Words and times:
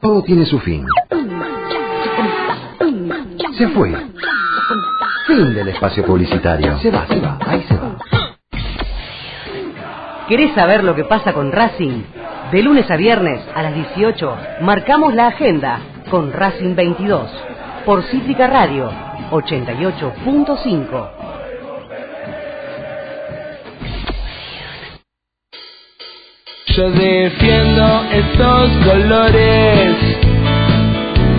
Todo 0.00 0.22
tiene 0.22 0.46
su 0.46 0.58
fin. 0.60 0.86
Se 3.58 3.68
fue. 3.68 3.94
Fin 5.26 5.54
del 5.54 5.68
espacio 5.68 6.04
publicitario. 6.04 6.78
Se 6.78 6.90
va, 6.90 7.06
se 7.06 7.20
va, 7.20 7.38
ahí 7.46 7.62
se 7.68 7.76
va. 7.76 7.96
¿Querés 10.26 10.54
saber 10.54 10.84
lo 10.84 10.94
que 10.94 11.04
pasa 11.04 11.32
con 11.34 11.52
Racing? 11.52 12.02
De 12.50 12.62
lunes 12.62 12.90
a 12.90 12.96
viernes 12.96 13.40
a 13.54 13.62
las 13.62 13.74
18 13.74 14.36
marcamos 14.62 15.14
la 15.14 15.26
agenda 15.28 15.80
con 16.10 16.32
Racing 16.32 16.74
22 16.74 17.30
por 17.84 18.02
Cítrica 18.04 18.46
Radio 18.46 18.90
88.5. 19.30 21.19
Yo 26.80 26.88
defiendo 26.92 28.04
estos 28.10 28.70
colores, 28.86 29.96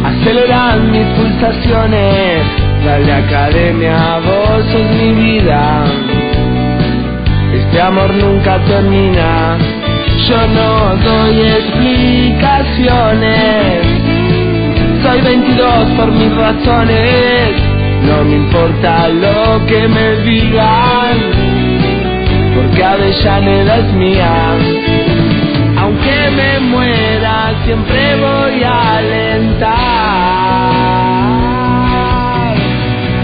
aceleran 0.06 0.92
mis 0.92 1.08
pulsaciones. 1.18 2.44
Dale 2.86 3.12
academia, 3.12 4.20
vos 4.24 4.64
sos 4.72 4.92
mi 5.00 5.14
vida. 5.14 5.84
Este 7.56 7.82
amor 7.82 8.14
nunca 8.14 8.60
termina. 8.66 9.58
Yo 10.30 10.46
no 10.46 10.96
doy 10.98 11.42
explicaciones. 11.42 13.82
Soy 15.02 15.22
22 15.22 15.90
por 15.98 16.12
mis 16.12 16.36
razones. 16.36 17.56
No 18.06 18.24
me 18.26 18.36
importa 18.36 19.08
lo 19.08 19.66
que 19.66 19.88
me 19.88 20.18
digan, 20.18 21.18
porque 22.54 22.84
Avellaneda 22.84 23.78
es 23.78 23.92
mía. 23.94 24.81
Siempre 27.72 28.04
voy 28.18 28.64
a 28.64 28.98
alentar. 28.98 29.72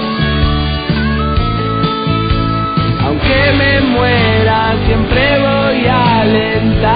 Aunque 3.05 3.51
me 3.59 3.81
muera, 3.81 4.73
siempre 4.87 5.23
voy 5.37 5.85
a 5.85 6.21
alentar. 6.21 6.93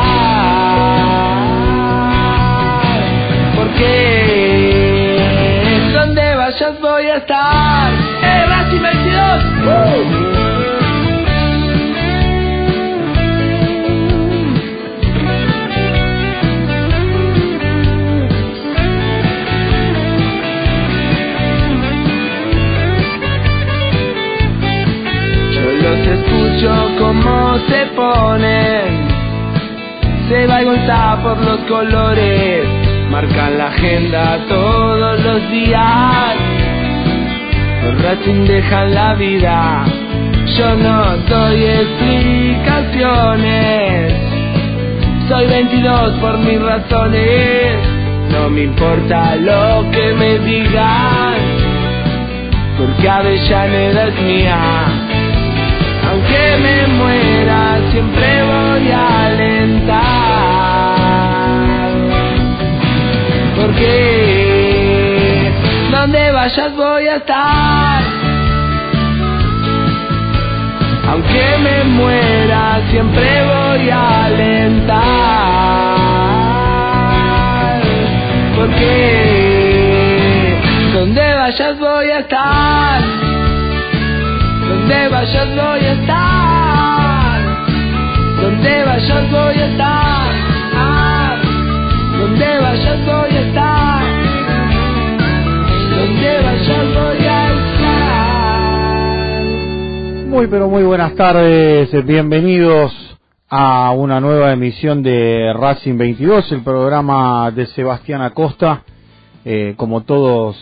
Porque 3.58 3.84
donde 5.94 6.36
vayas 6.36 6.80
voy 6.82 7.06
a 7.06 7.18
estar. 7.18 7.67
Se 27.68 27.86
ponen. 27.96 29.08
Se 30.30 30.46
va 30.48 30.62
y 30.62 30.66
por 31.24 31.42
los 31.42 31.60
colores. 31.62 32.68
Marcan 33.10 33.58
la 33.58 33.68
agenda 33.68 34.38
todos 34.50 35.24
los 35.24 35.50
días. 35.50 36.36
Los 37.84 38.04
Racing 38.04 38.46
dejan 38.46 38.94
la 38.94 39.14
vida. 39.14 39.86
Yo 40.58 40.76
no 40.76 41.16
doy 41.30 41.64
explicaciones. 41.64 44.14
Soy 45.30 45.48
22 45.48 46.12
por 46.20 46.38
mis 46.40 46.62
razones. 46.62 47.78
No 48.32 48.50
me 48.50 48.64
importa 48.64 49.36
lo 49.36 49.90
que 49.92 50.14
me 50.14 50.40
digan. 50.40 51.36
Porque 52.78 53.10
Avellaneda 53.10 54.08
es 54.08 54.22
mía. 54.22 54.58
Aunque 56.10 56.58
me 56.64 56.88
muera, 56.96 57.27
siempre 57.98 58.30
voy 58.44 58.92
a 58.92 59.26
alentar. 59.26 59.98
Porque 63.60 63.94
donde 65.92 66.32
vayas 66.32 66.76
voy 66.76 67.08
a 67.08 67.16
estar. 67.16 68.04
Aunque 71.10 71.46
me 71.66 71.84
muera, 71.86 72.82
siempre 72.92 73.28
voy 73.54 73.90
a 73.90 74.26
alentar. 74.26 74.98
Porque 78.58 78.94
donde 80.94 81.34
vayas 81.34 81.80
voy 81.80 82.10
a 82.12 82.20
estar. 82.20 83.02
Donde 84.70 85.08
vayas 85.10 85.50
voy 85.56 85.86
a 85.86 85.94
estar. 85.94 86.27
Ah, 89.80 91.38
donde 92.18 92.60
vayas 92.60 93.06
voy 93.06 93.30
a 93.30 93.42
estar. 93.48 94.04
Donde 95.92 96.42
vayas 96.42 96.96
voy 96.96 97.26
a 97.28 97.54
estar. 97.54 97.98
Muy 100.28 100.48
pero 100.48 100.68
muy 100.68 100.82
buenas 100.82 101.14
tardes, 101.14 101.92
bienvenidos 102.08 102.92
a 103.48 103.92
una 103.92 104.20
nueva 104.20 104.52
emisión 104.52 105.04
de 105.04 105.54
Racing 105.54 105.96
22, 106.00 106.52
el 106.54 106.64
programa 106.64 107.52
de 107.52 107.68
Sebastián 107.68 108.24
Acosta, 108.24 108.82
eh, 109.46 109.76
como 109.78 110.02
todos 110.02 110.58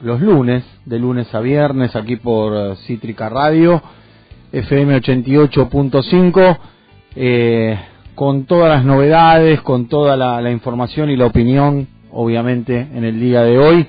los 0.00 0.22
lunes, 0.22 0.64
de 0.86 0.98
lunes 0.98 1.34
a 1.34 1.40
viernes, 1.40 1.94
aquí 1.94 2.16
por 2.16 2.76
Cítrica 2.86 3.28
Radio, 3.28 3.82
FM 4.52 4.96
88.5, 5.02 6.58
eh, 7.16 7.78
con 8.14 8.44
todas 8.44 8.68
las 8.68 8.84
novedades, 8.84 9.60
con 9.62 9.88
toda 9.88 10.16
la, 10.16 10.50
información 10.50 11.10
y 11.10 11.16
la 11.16 11.26
opinión, 11.26 11.88
obviamente, 12.10 12.88
en 12.94 13.04
el 13.04 13.20
día 13.20 13.42
de 13.42 13.58
hoy, 13.58 13.86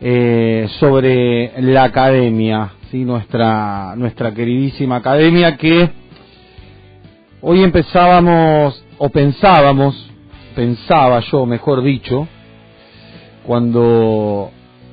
eh, 0.00 0.68
sobre 0.80 1.52
la 1.62 1.84
academia, 1.84 2.72
¿sí? 2.90 3.04
nuestra, 3.04 3.94
nuestra 3.96 4.32
queridísima 4.34 4.96
academia 4.96 5.56
que 5.56 5.90
hoy 7.40 7.62
empezábamos, 7.62 8.84
o 8.98 9.08
pensábamos, 9.08 10.10
pensaba 10.54 11.20
yo, 11.20 11.46
mejor 11.46 11.82
dicho, 11.82 12.26
cuando 13.46 14.50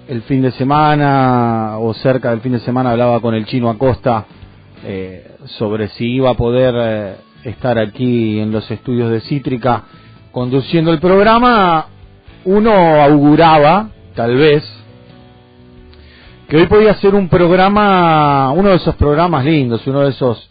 el 0.07 0.22
fin 0.23 0.41
de 0.41 0.51
semana 0.51 1.78
o 1.79 1.93
cerca 1.93 2.31
del 2.31 2.41
fin 2.41 2.51
de 2.51 2.59
semana 2.59 2.91
hablaba 2.91 3.22
con 3.22 3.33
el 3.33 3.45
chino 3.45 3.69
Acosta 3.69 4.25
eh, 4.83 5.35
sobre 5.45 5.88
si 5.89 6.05
iba 6.16 6.31
a 6.31 6.33
poder 6.33 6.75
eh, 6.78 7.16
estar 7.44 7.78
aquí 7.79 8.40
en 8.40 8.52
los 8.52 8.69
estudios 8.69 9.12
de 9.12 9.22
Cítrica 9.22 9.84
conduciendo 10.31 10.91
el 10.91 11.00
programa, 11.00 11.88
uno 12.46 12.72
auguraba, 13.02 13.90
tal 14.16 14.35
vez, 14.35 14.63
que 16.47 16.57
hoy 16.57 16.68
podía 16.68 16.94
ser 16.96 17.16
un 17.16 17.29
programa, 17.29 18.52
uno 18.52 18.69
de 18.69 18.75
esos 18.75 18.96
programas 18.96 19.46
lindos, 19.46 19.85
uno 19.88 20.02
de 20.02 20.09
esos 20.09 20.50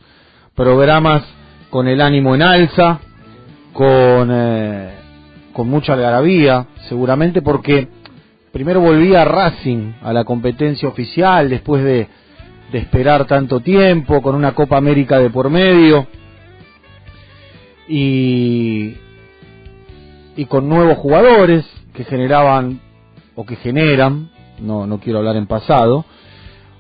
programas 0.55 1.23
con 1.71 1.89
el 1.89 2.01
ánimo 2.01 2.35
en 2.35 2.43
alza, 2.43 3.01
con, 3.73 4.29
eh, 4.31 4.95
con 5.53 5.69
mucha 5.69 5.95
algarabía, 5.95 6.67
seguramente 6.89 7.43
porque 7.43 7.89
primero 8.53 8.81
volvía 8.81 9.25
Racing 9.25 9.93
a 10.03 10.13
la 10.13 10.25
competencia 10.25 10.89
oficial 10.89 11.49
después 11.49 11.83
de, 11.85 12.09
de 12.73 12.79
esperar 12.79 13.27
tanto 13.27 13.61
tiempo, 13.61 14.21
con 14.21 14.35
una 14.35 14.53
Copa 14.53 14.77
América 14.77 15.19
de 15.19 15.31
por 15.31 15.49
medio 15.49 16.07
y, 17.91 18.95
y 20.37 20.45
con 20.45 20.69
nuevos 20.69 20.97
jugadores 20.99 21.67
que 21.93 22.05
generaban 22.05 22.81
o 23.35 23.45
que 23.45 23.57
generan, 23.57 24.31
no, 24.61 24.87
no 24.87 25.01
quiero 25.01 25.19
hablar 25.19 25.37
en 25.37 25.49
pasado, 25.49 26.05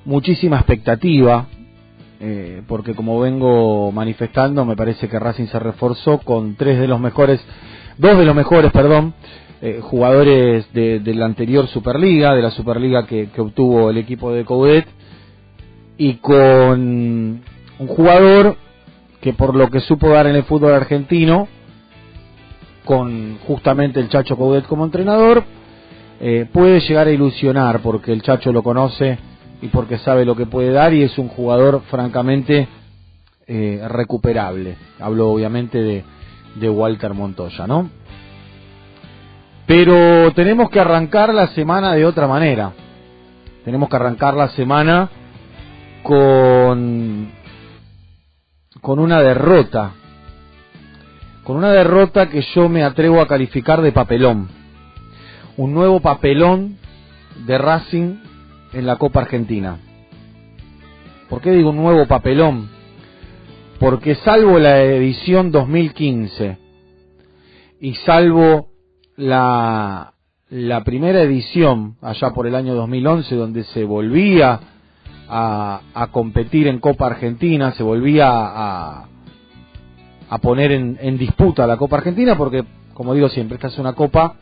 muchísima 0.05 0.59
expectativa, 0.59 1.47
eh, 2.21 2.63
porque 2.69 2.95
como 2.95 3.19
vengo 3.19 3.91
manifestando, 3.91 4.65
me 4.65 4.77
parece 4.77 5.09
que 5.09 5.19
Racing 5.19 5.47
se 5.47 5.59
reforzó 5.59 6.19
con 6.19 6.55
tres 6.55 6.79
de 6.79 6.87
los 6.87 7.01
mejores, 7.01 7.41
dos 7.99 8.17
de 8.17 8.25
los 8.25 8.37
mejores, 8.37 8.71
perdón, 8.71 9.15
eh, 9.63 9.81
jugadores 9.83 10.73
de, 10.73 11.01
de, 11.01 11.15
la 11.15 11.27
anterior 11.27 11.67
Superliga, 11.67 12.35
de 12.35 12.43
la 12.43 12.53
Superliga 12.53 13.07
que, 13.07 13.31
que 13.31 13.41
obtuvo 13.41 13.91
el 13.91 13.99
equipo 13.99 14.33
de 14.33 14.45
Coudet, 14.45 14.87
y 15.99 16.15
con 16.15 17.43
un 17.79 17.87
jugador 17.89 18.57
que 19.21 19.33
por 19.33 19.55
lo 19.55 19.71
que 19.71 19.81
supo 19.81 20.09
dar 20.11 20.27
en 20.27 20.37
el 20.37 20.45
fútbol 20.45 20.73
argentino, 20.73 21.49
con 22.85 23.39
justamente 23.47 24.01
el 24.01 24.09
Chacho 24.09 24.37
Coudet 24.37 24.67
como 24.67 24.85
entrenador, 24.85 25.45
eh, 26.21 26.47
puede 26.53 26.81
llegar 26.81 27.07
a 27.07 27.13
ilusionar 27.13 27.81
porque 27.81 28.13
el 28.13 28.23
Chacho 28.23 28.53
lo 28.53 28.63
conoce 28.63 29.19
y 29.63 29.69
porque 29.69 29.99
sabe 29.99 30.25
lo 30.25 30.37
que 30.37 30.47
puede 30.47 30.73
dar 30.73 30.93
y 30.95 31.03
es 31.03 31.19
un 31.19 31.29
jugador 31.29 31.83
francamente 31.91 32.69
eh, 33.47 33.83
recuperable. 33.89 34.77
Hablo 34.99 35.31
obviamente 35.31 35.83
de, 35.83 36.05
de 36.57 36.71
Walter 36.71 37.15
Montoya, 37.15 37.67
¿no? 37.67 37.91
Pero 39.67 40.33
tenemos 40.33 40.71
que 40.71 40.81
arrancar 40.81 41.33
la 41.33 41.49
semana 41.49 41.93
de 41.93 42.05
otra 42.05 42.27
manera. 42.27 42.73
Tenemos 43.65 43.89
que 43.89 43.97
arrancar 43.97 44.35
la 44.35 44.49
semana 44.49 45.11
con 46.03 47.31
con 48.81 49.01
una 49.01 49.21
derrota. 49.21 49.93
Con 51.45 51.57
una 51.57 51.73
derrota 51.73 52.29
que 52.31 52.43
yo 52.55 52.69
me 52.69 52.85
atrevo 52.85 53.21
a 53.21 53.27
calificar 53.27 53.83
de 53.83 53.93
papelón. 53.93 54.49
Un 55.57 55.75
nuevo 55.75 56.01
papelón 56.01 56.79
de 57.47 57.59
Racing 57.59 58.17
en 58.73 58.87
la 58.87 58.97
Copa 58.97 59.23
Argentina. 59.23 59.79
¿Por 61.29 61.41
qué 61.41 61.51
digo 61.51 61.71
un 61.71 61.77
nuevo 61.77 62.07
papelón? 62.07 62.69
Porque 63.81 64.15
salvo 64.17 64.59
la 64.59 64.83
edición 64.83 65.51
2015 65.51 66.59
y 67.81 67.95
salvo 67.95 68.69
la, 69.17 70.15
la 70.51 70.85
primera 70.85 71.23
edición, 71.23 71.97
allá 72.03 72.31
por 72.31 72.47
el 72.47 72.55
año 72.55 72.75
2011, 72.75 73.35
donde 73.35 73.65
se 73.65 73.85
volvía 73.85 74.61
a, 75.31 75.83
a 75.95 76.07
competir 76.09 76.67
en 76.67 76.81
Copa 76.81 77.07
Argentina, 77.07 77.73
se 77.73 77.85
volvía 77.85 78.29
a, 78.29 79.07
a 80.29 80.39
poner 80.39 80.73
en, 80.73 81.19
disputa 81.19 81.67
la 81.67 81.77
Copa 81.77 81.99
Argentina, 81.99 82.37
porque, 82.37 82.65
como 82.95 83.15
digo 83.15 83.29
siempre, 83.29 83.55
esta 83.55 83.69
es 83.69 83.79
una 83.79 83.93
Copa 83.93 84.35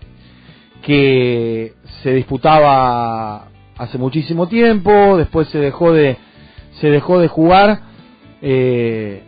que 0.83 1.75
se 2.03 2.13
disputaba 2.15 3.49
hace 3.77 3.99
muchísimo 3.99 4.49
tiempo, 4.49 5.17
después 5.19 5.49
se 5.49 5.59
dejó 5.59 5.93
de 5.93 6.17
se 6.81 6.89
dejó 6.91 7.19
de 7.19 7.29
jugar 7.29 7.81
eh, 8.41 9.25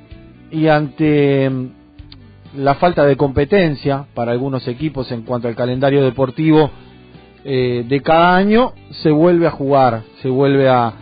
y 0.53 0.69
ante 0.69 1.51
la 2.57 2.75
falta 2.77 3.05
de 3.05 3.17
competencia 3.17 4.07
para 4.15 4.33
algunos 4.33 4.67
equipos 4.69 5.11
en 5.11 5.23
cuanto 5.23 5.49
al 5.49 5.57
calendario 5.57 6.05
deportivo 6.05 6.71
eh, 7.45 7.85
de 7.89 8.03
cada 8.03 8.37
año 8.37 8.73
se 9.03 9.11
vuelve 9.11 9.47
a 9.47 9.51
jugar, 9.51 10.03
se 10.23 10.29
vuelve 10.29 10.69
a, 10.69 10.93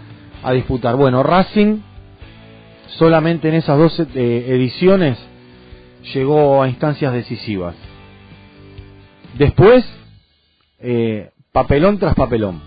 a 0.43 0.52
disputar. 0.52 0.96
Bueno, 0.96 1.23
Racing 1.23 1.81
solamente 2.99 3.49
en 3.49 3.55
esas 3.55 3.79
dos 3.79 3.99
eh, 4.00 4.06
ediciones 4.49 5.19
llegó 6.14 6.62
a 6.62 6.69
instancias 6.69 7.12
decisivas. 7.12 7.75
Después, 9.37 9.85
eh, 10.81 11.31
papelón 11.52 11.99
tras 11.99 12.14
papelón. 12.14 12.61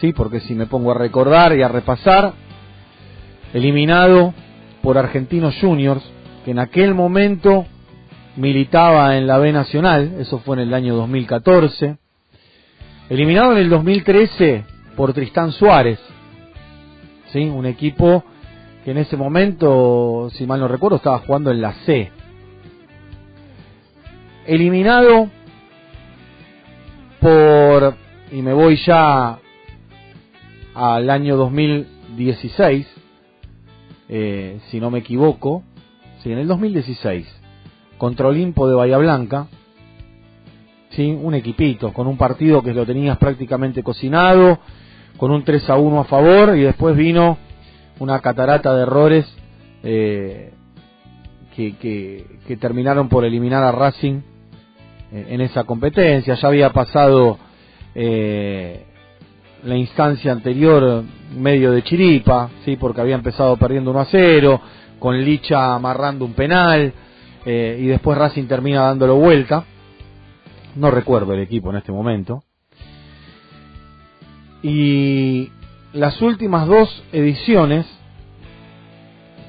Sí, 0.00 0.12
porque 0.12 0.40
si 0.40 0.54
me 0.54 0.66
pongo 0.66 0.92
a 0.92 0.98
recordar 0.98 1.54
y 1.54 1.62
a 1.62 1.68
repasar, 1.68 2.32
eliminado 3.52 4.32
por 4.82 4.96
Argentinos 4.96 5.56
Juniors, 5.60 6.02
que 6.44 6.52
en 6.52 6.58
aquel 6.58 6.94
momento 6.94 7.66
militaba 8.36 9.18
en 9.18 9.26
la 9.26 9.38
B 9.38 9.52
Nacional, 9.52 10.14
eso 10.18 10.38
fue 10.38 10.56
en 10.56 10.62
el 10.62 10.74
año 10.74 10.94
2014, 10.94 11.98
eliminado 13.10 13.52
en 13.52 13.58
el 13.58 13.68
2013 13.68 14.64
por 14.96 15.12
Tristán 15.12 15.52
Suárez, 15.52 15.98
¿sí? 17.32 17.44
un 17.44 17.66
equipo 17.66 18.24
que 18.84 18.92
en 18.92 18.98
ese 18.98 19.16
momento, 19.16 20.30
si 20.32 20.46
mal 20.46 20.60
no 20.60 20.68
recuerdo, 20.68 20.96
estaba 20.96 21.18
jugando 21.18 21.50
en 21.50 21.60
la 21.60 21.72
C. 21.84 22.10
Eliminado 24.46 25.28
por, 27.20 27.94
y 28.32 28.40
me 28.40 28.52
voy 28.52 28.76
ya 28.76 29.38
al 30.74 31.10
año 31.10 31.36
2016, 31.36 32.86
eh, 34.08 34.60
si 34.70 34.80
no 34.80 34.90
me 34.90 35.00
equivoco, 35.00 35.62
sí, 36.22 36.32
en 36.32 36.38
el 36.38 36.48
2016, 36.48 37.26
contra 37.98 38.28
Olimpo 38.28 38.66
de 38.66 38.74
Bahía 38.74 38.96
Blanca, 38.96 39.48
¿sí? 40.90 41.10
un 41.10 41.34
equipito, 41.34 41.92
con 41.92 42.06
un 42.06 42.16
partido 42.16 42.62
que 42.62 42.72
lo 42.72 42.86
tenías 42.86 43.18
prácticamente 43.18 43.82
cocinado, 43.82 44.58
con 45.20 45.32
un 45.32 45.44
3 45.44 45.68
a 45.68 45.76
1 45.76 46.00
a 46.00 46.04
favor, 46.04 46.56
y 46.56 46.62
después 46.62 46.96
vino 46.96 47.36
una 47.98 48.20
catarata 48.20 48.74
de 48.74 48.82
errores 48.84 49.26
eh, 49.82 50.54
que, 51.54 51.76
que, 52.46 52.56
terminaron 52.56 53.10
por 53.10 53.26
eliminar 53.26 53.62
a 53.62 53.70
Racing 53.70 54.22
en, 55.12 55.34
en 55.34 55.40
esa 55.42 55.64
competencia. 55.64 56.36
Ya 56.36 56.48
había 56.48 56.70
pasado 56.70 57.38
eh, 57.94 58.86
la 59.62 59.76
instancia 59.76 60.32
anterior 60.32 61.04
medio 61.36 61.72
de 61.72 61.82
chiripa, 61.82 62.48
sí, 62.64 62.76
porque 62.76 63.02
había 63.02 63.16
empezado 63.16 63.58
perdiendo 63.58 63.90
1 63.90 64.00
a 64.00 64.06
0, 64.06 64.60
con 64.98 65.22
Licha 65.22 65.74
amarrando 65.74 66.24
un 66.24 66.32
penal, 66.32 66.94
eh, 67.44 67.78
y 67.78 67.86
después 67.88 68.16
Racing 68.16 68.46
termina 68.46 68.86
dándolo 68.86 69.16
vuelta. 69.16 69.66
No 70.76 70.90
recuerdo 70.90 71.34
el 71.34 71.40
equipo 71.40 71.68
en 71.68 71.76
este 71.76 71.92
momento. 71.92 72.42
Y 74.62 75.50
las 75.92 76.20
últimas 76.20 76.66
dos 76.66 77.02
ediciones, 77.12 77.86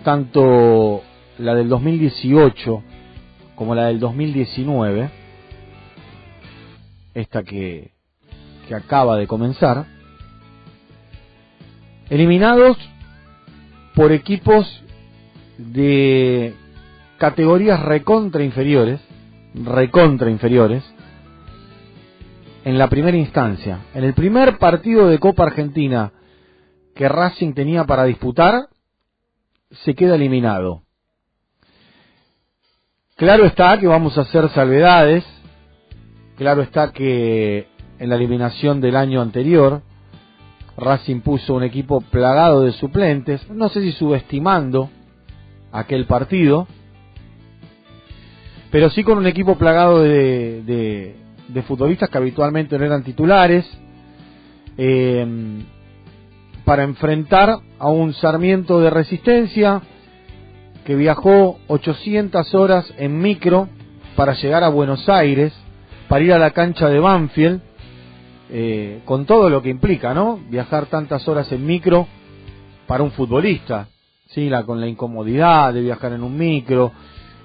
tanto 0.04 1.02
la 1.38 1.56
del 1.56 1.70
2018 1.70 2.84
como 3.56 3.76
la 3.76 3.88
del 3.88 4.00
2019, 4.00 5.10
esta 7.14 7.44
que, 7.44 7.92
que 8.68 8.76
acaba 8.76 9.18
de 9.18 9.28
comenzar, 9.28 9.86
eliminados 12.10 12.78
por 13.96 14.12
equipos 14.12 14.82
de 15.58 16.54
categorías 17.18 17.80
recontra 17.82 18.44
inferiores, 18.44 19.00
recontra 19.54 20.30
inferiores, 20.32 20.84
en 22.64 22.78
la 22.78 22.90
primera 22.90 23.18
instancia. 23.18 23.80
En 23.94 24.04
el 24.04 24.14
primer 24.14 24.58
partido 24.58 25.08
de 25.08 25.20
Copa 25.20 25.44
Argentina 25.44 26.12
que 26.96 27.08
Racing 27.08 27.54
tenía 27.54 27.86
para 27.86 28.04
disputar, 28.04 28.68
se 29.72 29.96
queda 29.96 30.16
eliminado. 30.16 30.84
Claro 33.16 33.46
está 33.46 33.78
que 33.80 33.88
vamos 33.88 34.18
a 34.18 34.22
hacer 34.22 34.50
salvedades, 34.50 35.24
claro 36.38 36.62
está 36.62 36.92
que 36.92 37.68
en 38.00 38.10
la 38.10 38.16
eliminación 38.16 38.82
del 38.82 38.96
año 38.96 39.22
anterior, 39.22 39.84
Racing 40.76 41.22
puso 41.22 41.54
un 41.54 41.64
equipo 41.64 42.02
plagado 42.02 42.62
de 42.62 42.72
suplentes, 42.72 43.48
no 43.50 43.70
sé 43.70 43.82
si 43.82 43.92
subestimando 43.92 44.90
aquel 45.72 46.08
partido, 46.08 46.68
pero 48.72 48.90
sí 48.90 49.04
con 49.04 49.18
un 49.20 49.28
equipo 49.28 49.56
plagado 49.56 50.02
de, 50.02 50.64
de, 50.64 51.16
de 51.54 51.62
futbolistas 51.64 52.10
que 52.10 52.18
habitualmente 52.18 52.78
no 52.78 52.86
eran 52.86 53.04
titulares, 53.04 53.66
eh, 54.78 55.64
para 56.66 56.84
enfrentar 56.84 57.60
a 57.80 57.90
un 57.90 58.14
Sarmiento 58.14 58.80
de 58.80 58.90
resistencia 58.90 59.82
que 60.86 60.96
viajó 60.96 61.60
800 61.68 62.54
horas 62.56 62.94
en 62.98 63.20
micro 63.20 63.68
para 64.16 64.34
llegar 64.34 64.64
a 64.64 64.70
Buenos 64.70 65.08
Aires, 65.10 65.54
para 66.08 66.24
ir 66.24 66.34
a 66.34 66.40
la 66.40 66.52
cancha 66.52 66.90
de 66.90 67.00
Banfield, 67.00 67.62
eh, 68.50 69.02
con 69.06 69.26
todo 69.26 69.50
lo 69.50 69.62
que 69.62 69.70
implica, 69.70 70.14
¿no? 70.14 70.40
Viajar 70.50 70.88
tantas 70.88 71.28
horas 71.28 71.52
en 71.52 71.66
micro 71.66 72.08
para 72.88 73.04
un 73.04 73.12
futbolista, 73.12 73.88
¿sí? 74.28 74.50
La, 74.50 74.64
con 74.64 74.82
la 74.82 74.88
incomodidad 74.88 75.74
de 75.74 75.82
viajar 75.82 76.14
en 76.14 76.24
un 76.24 76.38
micro, 76.38 76.92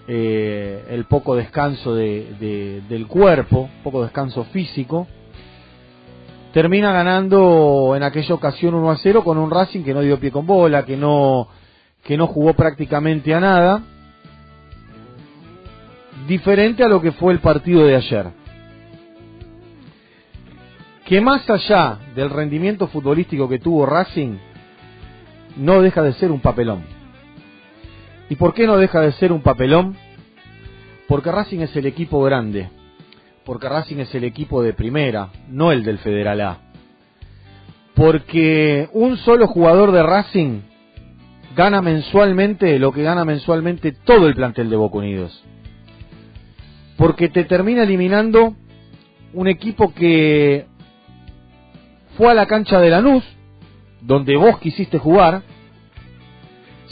eh, 0.08 0.86
el 0.90 1.04
poco 1.04 1.36
descanso 1.36 1.94
de, 1.94 2.34
de, 2.38 2.82
del 2.88 3.06
cuerpo, 3.06 3.68
poco 3.82 4.02
descanso 4.02 4.44
físico. 4.44 5.06
Termina 6.52 6.92
ganando 6.92 7.94
en 7.96 8.02
aquella 8.02 8.34
ocasión 8.34 8.74
1 8.74 8.90
a 8.90 8.96
0 8.96 9.24
con 9.24 9.38
un 9.38 9.50
Racing 9.50 9.82
que 9.82 9.92
no 9.92 10.00
dio 10.00 10.18
pie 10.18 10.30
con 10.30 10.46
bola, 10.46 10.84
que 10.84 10.96
no, 10.96 11.48
que 12.02 12.16
no 12.16 12.26
jugó 12.26 12.54
prácticamente 12.54 13.34
a 13.34 13.40
nada. 13.40 13.82
Diferente 16.26 16.82
a 16.82 16.88
lo 16.88 17.00
que 17.00 17.12
fue 17.12 17.32
el 17.32 17.40
partido 17.40 17.84
de 17.84 17.96
ayer 17.96 18.46
que 21.06 21.20
más 21.20 21.48
allá 21.48 21.98
del 22.14 22.30
rendimiento 22.30 22.88
futbolístico 22.88 23.48
que 23.48 23.60
tuvo 23.60 23.86
Racing, 23.86 24.38
no 25.56 25.80
deja 25.80 26.02
de 26.02 26.12
ser 26.14 26.32
un 26.32 26.40
papelón. 26.40 26.95
¿Y 28.28 28.36
por 28.36 28.54
qué 28.54 28.66
no 28.66 28.76
deja 28.76 29.00
de 29.00 29.12
ser 29.12 29.32
un 29.32 29.42
papelón? 29.42 29.96
Porque 31.06 31.30
Racing 31.30 31.60
es 31.60 31.74
el 31.76 31.86
equipo 31.86 32.20
grande, 32.22 32.68
porque 33.44 33.68
Racing 33.68 33.98
es 33.98 34.14
el 34.14 34.24
equipo 34.24 34.62
de 34.62 34.72
primera, 34.72 35.30
no 35.48 35.70
el 35.70 35.84
del 35.84 35.98
Federal 35.98 36.40
A. 36.40 36.58
Porque 37.94 38.88
un 38.92 39.16
solo 39.16 39.46
jugador 39.46 39.92
de 39.92 40.02
Racing 40.02 40.60
gana 41.54 41.80
mensualmente 41.80 42.78
lo 42.78 42.92
que 42.92 43.02
gana 43.02 43.24
mensualmente 43.24 43.92
todo 43.92 44.26
el 44.26 44.34
plantel 44.34 44.68
de 44.68 44.76
Boca 44.76 44.98
Unidos. 44.98 45.42
Porque 46.96 47.28
te 47.28 47.44
termina 47.44 47.84
eliminando 47.84 48.56
un 49.32 49.48
equipo 49.48 49.94
que 49.94 50.66
fue 52.16 52.30
a 52.30 52.34
la 52.34 52.46
cancha 52.46 52.80
de 52.80 52.90
Lanús, 52.90 53.24
donde 54.00 54.36
vos 54.36 54.58
quisiste 54.58 54.98
jugar, 54.98 55.42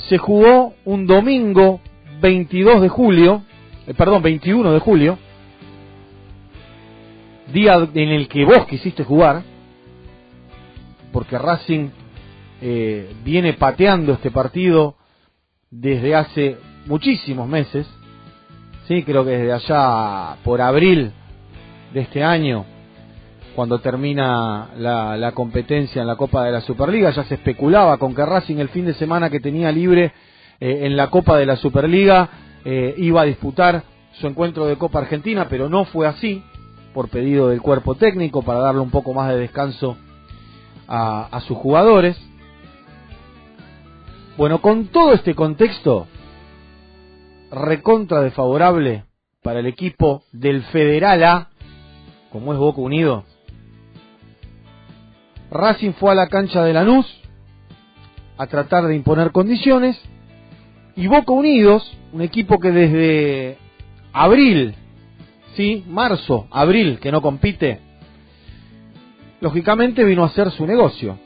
se 0.08 0.18
jugó 0.18 0.74
un 0.84 1.06
domingo 1.06 1.80
22 2.20 2.82
de 2.82 2.88
julio, 2.88 3.42
eh, 3.86 3.94
perdón, 3.94 4.22
21 4.22 4.72
de 4.72 4.78
julio, 4.80 5.18
día 7.52 7.88
en 7.94 8.08
el 8.08 8.28
que 8.28 8.44
vos 8.44 8.66
quisiste 8.66 9.04
jugar, 9.04 9.42
porque 11.12 11.38
Racing 11.38 11.90
eh, 12.60 13.14
viene 13.24 13.54
pateando 13.54 14.12
este 14.12 14.30
partido 14.30 14.96
desde 15.70 16.14
hace 16.14 16.58
muchísimos 16.86 17.48
meses, 17.48 17.86
sí, 18.88 19.02
creo 19.02 19.24
que 19.24 19.30
desde 19.30 19.52
allá 19.52 20.36
por 20.44 20.60
abril 20.60 21.12
de 21.92 22.00
este 22.00 22.22
año, 22.22 22.66
cuando 23.54 23.78
termina 23.78 24.70
la, 24.76 25.32
competencia 25.32 26.02
en 26.02 26.08
la 26.08 26.16
Copa 26.16 26.44
de 26.44 26.52
la 26.52 26.60
Superliga, 26.60 27.10
ya 27.10 27.24
se 27.24 27.34
especulaba 27.34 27.98
con 27.98 28.14
que 28.14 28.24
Racing 28.24 28.56
el 28.56 28.68
fin 28.68 28.84
de 28.84 28.94
semana 28.94 29.30
que 29.30 29.40
tenía 29.40 29.70
libre 29.70 30.12
eh, 30.60 30.80
en 30.82 30.96
la 30.96 31.10
Copa 31.10 31.36
de 31.38 31.46
la 31.46 31.56
Superliga 31.56 32.28
eh, 32.64 32.94
iba 32.98 33.22
a 33.22 33.24
disputar 33.24 33.84
su 34.12 34.26
encuentro 34.26 34.66
de 34.66 34.76
Copa 34.76 35.00
Argentina, 35.00 35.46
pero 35.48 35.68
no 35.68 35.84
fue 35.84 36.06
así, 36.06 36.42
por 36.92 37.08
pedido 37.08 37.48
del 37.48 37.62
cuerpo 37.62 37.94
técnico, 37.94 38.42
para 38.42 38.60
darle 38.60 38.80
un 38.80 38.90
poco 38.90 39.12
más 39.12 39.28
de 39.28 39.38
descanso 39.38 39.96
a, 40.88 41.28
a 41.30 41.40
sus 41.40 41.56
jugadores. 41.56 42.16
Bueno, 44.36 44.60
con 44.60 44.86
todo 44.86 45.12
este 45.12 45.34
contexto, 45.34 46.06
recontra 47.50 48.20
desfavorable 48.20 49.04
para 49.42 49.60
el 49.60 49.66
equipo 49.66 50.24
del 50.32 50.62
Federal 50.64 51.22
A, 51.22 51.48
como 52.30 52.52
es 52.52 52.58
Boca 52.58 52.80
Unido. 52.80 53.24
Racing 55.54 55.92
fue 55.92 56.10
a 56.10 56.16
la 56.16 56.26
cancha 56.26 56.64
de 56.64 56.72
Lanús 56.72 57.06
a 58.36 58.46
tratar 58.48 58.84
de 58.86 58.96
imponer 58.96 59.30
condiciones 59.30 59.96
y 60.96 61.06
Boca 61.06 61.32
Unidos, 61.32 61.96
un 62.12 62.22
equipo 62.22 62.58
que 62.58 62.72
desde 62.72 63.58
abril, 64.12 64.74
sí, 65.54 65.84
marzo, 65.88 66.48
abril, 66.50 66.98
que 67.00 67.12
no 67.12 67.22
compite, 67.22 67.80
lógicamente 69.40 70.04
vino 70.04 70.24
a 70.24 70.26
hacer 70.26 70.50
su 70.50 70.66
negocio. 70.66 71.18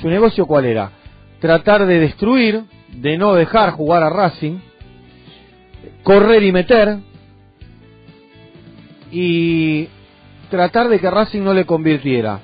¿Su 0.00 0.08
negocio 0.08 0.46
cuál 0.46 0.64
era? 0.64 0.92
Tratar 1.40 1.86
de 1.86 1.98
destruir, 1.98 2.62
de 2.92 3.18
no 3.18 3.34
dejar 3.34 3.72
jugar 3.72 4.04
a 4.04 4.10
Racing, 4.10 4.58
correr 6.04 6.44
y 6.44 6.52
meter, 6.52 6.98
y 9.10 9.88
tratar 10.48 10.88
de 10.88 11.00
que 11.00 11.10
Racing 11.10 11.42
no 11.42 11.54
le 11.54 11.66
convirtiera. 11.66 12.40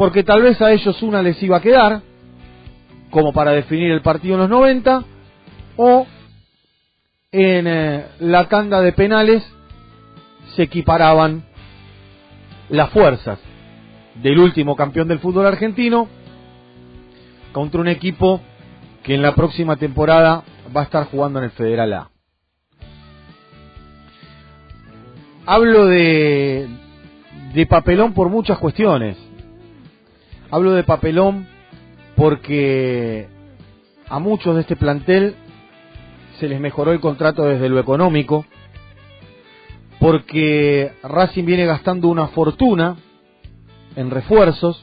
Porque 0.00 0.24
tal 0.24 0.40
vez 0.40 0.58
a 0.62 0.72
ellos 0.72 1.02
una 1.02 1.20
les 1.20 1.42
iba 1.42 1.58
a 1.58 1.60
quedar, 1.60 2.00
como 3.10 3.34
para 3.34 3.50
definir 3.50 3.90
el 3.90 4.00
partido 4.00 4.36
en 4.36 4.40
los 4.40 4.48
90, 4.48 5.04
o 5.76 6.06
en 7.30 7.66
eh, 7.66 8.06
la 8.20 8.48
tanda 8.48 8.80
de 8.80 8.94
penales 8.94 9.46
se 10.56 10.62
equiparaban 10.62 11.44
las 12.70 12.88
fuerzas 12.88 13.38
del 14.22 14.38
último 14.38 14.74
campeón 14.74 15.06
del 15.06 15.18
fútbol 15.18 15.44
argentino 15.44 16.08
contra 17.52 17.82
un 17.82 17.88
equipo 17.88 18.40
que 19.02 19.16
en 19.16 19.20
la 19.20 19.34
próxima 19.34 19.76
temporada 19.76 20.44
va 20.74 20.80
a 20.80 20.84
estar 20.84 21.10
jugando 21.10 21.40
en 21.40 21.44
el 21.44 21.50
Federal 21.50 21.92
A. 21.92 22.10
Hablo 25.44 25.84
de, 25.84 26.70
de 27.52 27.66
papelón 27.66 28.14
por 28.14 28.30
muchas 28.30 28.56
cuestiones. 28.56 29.29
Hablo 30.52 30.72
de 30.72 30.82
papelón 30.82 31.46
porque 32.16 33.28
a 34.08 34.18
muchos 34.18 34.56
de 34.56 34.62
este 34.62 34.74
plantel 34.74 35.36
se 36.40 36.48
les 36.48 36.58
mejoró 36.58 36.90
el 36.90 36.98
contrato 36.98 37.44
desde 37.44 37.68
lo 37.68 37.78
económico, 37.78 38.44
porque 40.00 40.90
Racing 41.04 41.44
viene 41.44 41.66
gastando 41.66 42.08
una 42.08 42.28
fortuna 42.28 42.96
en 43.94 44.10
refuerzos, 44.10 44.82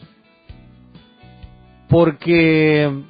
porque 1.89 3.03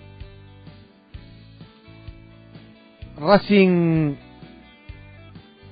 Racing 3.20 4.16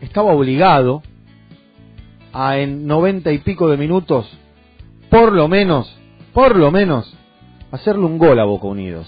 estaba 0.01 0.33
obligado 0.33 1.01
a 2.31 2.59
en 2.59 2.85
noventa 2.85 3.31
y 3.31 3.39
pico 3.39 3.69
de 3.69 3.77
minutos, 3.77 4.29
por 5.09 5.33
lo 5.33 5.47
menos, 5.47 5.94
por 6.35 6.55
lo 6.55 6.69
menos, 6.69 7.11
hacerle 7.71 8.05
un 8.05 8.19
gol 8.19 8.39
a 8.39 8.43
Boca 8.43 8.67
Unidos 8.67 9.07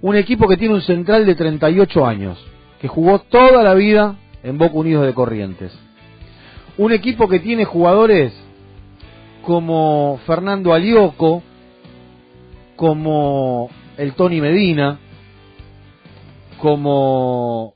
un 0.00 0.16
equipo 0.16 0.46
que 0.46 0.56
tiene 0.56 0.74
un 0.74 0.82
central 0.82 1.26
de 1.26 1.34
38 1.34 2.06
años, 2.06 2.38
que 2.80 2.88
jugó 2.88 3.20
toda 3.20 3.62
la 3.62 3.74
vida 3.74 4.16
en 4.42 4.56
Boca 4.56 4.76
Unidos 4.76 5.06
de 5.06 5.14
Corrientes. 5.14 5.76
Un 6.76 6.92
equipo 6.92 7.28
que 7.28 7.40
tiene 7.40 7.64
jugadores 7.64 8.32
como 9.42 10.20
Fernando 10.24 10.72
Alioco, 10.72 11.42
como 12.76 13.70
el 13.96 14.12
Tony 14.14 14.40
Medina, 14.40 15.00
como 16.60 17.74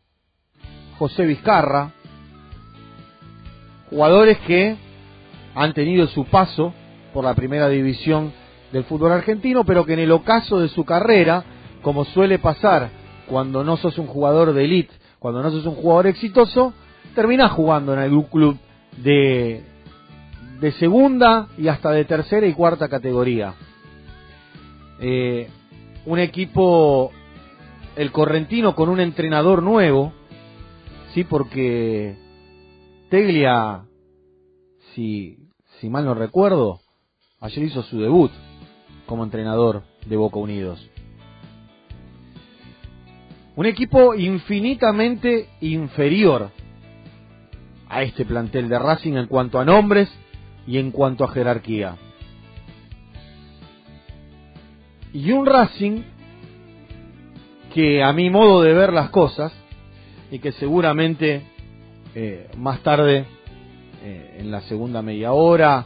José 0.99 1.27
Vizcarra, 1.27 1.91
jugadores 3.91 4.39
que 4.47 4.77
han 5.55 5.75
tenido 5.75 6.07
su 6.07 6.25
paso 6.27 6.73
por 7.13 7.25
la 7.25 7.35
primera 7.35 7.69
división 7.69 8.33
del 8.73 8.85
fútbol 8.85 9.13
argentino, 9.13 9.65
pero 9.65 9.85
que 9.85 9.93
en 9.93 10.01
el 10.01 10.13
ocaso 10.13 10.61
de 10.61 10.69
su 10.69 10.85
carrera 10.85 11.45
como 11.83 12.05
suele 12.05 12.39
pasar 12.39 12.91
cuando 13.29 13.65
no 13.65 13.77
sos 13.77 13.99
un 13.99 14.07
jugador 14.07 14.53
de 14.53 14.65
elite, 14.65 14.95
cuando 15.19 15.43
no 15.43 15.51
sos 15.51 15.67
un 15.67 15.75
jugador 15.75 16.07
exitoso, 16.07 16.73
terminás 17.15 17.53
jugando 17.53 17.93
en 17.93 18.01
algún 18.01 18.25
club 18.25 18.57
de, 18.97 19.63
de 20.61 20.73
segunda 20.73 21.49
y 21.59 21.69
hasta 21.69 21.91
de 21.91 22.05
tercera 22.05 22.47
y 22.47 22.55
cuarta 22.55 22.89
categoría. 22.89 23.55
Eh, 25.01 25.49
un 26.07 26.19
equipo, 26.19 27.11
el 27.97 28.13
correntino, 28.13 28.75
con 28.75 28.89
un 28.89 29.01
entrenador 29.01 29.63
nuevo, 29.63 30.13
sí, 31.15 31.25
porque 31.25 32.17
Teglia, 33.09 33.85
si, 34.95 35.39
si 35.81 35.89
mal 35.89 36.05
no 36.05 36.15
recuerdo, 36.15 36.82
ayer 37.43 37.65
hizo 37.65 37.83
su 37.83 38.01
debut 38.01 38.31
como 39.07 39.25
entrenador 39.25 39.83
de 40.07 40.17
Boca 40.17 40.39
Unidos. 40.39 40.89
Un 43.55 43.67
equipo 43.67 44.15
infinitamente 44.15 45.49
inferior 45.61 46.51
a 47.91 48.03
este 48.03 48.25
plantel 48.25 48.71
de 48.71 48.79
Racing 48.79 49.15
en 49.15 49.27
cuanto 49.27 49.59
a 49.59 49.65
nombres 49.67 50.09
y 50.67 50.79
en 50.79 50.91
cuanto 50.91 51.25
a 51.25 51.29
jerarquía. 51.29 51.97
Y 55.13 55.31
un 55.33 55.45
Racing 55.45 56.03
que 57.75 58.03
a 58.03 58.13
mi 58.13 58.31
modo 58.31 58.63
de 58.63 58.73
ver 58.73 58.93
las 58.93 59.11
cosas, 59.11 59.53
y 60.31 60.39
que 60.39 60.53
seguramente 60.53 61.43
eh, 62.15 62.49
más 62.57 62.81
tarde, 62.81 63.27
eh, 64.03 64.37
en 64.39 64.51
la 64.51 64.63
segunda 64.63 65.03
media 65.03 65.33
hora, 65.33 65.85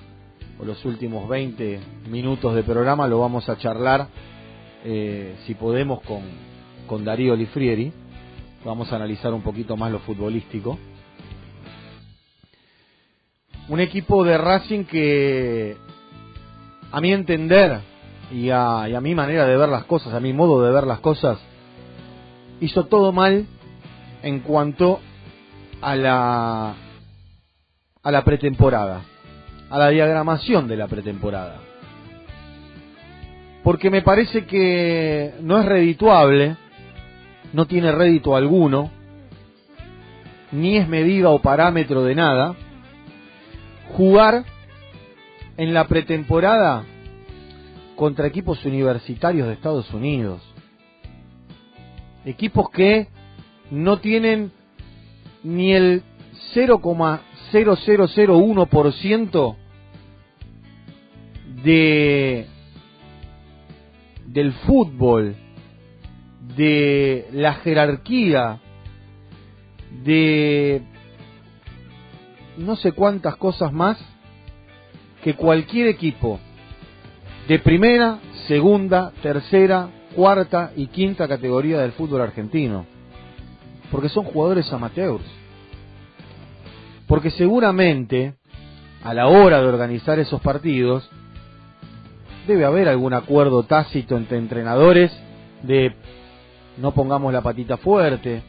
o 0.58 0.64
los 0.64 0.84
últimos 0.84 1.28
20 1.28 1.80
minutos 2.08 2.54
de 2.54 2.62
programa, 2.62 3.06
lo 3.06 3.20
vamos 3.20 3.48
a 3.48 3.58
charlar, 3.58 4.08
eh, 4.84 5.36
si 5.46 5.54
podemos, 5.54 6.00
con, 6.02 6.22
con 6.86 7.04
Darío 7.04 7.36
Lifrieri. 7.36 7.92
Vamos 8.64 8.92
a 8.92 8.96
analizar 8.96 9.32
un 9.32 9.42
poquito 9.42 9.76
más 9.76 9.92
lo 9.92 10.00
futbolístico. 10.00 10.78
Un 13.68 13.80
equipo 13.80 14.24
de 14.24 14.38
Racing 14.38 14.84
que, 14.84 15.76
a 16.92 17.00
mi 17.00 17.12
entender 17.12 17.80
y 18.32 18.50
a, 18.50 18.88
y 18.88 18.94
a 18.94 19.00
mi 19.00 19.14
manera 19.14 19.46
de 19.46 19.56
ver 19.56 19.68
las 19.68 19.84
cosas, 19.84 20.14
a 20.14 20.20
mi 20.20 20.32
modo 20.32 20.62
de 20.62 20.72
ver 20.72 20.84
las 20.84 21.00
cosas, 21.00 21.38
hizo 22.60 22.86
todo 22.86 23.12
mal 23.12 23.46
en 24.22 24.40
cuanto 24.40 25.00
a 25.80 25.94
la 25.94 26.74
a 28.02 28.10
la 28.12 28.22
pretemporada, 28.22 29.02
a 29.70 29.78
la 29.78 29.88
diagramación 29.88 30.68
de 30.68 30.76
la 30.76 30.86
pretemporada. 30.88 31.60
Porque 33.62 33.90
me 33.90 34.02
parece 34.02 34.46
que 34.46 35.34
no 35.40 35.60
es 35.60 35.66
redituable 35.66 36.56
no 37.52 37.66
tiene 37.66 37.92
rédito 37.92 38.36
alguno, 38.36 38.90
ni 40.52 40.76
es 40.76 40.88
medida 40.88 41.30
o 41.30 41.40
parámetro 41.40 42.04
de 42.04 42.14
nada, 42.14 42.54
jugar 43.96 44.44
en 45.56 45.72
la 45.72 45.86
pretemporada 45.86 46.84
contra 47.94 48.26
equipos 48.26 48.62
universitarios 48.64 49.46
de 49.46 49.54
Estados 49.54 49.90
Unidos. 49.94 50.42
Equipos 52.24 52.68
que 52.70 53.08
no 53.70 54.00
tienen 54.00 54.52
ni 55.42 55.72
el 55.72 56.02
0,0001% 57.52 59.56
de 61.62 62.46
del 64.26 64.52
fútbol 64.52 65.36
de 66.56 67.28
la 67.32 67.54
jerarquía, 67.54 68.60
de 70.04 70.82
no 72.58 72.76
sé 72.76 72.92
cuántas 72.92 73.36
cosas 73.36 73.72
más 73.72 73.98
que 75.22 75.34
cualquier 75.34 75.88
equipo 75.88 76.38
de 77.48 77.58
primera, 77.58 78.18
segunda, 78.48 79.12
tercera, 79.22 79.88
cuarta 80.14 80.72
y 80.76 80.88
quinta 80.88 81.28
categoría 81.28 81.78
del 81.78 81.92
fútbol 81.92 82.22
argentino. 82.22 82.86
Porque 83.90 84.08
son 84.08 84.24
jugadores 84.24 84.72
amateurs. 84.72 85.24
Porque 87.06 87.30
seguramente, 87.30 88.34
a 89.02 89.14
la 89.14 89.28
hora 89.28 89.60
de 89.60 89.68
organizar 89.68 90.18
esos 90.18 90.40
partidos, 90.40 91.08
debe 92.46 92.64
haber 92.64 92.88
algún 92.88 93.12
acuerdo 93.12 93.64
tácito 93.64 94.16
entre 94.16 94.38
entrenadores 94.38 95.12
de 95.62 95.94
no 96.78 96.92
pongamos 96.92 97.32
la 97.32 97.42
patita 97.42 97.76
fuerte, 97.76 98.42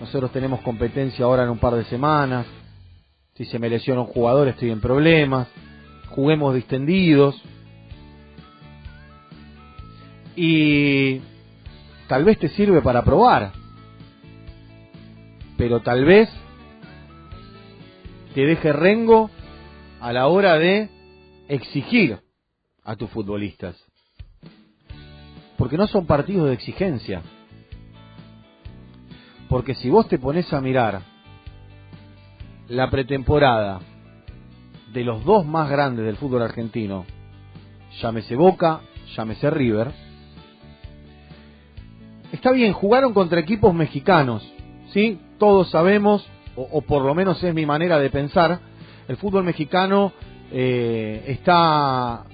nosotros 0.00 0.30
tenemos 0.32 0.60
competencia 0.60 1.24
ahora 1.24 1.44
en 1.44 1.50
un 1.50 1.58
par 1.58 1.74
de 1.74 1.84
semanas, 1.84 2.46
si 3.34 3.44
se 3.44 3.58
me 3.58 3.70
lesiona 3.70 4.00
un 4.00 4.08
jugador 4.08 4.48
estoy 4.48 4.70
en 4.70 4.80
problemas, 4.80 5.48
juguemos 6.10 6.54
distendidos, 6.54 7.40
y 10.34 11.20
tal 12.06 12.24
vez 12.24 12.38
te 12.38 12.48
sirve 12.50 12.82
para 12.82 13.04
probar, 13.04 13.52
pero 15.56 15.80
tal 15.80 16.04
vez 16.04 16.28
te 18.38 18.46
deje 18.46 18.72
rengo 18.72 19.30
a 20.00 20.12
la 20.12 20.28
hora 20.28 20.58
de 20.58 20.88
exigir 21.48 22.20
a 22.84 22.94
tus 22.94 23.10
futbolistas. 23.10 23.74
Porque 25.56 25.76
no 25.76 25.88
son 25.88 26.06
partidos 26.06 26.46
de 26.46 26.54
exigencia. 26.54 27.20
Porque 29.48 29.74
si 29.74 29.90
vos 29.90 30.06
te 30.06 30.20
pones 30.20 30.52
a 30.52 30.60
mirar 30.60 31.02
la 32.68 32.88
pretemporada 32.88 33.80
de 34.92 35.02
los 35.02 35.24
dos 35.24 35.44
más 35.44 35.68
grandes 35.68 36.06
del 36.06 36.16
fútbol 36.16 36.42
argentino, 36.42 37.06
llámese 38.00 38.36
Boca, 38.36 38.82
llámese 39.16 39.50
River, 39.50 39.90
está 42.30 42.52
bien, 42.52 42.72
jugaron 42.72 43.12
contra 43.12 43.40
equipos 43.40 43.74
mexicanos, 43.74 44.48
¿sí? 44.92 45.18
Todos 45.40 45.70
sabemos, 45.70 46.24
o, 46.58 46.80
por 46.82 47.02
lo 47.02 47.14
menos 47.14 47.42
es 47.42 47.54
mi 47.54 47.66
manera 47.66 47.98
de 47.98 48.10
pensar, 48.10 48.58
el 49.06 49.16
fútbol 49.16 49.44
mexicano 49.44 50.12
eh, 50.50 51.24
está 51.28 52.24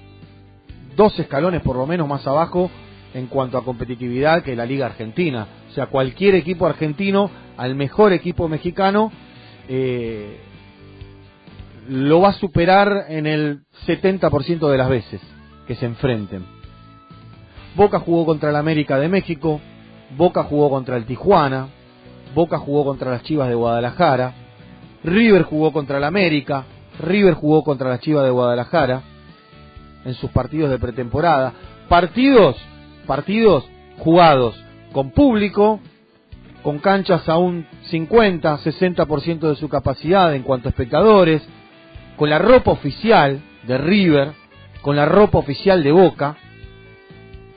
dos 0.95 1.17
escalones 1.19 1.61
por 1.61 1.75
lo 1.75 1.85
menos 1.85 2.07
más 2.07 2.25
abajo 2.25 2.71
en 3.13 3.27
cuanto 3.27 3.57
a 3.57 3.63
competitividad 3.63 4.43
que 4.43 4.55
la 4.55 4.65
Liga 4.65 4.87
Argentina. 4.87 5.47
O 5.69 5.73
sea, 5.73 5.87
cualquier 5.87 6.35
equipo 6.35 6.65
argentino 6.65 7.29
al 7.57 7.75
mejor 7.75 8.13
equipo 8.13 8.47
mexicano 8.49 9.11
eh, 9.67 10.39
lo 11.87 12.21
va 12.21 12.29
a 12.29 12.33
superar 12.33 13.05
en 13.09 13.27
el 13.27 13.61
70% 13.85 14.69
de 14.69 14.77
las 14.77 14.89
veces 14.89 15.21
que 15.67 15.75
se 15.75 15.85
enfrenten. 15.85 16.45
Boca 17.75 17.99
jugó 17.99 18.25
contra 18.25 18.49
el 18.49 18.55
América 18.55 18.97
de 18.97 19.09
México, 19.09 19.61
Boca 20.17 20.43
jugó 20.43 20.69
contra 20.69 20.97
el 20.97 21.05
Tijuana, 21.05 21.67
Boca 22.35 22.59
jugó 22.59 22.83
contra 22.83 23.11
las 23.11 23.23
Chivas 23.23 23.47
de 23.47 23.55
Guadalajara, 23.55 24.33
River 25.05 25.43
jugó 25.43 25.71
contra 25.71 25.97
el 25.97 26.03
América, 26.03 26.65
River 26.99 27.33
jugó 27.33 27.63
contra 27.63 27.89
las 27.89 28.01
Chivas 28.01 28.25
de 28.25 28.29
Guadalajara 28.29 29.01
en 30.03 30.13
sus 30.15 30.29
partidos 30.31 30.69
de 30.69 30.77
pretemporada. 30.77 31.53
Partidos, 31.87 32.57
partidos 33.07 33.63
jugados 33.99 34.53
con 34.91 35.11
público, 35.11 35.79
con 36.61 36.79
canchas 36.79 37.27
a 37.29 37.37
un 37.37 37.65
50, 37.83 38.57
60% 38.57 39.39
de 39.39 39.55
su 39.55 39.69
capacidad 39.69 40.35
en 40.35 40.43
cuanto 40.43 40.67
a 40.67 40.71
espectadores, 40.71 41.41
con 42.17 42.29
la 42.29 42.39
ropa 42.39 42.71
oficial 42.71 43.39
de 43.65 43.77
River, 43.77 44.33
con 44.81 44.97
la 44.97 45.05
ropa 45.05 45.37
oficial 45.37 45.83
de 45.83 45.91
Boca. 45.93 46.35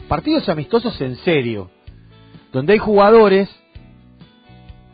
Partidos 0.06 0.48
amistosos 0.48 1.00
en 1.00 1.16
serio, 1.16 1.68
donde 2.52 2.74
hay 2.74 2.78
jugadores 2.78 3.50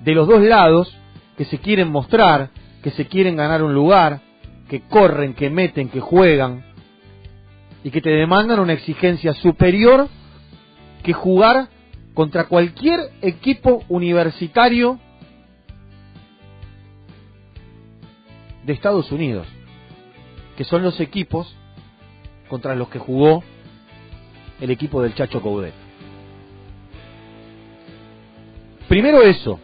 de 0.04 0.14
los 0.14 0.28
dos 0.28 0.42
lados 0.42 0.94
que 1.36 1.44
se 1.46 1.58
quieren 1.58 1.90
mostrar, 1.90 2.50
que 2.82 2.90
se 2.90 3.06
quieren 3.06 3.36
ganar 3.36 3.62
un 3.62 3.74
lugar, 3.74 4.20
que 4.68 4.82
corren, 4.82 5.34
que 5.34 5.50
meten, 5.50 5.88
que 5.88 6.00
juegan 6.00 6.64
y 7.82 7.90
que 7.90 8.00
te 8.00 8.10
demandan 8.10 8.60
una 8.60 8.74
exigencia 8.74 9.32
superior 9.34 10.08
que 11.02 11.12
jugar 11.12 11.68
contra 12.14 12.44
cualquier 12.44 13.00
equipo 13.22 13.82
universitario 13.88 14.98
de 18.64 18.72
Estados 18.72 19.10
Unidos, 19.10 19.46
que 20.56 20.64
son 20.64 20.82
los 20.82 21.00
equipos 21.00 21.54
contra 22.48 22.74
los 22.74 22.88
que 22.88 22.98
jugó 22.98 23.42
el 24.60 24.70
equipo 24.70 25.02
del 25.02 25.14
Chacho 25.14 25.42
Coudet. 25.42 25.74
Primero 28.88 29.22
eso, 29.22 29.58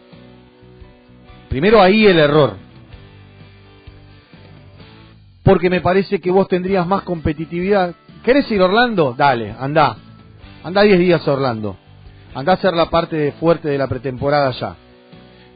primero 1.51 1.81
ahí 1.81 2.05
el 2.05 2.17
error, 2.17 2.55
porque 5.43 5.69
me 5.69 5.81
parece 5.81 6.21
que 6.21 6.31
vos 6.31 6.47
tendrías 6.47 6.87
más 6.87 7.01
competitividad. 7.01 7.93
¿Querés 8.23 8.49
ir 8.51 8.61
a 8.61 8.65
Orlando? 8.65 9.13
Dale, 9.17 9.53
anda. 9.59 9.97
Anda 10.63 10.83
10 10.83 10.97
días 10.97 11.27
a 11.27 11.33
Orlando. 11.33 11.75
Anda 12.33 12.53
a 12.53 12.55
hacer 12.55 12.73
la 12.73 12.89
parte 12.89 13.33
fuerte 13.33 13.67
de 13.67 13.77
la 13.77 13.87
pretemporada 13.87 14.51
ya. 14.51 14.77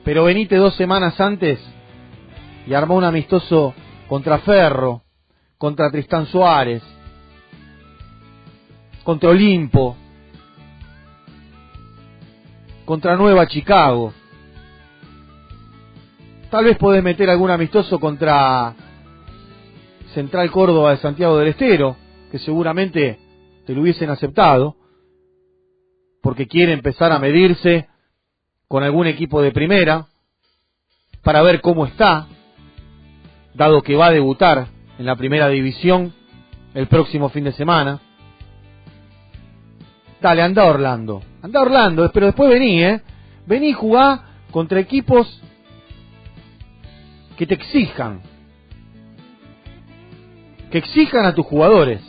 Pero 0.04 0.26
venite 0.26 0.58
dos 0.58 0.76
semanas 0.76 1.18
antes 1.22 1.62
y 2.68 2.74
armó 2.74 2.96
un 2.96 3.06
amistoso 3.06 3.74
contra 4.10 4.40
Ferro, 4.40 5.02
contra 5.58 5.90
Tristán 5.90 6.26
Suárez, 6.26 6.84
contra 9.06 9.30
Olimpo, 9.30 9.96
contra 12.84 13.16
Nueva 13.16 13.48
Chicago. 13.48 14.14
Tal 16.56 16.64
vez 16.64 16.78
podés 16.78 17.04
meter 17.04 17.30
algún 17.30 17.52
amistoso 17.52 18.00
contra 18.00 18.74
Central 20.14 20.50
Córdoba 20.52 20.92
de 20.92 20.98
Santiago 21.00 21.38
del 21.38 21.50
Estero, 21.50 21.98
que 22.32 22.40
seguramente 22.40 23.20
te 23.66 23.74
lo 23.74 23.82
hubiesen 23.82 24.10
aceptado, 24.10 24.78
porque 26.22 26.48
quiere 26.48 26.72
empezar 26.72 27.12
a 27.12 27.20
medirse 27.20 27.90
con 28.70 28.84
algún 28.84 29.06
equipo 29.06 29.42
de 29.42 29.52
primera, 29.52 30.06
para 31.24 31.42
ver 31.42 31.60
cómo 31.60 31.88
está, 31.88 32.28
dado 33.54 33.82
que 33.82 33.98
va 33.98 34.06
a 34.06 34.12
debutar 34.12 34.68
en 34.98 35.06
la 35.06 35.18
primera 35.18 35.50
división 35.50 36.14
el 36.74 36.88
próximo 36.88 37.28
fin 37.28 37.44
de 37.44 37.52
semana. 37.52 38.00
Dale, 40.22 40.42
anda 40.42 40.64
Orlando, 40.64 41.22
anda 41.42 41.60
Orlando, 41.60 42.10
pero 42.14 42.28
después 42.28 42.50
vení, 42.50 42.82
¿eh? 42.82 43.02
Vení 43.46 43.74
jugá 43.74 44.24
contra 44.52 44.80
equipos 44.80 45.42
que 47.38 47.46
te 47.46 47.56
exijan, 47.56 48.22
que 50.72 50.78
exijan 50.78 51.26
a 51.26 51.34
tus 51.34 51.46
jugadores. 51.46 52.02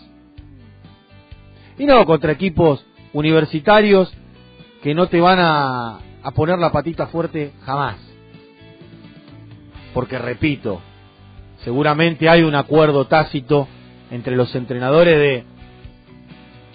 Y 1.79 1.85
no 1.85 2.05
contra 2.07 2.33
equipos 2.33 2.85
universitarios 3.13 4.13
que 4.83 4.95
no 4.95 5.09
te 5.09 5.21
van 5.21 5.39
a, 5.41 5.99
a 6.23 6.31
poner 6.33 6.59
la 6.59 6.73
patita 6.73 7.07
fuerte 7.09 7.53
jamás. 7.65 7.97
Porque 9.93 10.19
repito, 10.19 10.81
seguramente 11.65 12.29
hay 12.29 12.43
un 12.43 12.55
acuerdo 12.55 13.07
tácito 13.07 13.69
entre 14.11 14.37
los 14.37 14.55
entrenadores 14.55 15.19
de, 15.19 15.45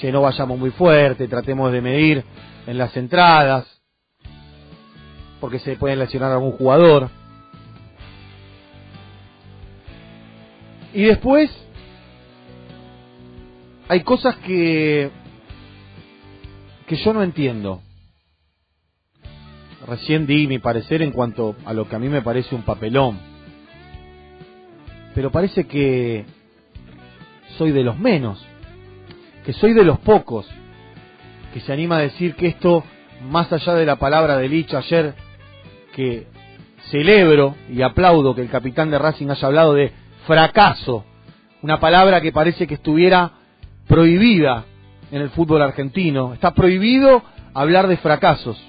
que 0.02 0.12
no 0.12 0.22
vayamos 0.22 0.58
muy 0.58 0.72
fuerte, 0.72 1.28
tratemos 1.28 1.72
de 1.72 1.80
medir 1.80 2.24
en 2.66 2.78
las 2.78 2.98
entradas, 2.98 3.82
porque 5.40 5.60
se 5.60 5.76
puede 5.76 5.96
lesionar 5.96 6.32
algún 6.32 6.54
jugador. 6.54 7.10
Y 10.94 11.04
después 11.04 11.50
hay 13.88 14.02
cosas 14.02 14.36
que 14.38 15.12
que 16.92 16.98
yo 16.98 17.14
no 17.14 17.24
entiendo. 17.24 17.82
Recién 19.88 20.28
di 20.28 20.46
mi 20.46 20.60
parecer 20.60 21.02
en 21.02 21.12
cuanto 21.12 21.56
a 21.64 21.72
lo 21.72 21.88
que 21.88 21.96
a 21.96 22.00
mí 22.00 22.10
me 22.10 22.22
parece 22.22 22.54
un 22.54 22.64
papelón. 22.64 23.18
Pero 25.16 25.32
parece 25.32 25.68
que 25.68 26.26
soy 27.58 27.72
de 27.72 27.84
los 27.84 27.98
menos, 27.98 28.46
que 29.46 29.54
soy 29.54 29.72
de 29.74 29.86
los 29.86 30.00
pocos, 30.00 30.46
que 31.54 31.62
se 31.62 31.72
anima 31.72 31.96
a 31.96 32.02
decir 32.02 32.36
que 32.36 32.48
esto, 32.48 32.84
más 33.30 33.50
allá 33.54 33.74
de 33.76 33.86
la 33.86 33.96
palabra 33.96 34.38
de 34.38 34.50
Lich 34.50 34.74
ayer, 34.74 35.16
que 35.96 36.28
celebro 36.90 37.56
y 37.70 37.84
aplaudo 37.84 38.36
que 38.36 38.42
el 38.42 38.50
capitán 38.50 38.92
de 38.92 39.00
Racing 39.00 39.30
haya 39.30 39.48
hablado 39.48 39.74
de 39.76 39.94
fracaso, 40.26 41.06
una 41.62 41.80
palabra 41.80 42.22
que 42.22 42.32
parece 42.32 42.68
que 42.68 42.76
estuviera 42.76 43.32
prohibida 43.88 44.66
en 45.12 45.22
el 45.22 45.30
fútbol 45.32 45.62
argentino. 45.62 46.34
Está 46.34 46.54
prohibido 46.54 47.24
hablar 47.54 47.88
de 47.88 47.98
fracasos, 47.98 48.62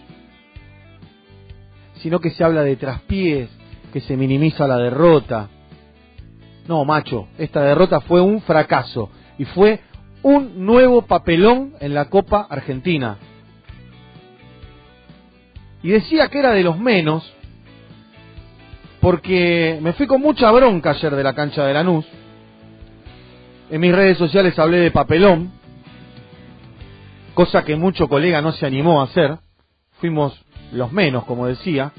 sino 2.00 2.20
que 2.20 2.30
se 2.30 2.44
habla 2.44 2.62
de 2.62 2.76
traspiés, 2.76 3.48
que 3.92 4.00
se 4.00 4.16
minimiza 4.16 4.66
la 4.66 4.78
derrota. 4.78 5.48
No, 6.66 6.84
macho, 6.84 7.28
esta 7.38 7.62
derrota 7.62 8.00
fue 8.00 8.20
un 8.20 8.40
fracaso 8.42 9.10
y 9.38 9.44
fue 9.44 9.80
un 10.22 10.64
nuevo 10.64 11.02
papelón 11.02 11.74
en 11.80 11.94
la 11.94 12.06
Copa 12.06 12.46
Argentina. 12.48 13.18
Y 15.82 15.90
decía 15.90 16.28
que 16.28 16.38
era 16.38 16.52
de 16.52 16.62
los 16.62 16.78
menos, 16.78 17.32
porque 19.02 19.80
me 19.82 19.94
fui 19.94 20.06
con 20.06 20.20
mucha 20.20 20.48
bronca 20.52 20.90
ayer 20.90 21.16
de 21.16 21.24
la 21.24 21.34
cancha 21.34 21.66
de 21.66 21.74
Lanús. 21.74 22.06
En 23.68 23.80
mis 23.80 23.92
redes 23.92 24.16
sociales 24.16 24.56
hablé 24.60 24.78
de 24.78 24.92
papelón, 24.92 25.50
cosa 27.34 27.64
que 27.64 27.74
mucho 27.74 28.08
colega 28.08 28.40
no 28.40 28.52
se 28.52 28.64
animó 28.64 29.00
a 29.00 29.04
hacer. 29.04 29.38
Fuimos 29.98 30.40
los 30.70 30.92
menos, 30.92 31.24
como 31.24 31.48
decía. 31.48 31.90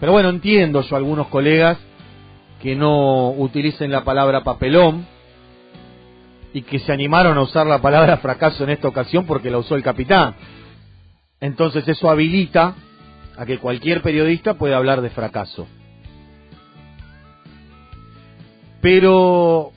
Pero 0.00 0.12
bueno, 0.12 0.30
entiendo 0.30 0.80
yo 0.80 0.96
a 0.96 0.98
algunos 0.98 1.26
colegas 1.28 1.76
que 2.62 2.74
no 2.74 3.32
utilicen 3.32 3.90
la 3.90 4.02
palabra 4.02 4.42
papelón 4.42 5.06
y 6.54 6.62
que 6.62 6.78
se 6.78 6.90
animaron 6.90 7.36
a 7.36 7.42
usar 7.42 7.66
la 7.66 7.82
palabra 7.82 8.16
fracaso 8.16 8.64
en 8.64 8.70
esta 8.70 8.88
ocasión 8.88 9.26
porque 9.26 9.50
la 9.50 9.58
usó 9.58 9.74
el 9.74 9.82
capitán. 9.82 10.36
Entonces 11.38 11.86
eso 11.86 12.08
habilita 12.08 12.76
a 13.36 13.46
que 13.46 13.58
cualquier 13.58 14.02
periodista 14.02 14.54
pueda 14.54 14.76
hablar 14.76 15.00
de 15.00 15.10
fracaso. 15.10 15.66
Pero 18.80 19.72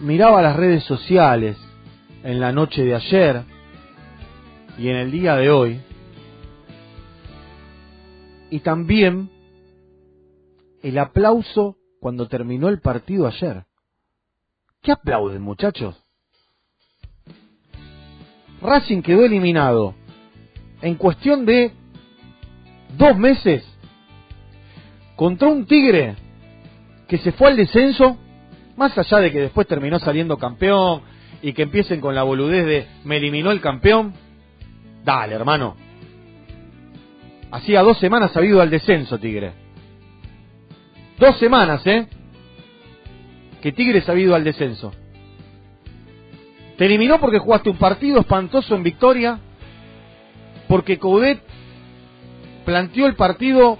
miraba 0.00 0.42
las 0.42 0.56
redes 0.56 0.84
sociales 0.84 1.56
en 2.22 2.40
la 2.40 2.52
noche 2.52 2.84
de 2.84 2.94
ayer 2.94 3.42
y 4.78 4.88
en 4.88 4.96
el 4.96 5.10
día 5.10 5.36
de 5.36 5.50
hoy 5.50 5.80
y 8.50 8.60
también 8.60 9.30
el 10.82 10.98
aplauso 10.98 11.76
cuando 12.00 12.28
terminó 12.28 12.68
el 12.68 12.80
partido 12.80 13.26
ayer. 13.26 13.64
¿Qué 14.82 14.92
aplauden, 14.92 15.42
muchachos? 15.42 15.96
Racing 18.60 19.02
quedó 19.02 19.24
eliminado 19.24 19.94
en 20.80 20.94
cuestión 20.94 21.44
de 21.44 21.72
dos 22.96 23.16
meses 23.16 23.64
contra 25.16 25.48
un 25.48 25.66
Tigre 25.66 26.16
que 27.08 27.18
se 27.18 27.32
fue 27.32 27.48
al 27.48 27.56
descenso, 27.56 28.18
más 28.76 28.96
allá 28.96 29.18
de 29.18 29.32
que 29.32 29.40
después 29.40 29.66
terminó 29.66 29.98
saliendo 29.98 30.36
campeón 30.36 31.02
y 31.42 31.52
que 31.52 31.62
empiecen 31.62 32.00
con 32.00 32.14
la 32.14 32.22
boludez 32.22 32.66
de 32.66 32.86
me 33.04 33.16
eliminó 33.16 33.50
el 33.50 33.60
campeón. 33.60 34.14
Dale, 35.04 35.34
hermano. 35.34 35.76
Hacía 37.50 37.82
dos 37.82 37.98
semanas 37.98 38.36
ha 38.36 38.44
ido 38.44 38.60
al 38.60 38.70
descenso, 38.70 39.18
Tigre. 39.18 39.52
Dos 41.18 41.38
semanas, 41.38 41.84
¿eh? 41.86 42.06
Que 43.62 43.72
Tigre 43.72 44.04
ha 44.06 44.14
ido 44.14 44.34
al 44.34 44.44
descenso. 44.44 44.92
Te 46.76 46.86
eliminó 46.86 47.18
porque 47.18 47.38
jugaste 47.38 47.70
un 47.70 47.78
partido 47.78 48.20
espantoso 48.20 48.76
en 48.76 48.84
victoria, 48.84 49.40
porque 50.68 50.98
Coudet 50.98 51.42
planteó 52.68 53.06
el 53.06 53.14
partido, 53.14 53.78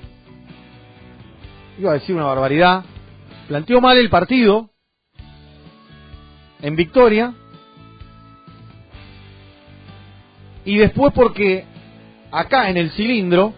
iba 1.79 1.91
a 1.91 1.95
decir 1.95 2.15
una 2.15 2.25
barbaridad, 2.25 2.87
planteó 3.47 3.83
mal 3.83 3.99
el 3.99 4.09
partido 4.09 4.71
en 6.63 6.75
victoria, 6.75 7.35
y 10.65 10.79
después 10.79 11.13
porque 11.13 11.67
acá 12.33 12.71
en 12.71 12.79
el 12.79 12.91
cilindro 12.93 13.53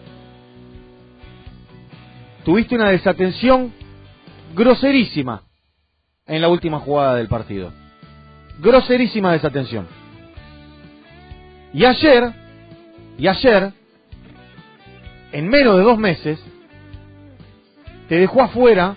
tuviste 2.43 2.75
una 2.75 2.89
desatención 2.89 3.73
groserísima 4.53 5.43
en 6.27 6.41
la 6.41 6.49
última 6.49 6.79
jugada 6.79 7.15
del 7.15 7.29
partido. 7.29 7.71
Groserísima 8.59 9.31
desatención. 9.31 9.87
Y 11.73 11.85
ayer, 11.85 12.33
y 13.17 13.27
ayer, 13.29 13.71
en 15.31 15.47
menos 15.47 15.77
de 15.77 15.83
dos 15.83 15.97
meses, 15.97 16.39
te 18.09 18.15
dejó 18.15 18.41
afuera 18.41 18.95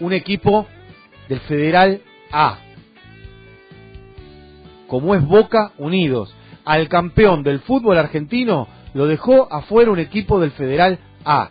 un 0.00 0.12
equipo 0.12 0.66
del 1.28 1.40
Federal 1.40 2.02
A, 2.30 2.58
como 4.86 5.14
es 5.14 5.24
Boca 5.24 5.72
Unidos. 5.78 6.34
Al 6.64 6.88
campeón 6.88 7.42
del 7.42 7.60
fútbol 7.60 7.98
argentino 7.98 8.68
lo 8.94 9.06
dejó 9.06 9.52
afuera 9.52 9.90
un 9.90 9.98
equipo 9.98 10.38
del 10.38 10.50
Federal 10.52 10.98
A. 11.24 11.50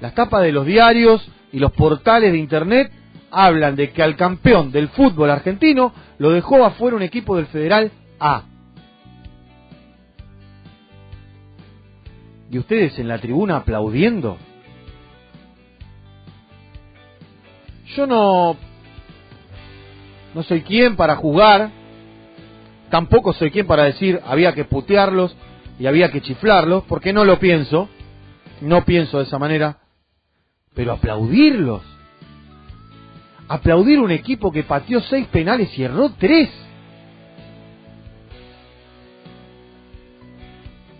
Las 0.00 0.14
tapas 0.14 0.42
de 0.42 0.52
los 0.52 0.64
diarios 0.64 1.28
y 1.52 1.58
los 1.58 1.72
portales 1.72 2.32
de 2.32 2.38
internet 2.38 2.92
hablan 3.30 3.76
de 3.76 3.90
que 3.90 4.02
al 4.02 4.16
campeón 4.16 4.72
del 4.72 4.88
fútbol 4.88 5.30
argentino 5.30 5.92
lo 6.18 6.30
dejó 6.30 6.64
afuera 6.64 6.96
un 6.96 7.02
equipo 7.02 7.36
del 7.36 7.46
Federal 7.46 7.90
A. 8.18 8.44
Y 12.50 12.58
ustedes 12.58 12.98
en 12.98 13.08
la 13.08 13.18
tribuna 13.18 13.58
aplaudiendo. 13.58 14.36
Yo 17.96 18.06
no 18.06 18.56
no 20.34 20.42
soy 20.44 20.62
quien 20.62 20.96
para 20.96 21.16
jugar, 21.16 21.70
tampoco 22.88 23.32
soy 23.32 23.50
quien 23.50 23.66
para 23.66 23.84
decir 23.84 24.20
había 24.24 24.54
que 24.54 24.64
putearlos 24.64 25.36
y 25.78 25.86
había 25.86 26.10
que 26.10 26.20
chiflarlos, 26.20 26.84
porque 26.84 27.12
no 27.12 27.24
lo 27.24 27.38
pienso, 27.38 27.88
no 28.60 28.84
pienso 28.84 29.18
de 29.18 29.24
esa 29.24 29.38
manera, 29.38 29.78
pero 30.74 30.92
aplaudirlos. 30.92 31.82
Aplaudir 33.48 33.98
un 33.98 34.12
equipo 34.12 34.52
que 34.52 34.62
pateó 34.62 35.00
seis 35.00 35.26
penales 35.28 35.76
y 35.76 35.82
erró 35.82 36.10
tres. 36.10 36.48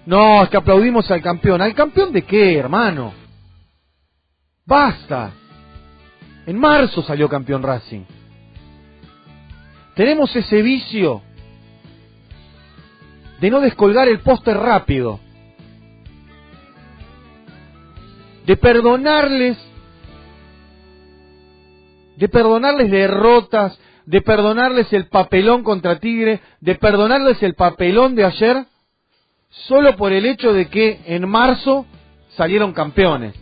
No, 0.07 0.43
es 0.43 0.49
que 0.49 0.57
aplaudimos 0.57 1.11
al 1.11 1.23
campeón. 1.23 1.61
¿Al 1.61 1.75
campeón 1.75 2.13
de 2.13 2.23
qué, 2.23 2.57
hermano? 2.57 3.13
Basta. 4.67 5.33
En 6.47 6.59
marzo 6.59 7.03
salió 7.03 7.29
campeón 7.29 7.63
Racing. 7.63 8.03
Tenemos 9.95 10.35
ese 10.35 10.63
vicio 10.63 11.23
de 13.41 13.51
no 13.51 13.61
descolgar 13.61 14.09
el 14.09 14.21
póster 14.21 14.57
rápido, 14.57 15.19
de 18.47 18.57
perdonarles, 18.57 19.59
de 22.17 22.29
perdonarles 22.29 22.91
derrotas, 22.91 23.79
de 24.07 24.21
perdonarles 24.21 24.93
el 24.93 25.09
papelón 25.09 25.63
contra 25.63 25.99
Tigre, 25.99 26.41
de 26.61 26.75
perdonarles 26.75 27.43
el 27.43 27.55
papelón 27.55 28.15
de 28.15 28.25
ayer, 28.25 28.67
solo 29.51 29.97
por 29.97 30.13
el 30.13 30.27
hecho 30.27 30.53
de 30.53 30.69
que 30.69 31.01
en 31.07 31.29
marzo 31.29 31.87
salieron 32.37 32.73
campeones. 32.73 33.35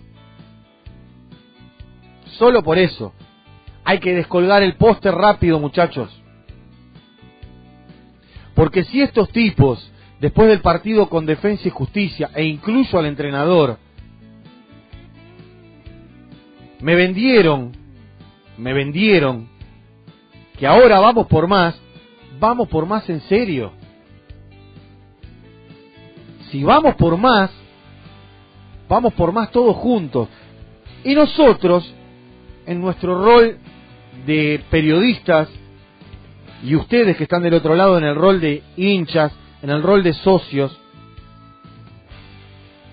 Solo 2.39 2.63
por 2.63 2.79
eso. 2.79 3.13
Hay 3.85 4.01
que 4.01 4.15
descolgar 4.15 4.63
el 4.63 4.75
póster 4.75 5.15
rápido, 5.15 5.59
muchachos. 5.59 6.11
Porque 8.55 8.85
si 8.85 9.01
estos 9.01 9.31
tipos, 9.31 9.93
después 10.21 10.49
del 10.49 10.61
partido 10.61 11.09
con 11.09 11.27
Defensa 11.27 11.69
y 11.69 11.71
Justicia, 11.71 12.31
e 12.35 12.45
incluso 12.45 12.99
al 12.99 13.07
entrenador, 13.07 13.79
me 16.81 16.95
vendieron, 16.95 17.73
me 18.57 18.73
vendieron, 18.73 19.49
que 20.59 20.67
ahora 20.67 20.99
vamos 20.99 21.27
por 21.29 21.47
más, 21.47 21.81
vamos 22.39 22.69
por 22.69 22.87
más 22.87 23.09
en 23.09 23.21
serio. 23.23 23.78
Si 26.51 26.65
vamos 26.65 26.95
por 26.95 27.17
más, 27.17 27.51
vamos 28.89 29.13
por 29.15 29.33
más 29.33 29.51
todos 29.51 29.77
juntos. 29.77 30.29
Y 31.05 31.15
nosotros, 31.15 31.95
en 32.67 32.81
nuestro 32.81 33.23
rol 33.23 33.59
de 34.27 34.63
periodistas, 34.71 35.49
y 36.63 36.75
ustedes 36.75 37.17
que 37.17 37.25
están 37.25 37.43
del 37.43 37.55
otro 37.55 37.75
lado 37.75 37.99
en 37.99 38.05
el 38.05 38.15
rol 38.15 38.41
de 38.41 38.63
hinchas, 38.77 39.33
en 39.63 39.71
el 39.71 39.83
rol 39.83 40.03
de 40.03 40.15
socios, 40.15 40.77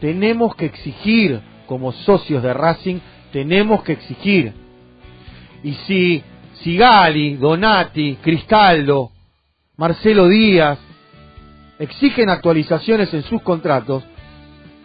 tenemos 0.01 0.55
que 0.55 0.65
exigir, 0.65 1.41
como 1.65 1.91
socios 1.91 2.43
de 2.43 2.53
Racing, 2.53 2.99
tenemos 3.31 3.83
que 3.83 3.93
exigir. 3.93 4.53
Y 5.63 5.73
si 5.87 6.23
Sigali, 6.61 7.35
Donati, 7.37 8.17
Cristaldo, 8.21 9.11
Marcelo 9.77 10.27
Díaz 10.27 10.79
exigen 11.79 12.29
actualizaciones 12.29 13.13
en 13.13 13.23
sus 13.23 13.41
contratos, 13.41 14.03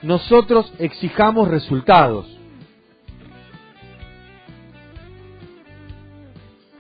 nosotros 0.03 0.73
exijamos 0.79 1.49
resultados. 1.49 2.27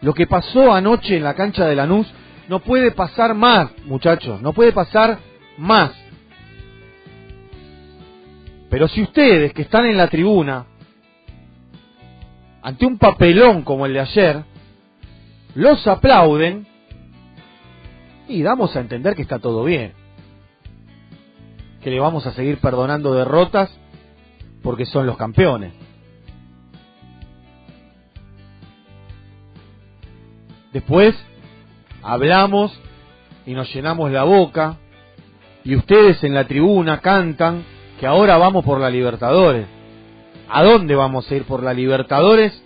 Lo 0.00 0.14
que 0.14 0.26
pasó 0.26 0.72
anoche 0.72 1.16
en 1.16 1.24
la 1.24 1.34
cancha 1.34 1.66
de 1.66 1.76
Lanús 1.76 2.10
No 2.48 2.60
puede 2.60 2.90
pasar 2.90 3.34
más, 3.34 3.70
muchachos, 3.84 4.40
no 4.42 4.52
puede 4.52 4.72
pasar 4.72 5.18
más. 5.56 5.92
Pero 8.70 8.88
si 8.88 9.02
ustedes 9.02 9.52
que 9.52 9.62
están 9.62 9.86
en 9.86 9.96
la 9.96 10.08
tribuna, 10.08 10.66
ante 12.62 12.86
un 12.86 12.98
papelón 12.98 13.62
como 13.62 13.86
el 13.86 13.92
de 13.92 14.00
ayer, 14.00 14.44
los 15.54 15.86
aplauden 15.86 16.66
y 18.28 18.42
damos 18.42 18.74
a 18.74 18.80
entender 18.80 19.14
que 19.14 19.22
está 19.22 19.38
todo 19.38 19.64
bien. 19.64 19.99
Que 21.82 21.90
le 21.90 22.00
vamos 22.00 22.26
a 22.26 22.32
seguir 22.32 22.58
perdonando 22.58 23.14
derrotas 23.14 23.70
porque 24.62 24.86
son 24.86 25.06
los 25.06 25.16
campeones. 25.16 25.72
Después 30.72 31.16
hablamos 32.02 32.78
y 33.46 33.54
nos 33.54 33.72
llenamos 33.74 34.10
la 34.12 34.22
boca 34.22 34.76
y 35.64 35.74
ustedes 35.74 36.22
en 36.22 36.34
la 36.34 36.46
tribuna 36.46 37.00
cantan 37.00 37.64
que 37.98 38.06
ahora 38.06 38.38
vamos 38.38 38.64
por 38.64 38.80
la 38.80 38.88
Libertadores. 38.88 39.66
¿A 40.48 40.62
dónde 40.62 40.94
vamos 40.94 41.30
a 41.30 41.34
ir 41.34 41.44
por 41.44 41.62
la 41.62 41.74
Libertadores? 41.74 42.62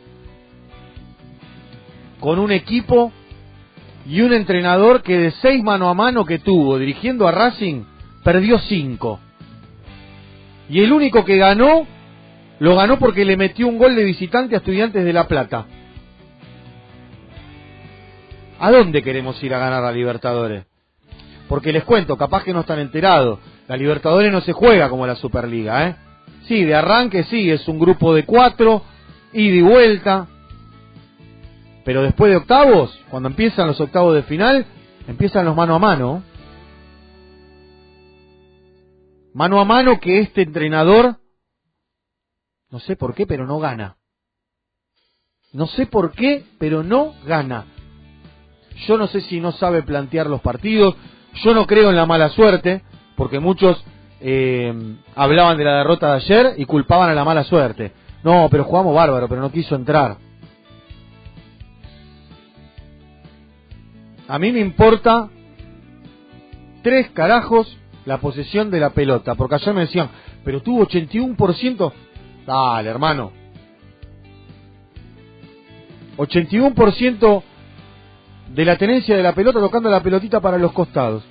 Con 2.20 2.38
un 2.38 2.52
equipo 2.52 3.12
y 4.06 4.20
un 4.20 4.32
entrenador 4.32 5.02
que 5.02 5.18
de 5.18 5.30
seis 5.32 5.62
mano 5.62 5.88
a 5.88 5.94
mano 5.94 6.24
que 6.24 6.38
tuvo 6.38 6.78
dirigiendo 6.78 7.26
a 7.26 7.32
Racing, 7.32 7.84
perdió 8.24 8.58
cinco. 8.58 9.20
Y 10.68 10.82
el 10.82 10.92
único 10.92 11.24
que 11.24 11.36
ganó, 11.36 11.86
lo 12.58 12.74
ganó 12.74 12.98
porque 12.98 13.24
le 13.24 13.36
metió 13.36 13.68
un 13.68 13.78
gol 13.78 13.94
de 13.94 14.02
visitante 14.02 14.56
a 14.56 14.58
Estudiantes 14.58 15.04
de 15.04 15.12
La 15.12 15.28
Plata. 15.28 15.66
¿A 18.58 18.70
dónde 18.70 19.02
queremos 19.02 19.40
ir 19.44 19.54
a 19.54 19.58
ganar 19.58 19.84
a 19.84 19.92
Libertadores? 19.92 20.64
Porque 21.48 21.72
les 21.72 21.84
cuento, 21.84 22.16
capaz 22.16 22.42
que 22.44 22.54
no 22.54 22.60
están 22.60 22.78
enterados, 22.78 23.38
la 23.68 23.76
Libertadores 23.76 24.32
no 24.32 24.40
se 24.40 24.52
juega 24.52 24.88
como 24.88 25.06
la 25.06 25.16
Superliga, 25.16 25.88
¿eh? 25.88 25.96
Sí, 26.46 26.64
de 26.64 26.74
arranque 26.74 27.24
sí, 27.24 27.50
es 27.50 27.68
un 27.68 27.78
grupo 27.78 28.14
de 28.14 28.24
cuatro, 28.24 28.82
ida 29.32 29.56
y 29.56 29.62
vuelta. 29.62 30.26
Pero 31.84 32.02
después 32.02 32.30
de 32.30 32.38
octavos, 32.38 32.98
cuando 33.10 33.28
empiezan 33.28 33.66
los 33.66 33.80
octavos 33.80 34.14
de 34.14 34.22
final, 34.22 34.64
empiezan 35.06 35.44
los 35.44 35.56
mano 35.56 35.74
a 35.74 35.78
mano. 35.78 36.22
Mano 39.34 39.60
a 39.60 39.64
mano 39.64 39.98
que 39.98 40.20
este 40.20 40.42
entrenador, 40.42 41.16
no 42.70 42.78
sé 42.78 42.94
por 42.94 43.16
qué, 43.16 43.26
pero 43.26 43.46
no 43.46 43.58
gana. 43.58 43.96
No 45.52 45.66
sé 45.66 45.86
por 45.86 46.12
qué, 46.12 46.44
pero 46.58 46.84
no 46.84 47.14
gana. 47.26 47.66
Yo 48.86 48.96
no 48.96 49.08
sé 49.08 49.22
si 49.22 49.40
no 49.40 49.50
sabe 49.50 49.82
plantear 49.82 50.28
los 50.28 50.40
partidos. 50.40 50.94
Yo 51.42 51.52
no 51.52 51.66
creo 51.66 51.90
en 51.90 51.96
la 51.96 52.06
mala 52.06 52.28
suerte, 52.28 52.84
porque 53.16 53.40
muchos 53.40 53.84
eh, 54.20 54.72
hablaban 55.16 55.58
de 55.58 55.64
la 55.64 55.78
derrota 55.78 56.10
de 56.10 56.16
ayer 56.16 56.54
y 56.56 56.64
culpaban 56.64 57.10
a 57.10 57.14
la 57.14 57.24
mala 57.24 57.42
suerte. 57.42 57.92
No, 58.22 58.46
pero 58.48 58.62
jugamos 58.62 58.94
bárbaro, 58.94 59.28
pero 59.28 59.40
no 59.40 59.50
quiso 59.50 59.74
entrar. 59.74 60.16
A 64.28 64.38
mí 64.38 64.52
me 64.52 64.60
importa 64.60 65.28
tres 66.84 67.10
carajos 67.10 67.76
la 68.06 68.18
posesión 68.18 68.70
de 68.70 68.80
la 68.80 68.90
pelota, 68.90 69.34
porque 69.34 69.56
ayer 69.56 69.74
me 69.74 69.82
decían, 69.82 70.10
pero 70.44 70.62
tuvo 70.62 70.86
81%. 70.86 71.92
Dale, 72.46 72.90
hermano. 72.90 73.32
81% 76.16 77.42
de 78.54 78.64
la 78.64 78.76
tenencia 78.76 79.16
de 79.16 79.22
la 79.22 79.34
pelota 79.34 79.58
tocando 79.58 79.90
la 79.90 80.02
pelotita 80.02 80.40
para 80.40 80.58
los 80.58 80.72
costados, 80.72 81.24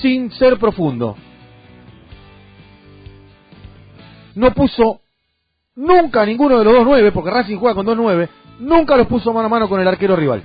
sin 0.00 0.30
ser 0.32 0.58
profundo. 0.58 1.16
No 4.34 4.52
puso 4.54 5.00
nunca 5.74 6.24
ninguno 6.24 6.58
de 6.58 6.64
los 6.64 6.74
dos 6.74 6.84
nueve, 6.84 7.12
porque 7.12 7.30
Racing 7.30 7.58
juega 7.58 7.74
con 7.74 7.84
dos 7.84 7.96
nueve, 7.96 8.28
nunca 8.60 8.96
los 8.96 9.06
puso 9.08 9.32
mano 9.32 9.46
a 9.46 9.50
mano 9.50 9.68
con 9.68 9.80
el 9.80 9.88
arquero 9.88 10.16
rival. 10.16 10.42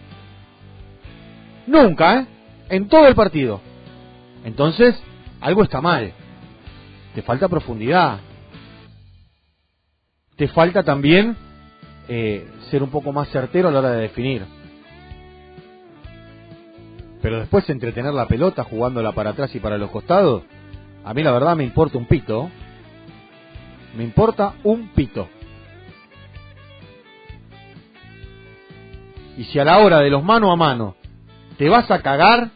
Nunca, 1.68 2.20
¿eh? 2.20 2.28
En 2.70 2.88
todo 2.90 3.08
el 3.08 3.16
partido. 3.16 3.62
Entonces, 4.44 5.02
algo 5.42 5.64
está 5.64 5.82
mal. 5.82 6.14
Te 7.16 7.22
falta 7.22 7.48
profundidad. 7.48 8.20
Te 10.36 10.48
falta 10.50 10.84
también 10.84 11.36
eh, 12.08 12.48
ser 12.70 12.84
un 12.84 12.90
poco 12.90 13.12
más 13.12 13.30
certero 13.30 13.70
a 13.70 13.72
la 13.72 13.80
hora 13.80 13.92
de 13.92 14.02
definir. 14.02 14.46
Pero 17.22 17.40
después 17.40 17.70
entretener 17.70 18.14
la 18.14 18.28
pelota 18.28 18.64
jugándola 18.64 19.12
para 19.12 19.32
atrás 19.32 19.54
y 19.56 19.60
para 19.60 19.78
los 19.78 19.90
costados, 19.90 20.44
a 21.04 21.14
mí 21.14 21.24
la 21.24 21.32
verdad 21.32 21.56
me 21.56 21.64
importa 21.64 21.98
un 21.98 22.06
pito. 22.06 22.50
Me 23.96 24.04
importa 24.04 24.54
un 24.64 24.90
pito. 24.90 25.28
Y 29.38 29.46
si 29.46 29.60
a 29.60 29.64
la 29.64 29.80
hora 29.80 30.00
de 30.00 30.10
los 30.10 30.24
mano 30.24 30.52
a 30.52 30.56
mano 30.56 30.96
te 31.58 31.70
vas 31.70 31.90
a 31.90 32.02
cagar, 32.02 32.52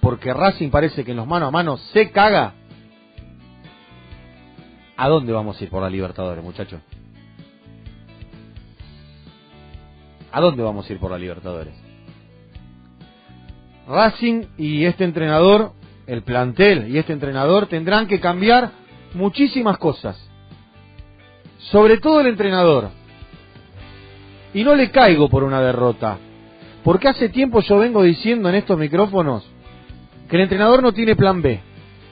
porque 0.00 0.32
Racing 0.32 0.70
parece 0.70 1.04
que 1.04 1.10
en 1.10 1.18
los 1.18 1.26
mano 1.26 1.46
a 1.46 1.50
mano 1.50 1.76
se 1.92 2.10
caga, 2.10 2.54
¿a 4.96 5.08
dónde 5.08 5.32
vamos 5.32 5.60
a 5.60 5.64
ir 5.64 5.70
por 5.70 5.82
la 5.82 5.90
Libertadores, 5.90 6.42
muchachos? 6.42 6.80
¿A 10.32 10.40
dónde 10.40 10.62
vamos 10.62 10.88
a 10.88 10.92
ir 10.92 10.98
por 10.98 11.10
la 11.10 11.18
Libertadores? 11.18 11.74
Racing 13.86 14.44
y 14.56 14.84
este 14.84 15.04
entrenador, 15.04 15.72
el 16.06 16.22
plantel 16.22 16.88
y 16.88 16.98
este 16.98 17.12
entrenador 17.12 17.66
tendrán 17.66 18.06
que 18.06 18.20
cambiar 18.20 18.70
muchísimas 19.14 19.78
cosas. 19.78 20.16
Sobre 21.58 21.98
todo 21.98 22.20
el 22.20 22.28
entrenador. 22.28 22.90
Y 24.54 24.64
no 24.64 24.74
le 24.74 24.90
caigo 24.90 25.28
por 25.28 25.42
una 25.42 25.60
derrota. 25.60 26.18
Porque 26.84 27.08
hace 27.08 27.28
tiempo 27.28 27.60
yo 27.60 27.78
vengo 27.78 28.02
diciendo 28.02 28.48
en 28.48 28.54
estos 28.54 28.78
micrófonos 28.78 29.49
que 30.30 30.36
el 30.36 30.42
entrenador 30.42 30.82
no 30.82 30.92
tiene 30.92 31.16
plan 31.16 31.42
B. 31.42 31.60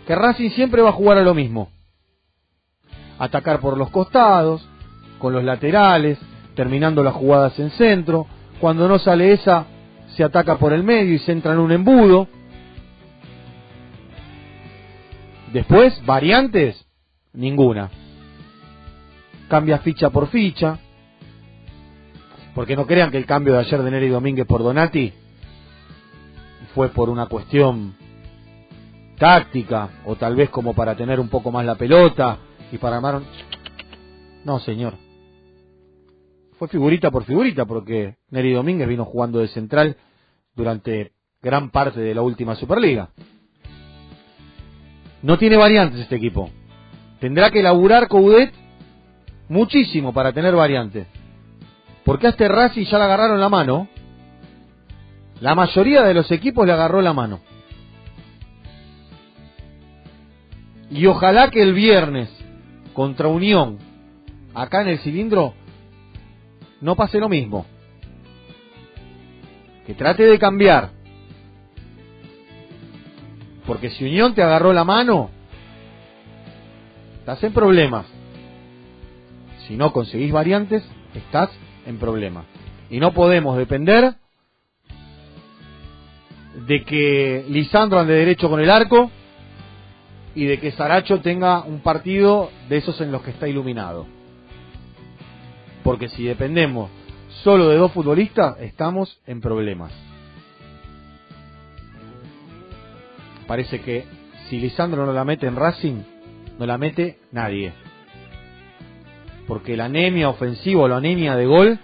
Que 0.06 0.14
Racing 0.14 0.50
siempre 0.50 0.82
va 0.82 0.88
a 0.88 0.92
jugar 0.92 1.18
a 1.18 1.22
lo 1.22 1.34
mismo. 1.34 1.70
Atacar 3.18 3.60
por 3.60 3.78
los 3.78 3.90
costados, 3.90 4.68
con 5.18 5.32
los 5.32 5.44
laterales, 5.44 6.18
terminando 6.56 7.04
las 7.04 7.14
jugadas 7.14 7.56
en 7.60 7.70
centro. 7.70 8.26
Cuando 8.60 8.88
no 8.88 8.98
sale 8.98 9.32
esa, 9.32 9.66
se 10.16 10.24
ataca 10.24 10.58
por 10.58 10.72
el 10.72 10.82
medio 10.82 11.14
y 11.14 11.18
se 11.20 11.30
entra 11.30 11.52
en 11.52 11.60
un 11.60 11.70
embudo. 11.70 12.26
Después, 15.52 16.04
variantes, 16.04 16.84
ninguna. 17.32 17.88
Cambia 19.48 19.78
ficha 19.78 20.10
por 20.10 20.26
ficha. 20.28 20.78
Porque 22.52 22.74
no 22.74 22.84
crean 22.86 23.12
que 23.12 23.18
el 23.18 23.26
cambio 23.26 23.54
de 23.54 23.60
ayer 23.60 23.80
de 23.80 23.90
Neri 23.92 24.08
Domínguez 24.08 24.46
por 24.46 24.64
Donati 24.64 25.12
fue 26.74 26.88
por 26.88 27.10
una 27.10 27.26
cuestión 27.26 27.94
táctica 29.18 29.90
o 30.06 30.16
tal 30.16 30.36
vez 30.36 30.50
como 30.50 30.74
para 30.74 30.96
tener 30.96 31.20
un 31.20 31.28
poco 31.28 31.50
más 31.50 31.64
la 31.64 31.74
pelota 31.74 32.38
y 32.70 32.78
para 32.78 32.96
armar 32.96 33.16
un... 33.16 33.24
No, 34.44 34.58
señor 34.60 34.94
fue 36.58 36.68
figurita 36.68 37.10
por 37.10 37.24
figurita, 37.24 37.64
porque 37.64 38.16
Neri 38.30 38.52
Domínguez 38.52 38.88
vino 38.88 39.04
jugando 39.04 39.38
de 39.38 39.48
central 39.48 39.96
durante 40.54 41.12
gran 41.40 41.70
parte 41.70 42.00
de 42.00 42.14
la 42.14 42.22
última 42.22 42.56
Superliga. 42.56 43.10
No 45.22 45.38
tiene 45.38 45.56
variantes 45.56 46.00
este 46.00 46.16
equipo. 46.16 46.50
Tendrá 47.20 47.50
que 47.50 47.62
laburar 47.62 48.08
Coudet 48.08 48.52
muchísimo 49.48 50.12
para 50.12 50.32
tener 50.32 50.54
variantes. 50.54 51.06
Porque 52.04 52.26
a 52.26 52.30
este 52.30 52.48
Racing 52.48 52.86
ya 52.86 52.98
le 52.98 53.04
agarraron 53.04 53.40
la 53.40 53.48
mano. 53.48 53.88
La 55.40 55.54
mayoría 55.54 56.02
de 56.02 56.14
los 56.14 56.30
equipos 56.32 56.66
le 56.66 56.72
agarró 56.72 57.02
la 57.02 57.12
mano. 57.12 57.40
Y 60.90 61.06
ojalá 61.06 61.50
que 61.50 61.62
el 61.62 61.74
viernes 61.74 62.30
contra 62.94 63.28
Unión, 63.28 63.78
acá 64.54 64.82
en 64.82 64.88
el 64.88 64.98
cilindro, 65.00 65.54
no 66.80 66.96
pase 66.96 67.18
lo 67.18 67.28
mismo. 67.28 67.66
Que 69.86 69.94
trate 69.94 70.24
de 70.24 70.38
cambiar. 70.38 70.90
Porque 73.66 73.90
si 73.90 74.04
Unión 74.04 74.34
te 74.34 74.42
agarró 74.42 74.72
la 74.72 74.84
mano, 74.84 75.30
estás 77.20 77.42
en 77.44 77.52
problemas. 77.52 78.06
Si 79.66 79.76
no 79.76 79.92
conseguís 79.92 80.32
variantes, 80.32 80.82
estás 81.14 81.50
en 81.86 81.98
problemas. 81.98 82.46
Y 82.88 83.00
no 83.00 83.12
podemos 83.12 83.58
depender 83.58 84.14
de 86.66 86.84
que 86.84 87.44
Lisandro 87.48 88.00
ande 88.00 88.14
derecho 88.14 88.48
con 88.48 88.60
el 88.60 88.70
arco 88.70 89.10
y 90.34 90.46
de 90.46 90.58
que 90.60 90.72
Saracho 90.72 91.20
tenga 91.20 91.62
un 91.62 91.80
partido 91.80 92.50
de 92.68 92.78
esos 92.78 93.00
en 93.00 93.12
los 93.12 93.22
que 93.22 93.30
está 93.30 93.48
iluminado 93.48 94.18
porque 95.88 96.10
si 96.10 96.22
dependemos 96.24 96.90
solo 97.42 97.70
de 97.70 97.78
dos 97.78 97.92
futbolistas, 97.92 98.60
estamos 98.60 99.22
en 99.26 99.40
problemas. 99.40 99.90
Parece 103.46 103.80
que 103.80 104.04
si 104.50 104.58
Lisandro 104.58 105.06
no 105.06 105.14
la 105.14 105.24
mete 105.24 105.46
en 105.46 105.56
Racing, 105.56 106.02
no 106.58 106.66
la 106.66 106.76
mete 106.76 107.20
nadie. 107.32 107.72
Porque 109.46 109.78
la 109.78 109.86
anemia 109.86 110.28
ofensiva 110.28 110.86
la 110.88 110.98
anemia 110.98 111.36
de 111.36 111.46
gol 111.46 111.78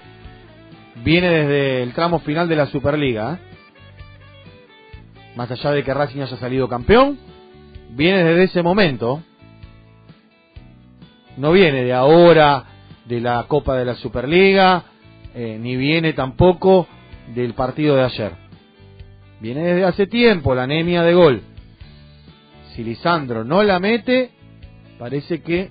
viene 1.03 1.31
desde 1.31 1.83
el 1.83 1.95
tramo 1.95 2.19
final 2.19 2.47
de 2.47 2.57
la 2.57 2.67
Superliga. 2.67 3.35
¿eh? 3.35 3.39
Más 5.35 5.51
allá 5.51 5.71
de 5.71 5.83
que 5.83 5.95
Racing 5.95 6.21
haya 6.21 6.37
salido 6.37 6.69
campeón, 6.69 7.19
viene 7.95 8.25
desde 8.25 8.45
ese 8.45 8.63
momento. 8.63 9.23
No 11.37 11.53
viene 11.53 11.85
de 11.85 11.93
ahora, 11.93 12.65
de 13.05 13.21
la 13.21 13.45
Copa 13.45 13.77
de 13.77 13.85
la 13.85 13.95
Superliga, 13.95 14.85
eh, 15.35 15.59
ni 15.61 15.77
viene 15.77 16.13
tampoco 16.13 16.87
del 17.35 17.55
partido 17.55 17.97
de 17.97 18.05
ayer. 18.05 18.33
Viene 19.41 19.63
desde 19.63 19.85
hace 19.85 20.07
tiempo 20.07 20.55
la 20.55 20.65
anemia 20.65 21.03
de 21.03 21.15
gol. 21.15 21.43
Si 22.75 22.85
Lisandro 22.85 23.45
no 23.45 23.63
la 23.63 23.79
mete, 23.79 24.31
parece 24.99 25.43
que 25.43 25.71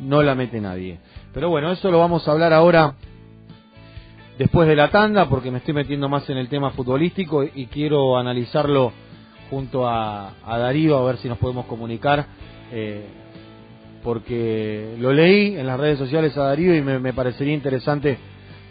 no 0.00 0.22
la 0.22 0.34
mete 0.34 0.60
nadie. 0.60 0.98
Pero 1.32 1.48
bueno, 1.50 1.70
eso 1.72 1.90
lo 1.90 1.98
vamos 1.98 2.26
a 2.26 2.32
hablar 2.32 2.52
ahora 2.52 2.94
después 4.38 4.68
de 4.68 4.76
la 4.76 4.90
tanda, 4.90 5.28
porque 5.28 5.50
me 5.50 5.58
estoy 5.58 5.74
metiendo 5.74 6.08
más 6.08 6.28
en 6.28 6.36
el 6.36 6.48
tema 6.48 6.70
futbolístico 6.70 7.44
y 7.44 7.66
quiero 7.66 8.18
analizarlo 8.18 8.92
junto 9.50 9.88
a, 9.88 10.34
Darío, 10.46 10.98
a 10.98 11.04
ver 11.04 11.18
si 11.18 11.28
nos 11.28 11.38
podemos 11.38 11.66
comunicar, 11.66 12.26
eh, 12.72 13.06
porque 14.02 14.96
lo 14.98 15.12
leí 15.12 15.56
en 15.56 15.66
las 15.66 15.78
redes 15.78 15.98
sociales 15.98 16.36
a 16.36 16.44
Darío 16.44 16.74
y 16.74 16.82
me, 16.82 17.12
parecería 17.12 17.54
interesante 17.54 18.18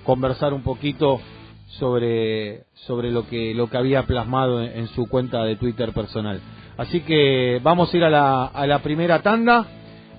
conversar 0.04 0.54
un 0.54 0.64
poquito 0.64 1.20
sobre, 1.68 2.64
sobre 2.74 3.12
lo, 3.12 3.28
que, 3.28 3.54
lo 3.54 3.70
que 3.70 3.78
había 3.78 4.04
plasmado 4.04 4.62
en, 4.62 4.88
su 4.88 5.08
cuenta 5.08 5.44
de 5.44 5.56
Twitter 5.56 5.92
personal. 5.94 6.40
Así 6.78 7.02
que 7.02 7.60
vamos 7.64 7.94
a 7.94 7.98
ir 7.98 8.04
a 8.04 8.10
la, 8.10 8.46
a 8.46 8.68
la 8.68 8.80
primera 8.80 9.22
tanda, 9.22 9.66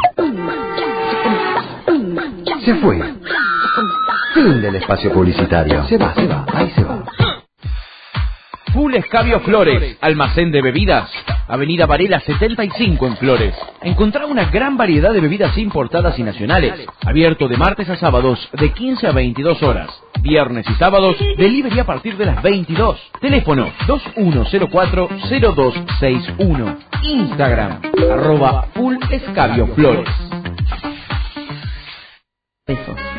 Se 2.63 2.75
fue. 2.75 3.01
Fin 4.33 4.61
del 4.61 4.75
espacio 4.75 5.11
publicitario. 5.11 5.85
Se 5.87 5.97
va, 5.97 6.13
se 6.13 6.27
va, 6.27 6.45
ahí 6.53 6.71
se 6.75 6.83
va. 6.83 7.03
Full 8.73 8.93
Escabio 8.95 9.39
Flores, 9.39 9.97
almacén 10.01 10.51
de 10.51 10.61
bebidas. 10.61 11.09
Avenida 11.47 11.85
Varela 11.87 12.19
75 12.19 13.07
en 13.07 13.15
Flores. 13.17 13.55
Encontrá 13.81 14.25
una 14.25 14.45
gran 14.51 14.75
variedad 14.77 15.13
de 15.13 15.21
bebidas 15.21 15.57
importadas 15.57 16.19
y 16.19 16.23
nacionales. 16.23 16.85
Abierto 17.05 17.47
de 17.47 17.55
martes 17.57 17.89
a 17.89 17.95
sábados 17.95 18.49
de 18.53 18.71
15 18.73 19.07
a 19.07 19.13
22 19.13 19.63
horas. 19.63 19.89
Viernes 20.21 20.65
y 20.69 20.73
sábados, 20.73 21.15
delivery 21.37 21.79
a 21.79 21.85
partir 21.85 22.17
de 22.17 22.25
las 22.25 22.43
22. 22.43 22.99
Teléfono 23.21 23.71
2104-0261. 23.87 26.75
Instagram, 27.03 27.79
arroba 28.11 28.67
Full 28.73 28.97
Escabio 29.09 29.67
Flores. 29.67 30.09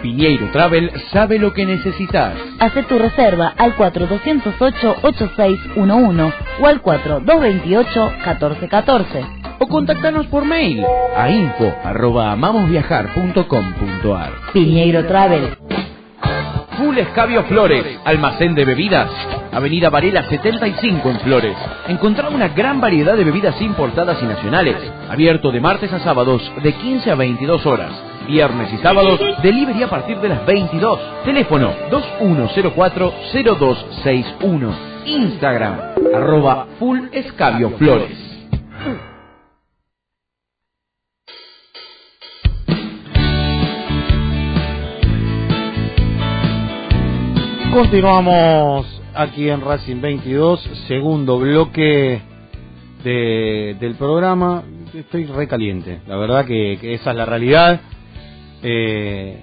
Piñeiro 0.03 0.51
Travel 0.53 0.93
sabe 1.11 1.39
lo 1.39 1.55
que 1.55 1.65
necesitas. 1.65 2.35
Hace 2.61 2.83
tu 2.83 2.99
reserva 2.99 3.55
al 3.57 3.75
4208-8611 3.77 6.33
o 6.61 6.67
al 6.67 6.83
4228-1414. 6.83 9.57
O 9.61 9.67
contactanos 9.67 10.27
por 10.27 10.45
mail 10.45 10.85
a 11.17 11.31
info 11.31 11.75
arroba 11.83 12.31
amamosviajar.com.ar. 12.33 14.33
Piñeiro 14.53 15.07
Travel. 15.07 15.57
Full 16.77 16.99
Escabio 16.99 17.43
Flores, 17.45 17.87
almacén 18.05 18.55
de 18.55 18.67
bebidas. 18.67 19.11
Avenida 19.51 19.89
Varela 19.89 20.25
75 20.29 21.09
en 21.09 21.21
Flores. 21.21 21.57
Encontrá 21.89 22.29
una 22.29 22.49
gran 22.49 22.83
variedad 22.83 23.17
de 23.17 23.25
bebidas 23.25 23.59
importadas 23.63 24.23
y 24.23 24.27
nacionales. 24.27 24.77
Abierto 25.09 25.51
de 25.51 25.61
martes 25.61 25.91
a 25.93 26.01
sábados 26.01 26.53
de 26.63 26.75
15 26.75 27.11
a 27.11 27.15
22 27.15 27.65
horas. 27.65 27.93
Viernes 28.29 28.73
y 28.75 28.79
sábados, 28.83 29.19
delivery 29.43 29.83
a 29.85 29.89
partir 29.89 30.19
de 30.19 30.29
las 30.29 30.45
22. 30.45 31.25
Teléfono 31.25 31.73
2104-0261. 31.91 34.75
Instagram, 35.07 35.79
arroba 36.15 36.67
Full 36.79 37.07
Escabio 37.11 37.71
Flores. 37.79 38.19
Continuamos 47.73 49.01
aquí 49.15 49.49
en 49.49 49.63
Racing 49.63 50.03
22, 50.03 50.61
segundo 50.87 51.39
bloque 51.39 52.21
de, 53.03 53.75
del 53.81 53.95
programa. 53.95 54.65
Estoy 54.93 55.25
recaliente, 55.25 56.03
la 56.07 56.19
verdad 56.19 56.45
que 56.45 56.75
esa 56.93 57.13
es 57.13 57.17
la 57.17 57.25
realidad. 57.25 57.81
Eh, 58.63 59.39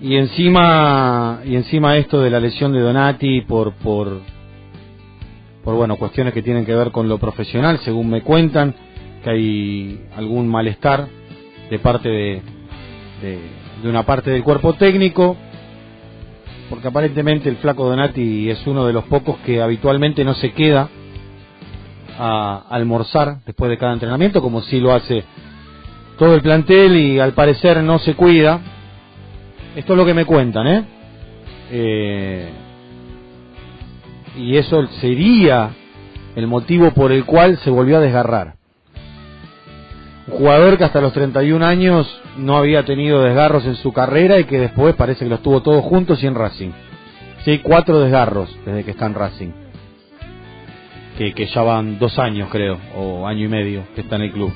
y 0.00 0.16
encima 0.16 1.40
y 1.44 1.56
encima 1.56 1.96
esto 1.96 2.20
de 2.20 2.30
la 2.30 2.40
lesión 2.40 2.72
de 2.72 2.80
Donati 2.80 3.40
por 3.42 3.72
por 3.74 4.20
por 5.62 5.74
bueno 5.76 5.96
cuestiones 5.96 6.34
que 6.34 6.42
tienen 6.42 6.66
que 6.66 6.74
ver 6.74 6.90
con 6.90 7.08
lo 7.08 7.18
profesional, 7.18 7.78
según 7.80 8.10
me 8.10 8.22
cuentan 8.22 8.74
que 9.22 9.30
hay 9.30 10.00
algún 10.16 10.48
malestar 10.48 11.08
de 11.70 11.78
parte 11.78 12.08
de, 12.08 12.42
de, 13.22 13.38
de 13.82 13.88
una 13.88 14.04
parte 14.04 14.30
del 14.30 14.44
cuerpo 14.44 14.74
técnico 14.74 15.36
porque 16.68 16.88
aparentemente 16.88 17.48
el 17.48 17.56
flaco 17.56 17.84
Donati 17.84 18.50
es 18.50 18.66
uno 18.66 18.86
de 18.86 18.92
los 18.92 19.04
pocos 19.04 19.36
que 19.38 19.60
habitualmente 19.62 20.24
no 20.24 20.34
se 20.34 20.52
queda 20.52 20.88
a 22.18 22.64
almorzar 22.68 23.38
después 23.44 23.70
de 23.70 23.78
cada 23.78 23.92
entrenamiento, 23.92 24.40
como 24.40 24.62
si 24.62 24.80
lo 24.80 24.92
hace 24.92 25.24
todo 26.18 26.34
el 26.34 26.42
plantel 26.42 26.96
y 26.96 27.20
al 27.20 27.32
parecer 27.32 27.82
no 27.82 27.98
se 27.98 28.14
cuida. 28.14 28.60
Esto 29.76 29.92
es 29.92 29.96
lo 29.96 30.06
que 30.06 30.14
me 30.14 30.24
cuentan, 30.24 30.66
¿eh? 30.66 30.84
eh 31.70 32.50
y 34.36 34.56
eso 34.56 34.86
sería 35.00 35.70
el 36.34 36.46
motivo 36.46 36.90
por 36.90 37.12
el 37.12 37.24
cual 37.24 37.56
se 37.58 37.70
volvió 37.70 37.98
a 37.98 38.00
desgarrar. 38.00 38.54
Un 40.26 40.38
jugador 40.38 40.78
que 40.78 40.84
hasta 40.84 41.00
los 41.00 41.12
31 41.12 41.64
años 41.64 42.20
no 42.38 42.56
había 42.56 42.84
tenido 42.84 43.22
desgarros 43.22 43.64
en 43.66 43.76
su 43.76 43.92
carrera 43.92 44.38
y 44.40 44.44
que 44.44 44.58
después 44.58 44.94
parece 44.94 45.24
que 45.24 45.30
los 45.30 45.42
tuvo 45.42 45.62
todos 45.62 45.84
juntos 45.84 46.22
y 46.22 46.26
en 46.26 46.34
Racing. 46.34 46.70
Sí, 47.44 47.58
cuatro 47.58 48.00
desgarros 48.00 48.56
desde 48.64 48.84
que 48.84 48.92
está 48.92 49.06
en 49.06 49.14
Racing. 49.14 49.50
Que, 51.18 51.32
que 51.34 51.46
ya 51.46 51.62
van 51.62 51.98
dos 51.98 52.18
años, 52.18 52.48
creo, 52.50 52.78
o 52.96 53.26
año 53.26 53.44
y 53.44 53.48
medio 53.48 53.84
que 53.94 54.00
está 54.00 54.16
en 54.16 54.22
el 54.22 54.32
club. 54.32 54.52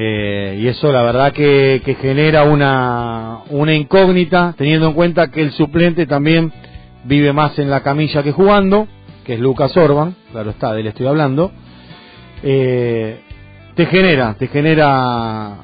Eh, 0.00 0.60
y 0.60 0.68
eso 0.68 0.92
la 0.92 1.02
verdad 1.02 1.32
que, 1.32 1.82
que 1.84 1.96
genera 1.96 2.44
una, 2.44 3.40
una 3.50 3.74
incógnita, 3.74 4.54
teniendo 4.56 4.86
en 4.86 4.92
cuenta 4.92 5.32
que 5.32 5.42
el 5.42 5.50
suplente 5.50 6.06
también 6.06 6.52
vive 7.02 7.32
más 7.32 7.58
en 7.58 7.68
la 7.68 7.82
camilla 7.82 8.22
que 8.22 8.30
jugando, 8.30 8.86
que 9.24 9.34
es 9.34 9.40
Lucas 9.40 9.76
Orban, 9.76 10.14
claro 10.30 10.50
está, 10.50 10.72
de 10.72 10.82
él 10.82 10.86
estoy 10.86 11.08
hablando. 11.08 11.50
Eh, 12.44 13.22
te 13.74 13.86
genera, 13.86 14.34
te 14.38 14.46
genera 14.46 15.56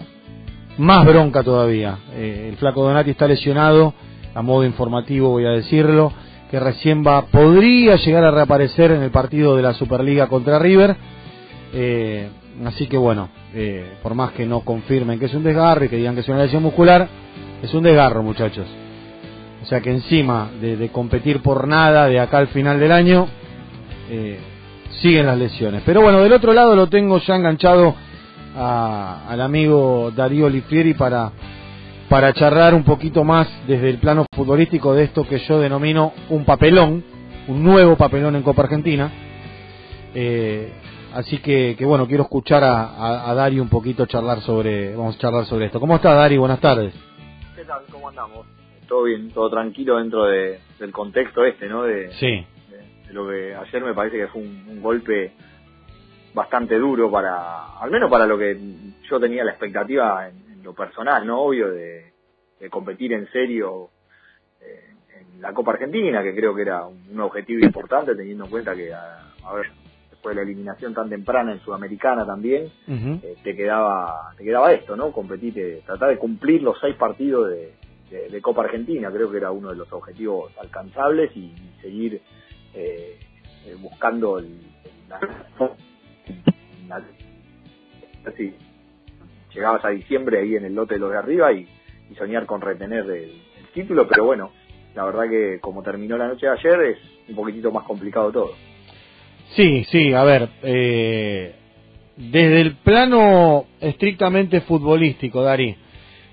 más 0.79 1.07
bronca 1.07 1.45
todavía. 1.45 1.99
Eh, 2.15 2.49
el 2.51 2.57
flaco 2.57 2.83
Donati 2.83 3.11
está 3.11 3.29
lesionado, 3.29 3.95
a 4.35 4.43
modo 4.43 4.65
informativo 4.65 5.31
voy 5.31 5.47
a 5.47 5.51
decirlo, 5.51 6.13
que 6.51 6.59
recién 6.59 7.05
va, 7.07 7.27
podría 7.27 7.95
llegar 7.97 8.25
a 8.25 8.33
reaparecer 8.33 8.91
en 8.91 9.03
el 9.05 9.11
partido 9.13 9.55
de 9.55 9.63
la 9.63 9.75
Superliga 9.75 10.27
contra 10.27 10.59
River. 10.59 10.97
Eh, 11.77 12.29
así 12.65 12.87
que 12.87 12.97
bueno, 12.97 13.29
eh, 13.53 13.95
por 14.01 14.15
más 14.15 14.31
que 14.33 14.47
no 14.47 14.61
confirmen 14.61 15.19
que 15.19 15.27
es 15.27 15.35
un 15.35 15.43
desgarro 15.43 15.85
y 15.85 15.89
que 15.89 15.97
digan 15.97 16.15
que 16.15 16.21
es 16.21 16.29
una 16.29 16.45
lesión 16.45 16.63
muscular, 16.63 17.09
es 17.63 17.75
un 17.75 17.83
desgarro 17.83 18.23
muchachos. 18.23 18.67
O 19.63 19.67
sea 19.67 19.81
que 19.81 19.91
encima 19.91 20.51
de, 20.61 20.89
competir 20.91 21.41
por 21.41 21.67
nada 21.67 22.07
de 22.07 22.21
acá 22.21 22.39
al 22.39 22.49
final 22.49 22.79
del 22.79 22.93
año, 22.93 23.27
eh, 24.09 24.39
siguen 25.01 25.27
las 25.27 25.37
lesiones. 25.37 25.83
Pero 25.85 26.01
bueno, 26.01 26.21
del 26.21 26.33
otro 26.33 26.53
lado 26.53 26.77
lo 26.77 26.87
tengo 26.89 27.19
ya 27.19 27.35
enganchado 27.35 27.95
a, 28.57 29.27
al 29.29 29.41
amigo 29.41 30.13
Darío 30.15 30.49
Lifieri 30.49 30.95
para, 30.95 31.33
para 32.09 32.33
charlar 32.35 32.75
un 32.75 32.85
poquito 32.85 33.25
más 33.25 33.49
desde 33.67 33.91
el 33.91 33.99
plano 33.99 34.27
futbolístico 34.33 34.95
de 34.95 35.05
esto 35.05 35.27
que 35.27 35.39
yo 35.39 35.59
denomino 35.59 36.13
un 36.29 36.45
papelón, 36.45 37.03
un 37.49 37.65
nuevo 37.65 37.97
papelón 37.97 38.37
en 38.37 38.43
Copa 38.43 38.63
Argentina. 38.63 39.11
Eh, 40.15 40.73
así 41.15 41.39
que, 41.39 41.77
que, 41.79 41.85
bueno, 41.85 42.07
quiero 42.07 42.25
escuchar 42.25 42.63
a, 42.65 42.85
a, 42.85 43.31
a, 43.31 43.35
Darío 43.35 43.63
un 43.63 43.69
poquito 43.69 44.07
charlar 44.07 44.41
sobre, 44.41 44.95
vamos 44.95 45.17
a 45.17 45.19
charlar 45.19 45.47
sobre 45.47 45.67
esto. 45.67 45.81
¿Cómo 45.81 45.97
está 45.97 46.15
Darío? 46.15 46.41
Buenas 46.41 46.61
tardes. 46.61 46.95
¿Qué 47.57 47.65
tal? 47.65 47.85
¿Cómo 47.91 48.09
andamos? 48.09 48.47
Todo 48.89 49.05
bien, 49.05 49.31
todo 49.31 49.49
tranquilo 49.51 49.97
dentro 49.97 50.25
de, 50.25 50.61
del 50.79 50.93
contexto 50.93 51.45
este, 51.45 51.69
¿no? 51.69 51.85
De, 51.85 52.13
sí 52.13 52.47
lo 53.15 53.29
que 53.29 53.55
ayer 53.55 53.83
me 53.83 53.95
parece 53.95 54.19
que 54.19 54.27
fue 54.27 54.43
un, 54.43 54.67
un, 54.69 54.83
golpe 54.83 55.33
bastante 56.35 56.77
duro 56.77 57.11
para, 57.11 57.79
al 57.79 57.91
menos 57.91 58.11
para 58.11 58.27
lo 58.27 58.37
que 58.37 58.59
yo 59.09 59.21
tenía 59.21 59.45
la 59.45 59.53
expectativa 59.53 60.29
en, 60.29 60.53
en 60.53 60.63
lo 60.65 60.75
personal, 60.75 61.25
¿no? 61.25 61.41
Obvio, 61.41 61.73
de, 61.73 62.13
de 62.59 62.71
competir 62.71 63.13
en 63.13 63.31
serio 63.31 63.91
eh, 64.61 64.95
en 65.21 65.41
la 65.41 65.53
Copa 65.53 65.73
Argentina, 65.73 66.23
que 66.23 66.35
creo 66.35 66.55
que 66.55 66.63
era 66.63 66.85
un, 66.87 67.07
un 67.09 67.21
objetivo 67.21 67.65
importante 67.65 68.17
teniendo 68.17 68.45
en 68.45 68.51
cuenta 68.51 68.75
que, 68.75 68.93
a, 68.93 69.33
a, 69.45 69.55
ver, 69.55 69.71
después 70.25 70.37
de 70.37 70.43
la 70.43 70.51
eliminación 70.51 70.95
tan 70.95 71.11
temprana 71.11 71.53
en 71.53 71.61
Sudamericana 71.61 72.25
también, 72.25 72.71
uh 72.89 72.93
-huh. 72.93 73.21
eh, 73.23 73.37
te 73.43 73.55
quedaba 73.55 74.33
te 74.39 74.45
quedaba 74.45 74.73
esto, 74.73 74.97
¿no? 74.97 75.13
Competir, 75.13 75.83
tratar 75.85 76.09
de 76.09 76.17
cumplir 76.19 76.63
los 76.63 76.79
seis 76.81 76.97
partidos 76.97 77.51
de, 77.51 77.75
de, 78.11 78.31
de 78.31 78.41
Copa 78.41 78.63
Argentina, 78.63 79.11
creo 79.11 79.31
que 79.31 79.37
era 79.37 79.51
uno 79.51 79.69
de 79.71 79.77
los 79.77 79.93
objetivos 79.93 80.51
alcanzables 80.59 81.31
y, 81.37 81.41
y 81.41 81.83
seguir 81.83 82.23
eh, 82.73 83.19
eh, 83.67 83.77
buscando 83.79 84.39
el, 84.39 84.61
la, 85.11 85.21
la, 86.89 87.03
así, 88.27 88.55
llegabas 89.55 89.85
a 89.85 89.91
diciembre 89.91 90.39
ahí 90.39 90.57
en 90.57 90.65
el 90.65 90.75
lote 90.75 90.95
de 90.95 91.01
los 91.01 91.11
de 91.11 91.19
arriba 91.19 91.53
y, 91.53 91.69
y 92.11 92.15
soñar 92.15 92.47
con 92.47 92.63
retener 92.63 93.05
el, 93.05 93.13
el, 93.59 93.67
título, 93.75 94.09
pero 94.09 94.25
bueno, 94.25 94.53
la 94.95 95.05
verdad 95.05 95.29
que 95.29 95.61
como 95.61 95.83
terminó 95.83 96.17
la 96.17 96.29
noche 96.29 96.47
de 96.47 96.53
ayer 96.53 96.81
es 96.93 96.99
un 97.29 97.35
poquitito 97.35 97.71
más 97.71 97.85
complicado 97.85 98.33
todo. 98.33 98.53
Sí, 99.57 99.85
sí, 99.91 100.13
a 100.13 100.25
ver, 100.25 100.49
eh, 100.65 101.55
desde 102.17 102.61
el 102.61 102.75
plano 102.77 103.67
estrictamente 103.81 104.63
futbolístico, 104.63 105.43
Dari, 105.43 105.77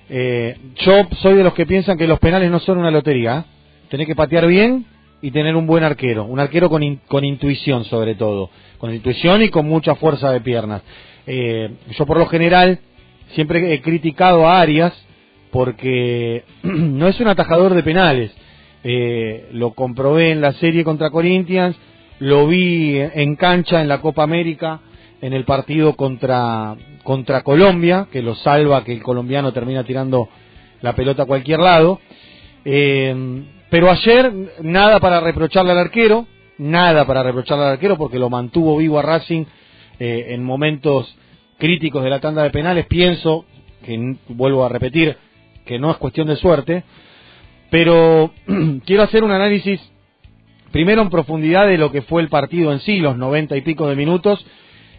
eh, 0.09 0.57
yo 0.77 1.07
soy 1.17 1.35
de 1.35 1.43
los 1.43 1.53
que 1.53 1.67
piensan 1.67 1.97
que 1.99 2.07
los 2.07 2.19
penales 2.19 2.49
no 2.49 2.59
son 2.59 2.79
una 2.79 2.89
lotería, 2.89 3.39
¿eh? 3.39 3.43
tenés 3.89 4.07
que 4.07 4.15
patear 4.15 4.47
bien 4.47 4.85
y 5.21 5.29
tener 5.29 5.55
un 5.55 5.67
buen 5.67 5.83
arquero, 5.83 6.25
un 6.25 6.39
arquero 6.39 6.69
con, 6.69 6.95
con 7.07 7.23
intuición 7.23 7.85
sobre 7.85 8.15
todo, 8.15 8.49
con 8.79 8.91
intuición 8.91 9.43
y 9.43 9.49
con 9.49 9.67
mucha 9.67 9.93
fuerza 9.95 10.31
de 10.31 10.41
piernas. 10.41 10.81
Eh, 11.27 11.69
yo 11.97 12.05
por 12.07 12.17
lo 12.17 12.25
general 12.25 12.79
siempre 13.35 13.73
he 13.73 13.81
criticado 13.81 14.47
a 14.47 14.59
Arias 14.61 14.93
porque 15.51 16.43
no 16.63 17.07
es 17.07 17.19
un 17.19 17.27
atajador 17.27 17.75
de 17.75 17.83
penales, 17.83 18.31
eh, 18.83 19.49
lo 19.51 19.73
comprobé 19.73 20.31
en 20.31 20.41
la 20.41 20.53
serie 20.53 20.83
contra 20.83 21.11
Corinthians, 21.11 21.77
lo 22.21 22.45
vi 22.45 22.99
en 22.99 23.35
cancha 23.35 23.81
en 23.81 23.87
la 23.87 23.99
Copa 23.99 24.21
América, 24.21 24.79
en 25.21 25.33
el 25.33 25.43
partido 25.43 25.95
contra, 25.95 26.75
contra 27.01 27.41
Colombia, 27.41 28.09
que 28.11 28.21
lo 28.21 28.35
salva, 28.35 28.83
que 28.83 28.93
el 28.93 29.01
colombiano 29.01 29.51
termina 29.51 29.83
tirando 29.83 30.29
la 30.81 30.93
pelota 30.93 31.23
a 31.23 31.25
cualquier 31.25 31.59
lado. 31.59 31.99
Eh, 32.63 33.43
pero 33.71 33.89
ayer 33.89 34.31
nada 34.61 34.99
para 34.99 35.19
reprocharle 35.19 35.71
al 35.71 35.79
arquero, 35.79 36.27
nada 36.59 37.07
para 37.07 37.23
reprocharle 37.23 37.65
al 37.65 37.71
arquero 37.71 37.97
porque 37.97 38.19
lo 38.19 38.29
mantuvo 38.29 38.77
vivo 38.77 38.99
a 38.99 39.01
Racing 39.01 39.45
eh, 39.99 40.27
en 40.29 40.43
momentos 40.43 41.17
críticos 41.57 42.03
de 42.03 42.11
la 42.11 42.19
tanda 42.19 42.43
de 42.43 42.51
penales. 42.51 42.85
Pienso, 42.85 43.45
que 43.83 44.17
vuelvo 44.27 44.63
a 44.63 44.69
repetir, 44.69 45.17
que 45.65 45.79
no 45.79 45.89
es 45.89 45.97
cuestión 45.97 46.27
de 46.27 46.35
suerte, 46.35 46.83
pero 47.71 48.31
quiero 48.85 49.01
hacer 49.01 49.23
un 49.23 49.31
análisis 49.31 49.90
primero 50.71 51.01
en 51.01 51.09
profundidad 51.09 51.67
de 51.67 51.77
lo 51.77 51.91
que 51.91 52.01
fue 52.01 52.21
el 52.21 52.29
partido 52.29 52.71
en 52.71 52.79
sí, 52.79 52.97
los 52.97 53.17
noventa 53.17 53.55
y 53.57 53.61
pico 53.61 53.87
de 53.87 53.95
minutos, 53.95 54.45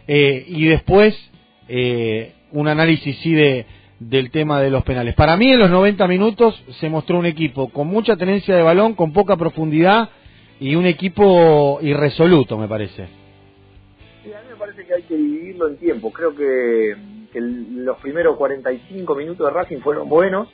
eh, 0.06 0.44
y 0.48 0.66
después 0.66 1.16
eh, 1.68 2.34
un 2.52 2.68
análisis 2.68 3.16
sí 3.18 3.34
de 3.34 3.66
del 3.98 4.32
tema 4.32 4.60
de 4.60 4.70
los 4.70 4.82
penales. 4.82 5.14
Para 5.14 5.36
mí 5.36 5.52
en 5.52 5.60
los 5.60 5.70
90 5.70 6.08
minutos 6.08 6.60
se 6.80 6.90
mostró 6.90 7.18
un 7.18 7.26
equipo 7.26 7.68
con 7.68 7.86
mucha 7.86 8.16
tenencia 8.16 8.56
de 8.56 8.62
balón, 8.62 8.94
con 8.94 9.12
poca 9.12 9.36
profundidad 9.36 10.08
y 10.58 10.74
un 10.74 10.86
equipo 10.86 11.78
irresoluto, 11.82 12.58
me 12.58 12.66
parece. 12.66 13.06
Sí, 14.24 14.32
a 14.32 14.40
mí 14.40 14.48
me 14.50 14.56
parece 14.56 14.84
que 14.84 14.94
hay 14.94 15.02
que 15.02 15.16
dividirlo 15.16 15.68
en 15.68 15.76
tiempo. 15.76 16.12
Creo 16.12 16.34
que 16.34 16.96
que 17.32 17.40
los 17.40 17.96
primeros 17.98 18.36
45 18.36 19.14
minutos 19.14 19.46
de 19.46 19.52
Racing 19.52 19.78
fueron 19.78 20.08
buenos. 20.08 20.48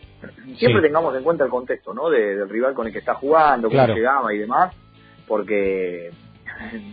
Siempre 0.56 0.80
tengamos 0.80 1.14
en 1.16 1.24
cuenta 1.24 1.44
el 1.44 1.50
contexto, 1.50 1.92
¿no? 1.92 2.08
del 2.08 2.48
rival 2.48 2.74
con 2.74 2.86
el 2.86 2.92
que 2.92 3.00
está 3.00 3.14
jugando, 3.14 3.68
cómo 3.68 3.86
llegaba 3.88 4.32
y 4.32 4.38
demás, 4.38 4.74
porque, 5.28 6.10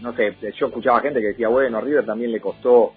no 0.02 0.14
sé, 0.14 0.36
yo 0.58 0.68
escuchaba 0.68 1.00
gente 1.02 1.22
que 1.22 1.28
decía, 1.28 1.48
bueno, 1.48 1.78
a 1.78 1.82
River 1.82 2.06
también 2.06 2.32
le 2.32 2.40
costó... 2.40 2.94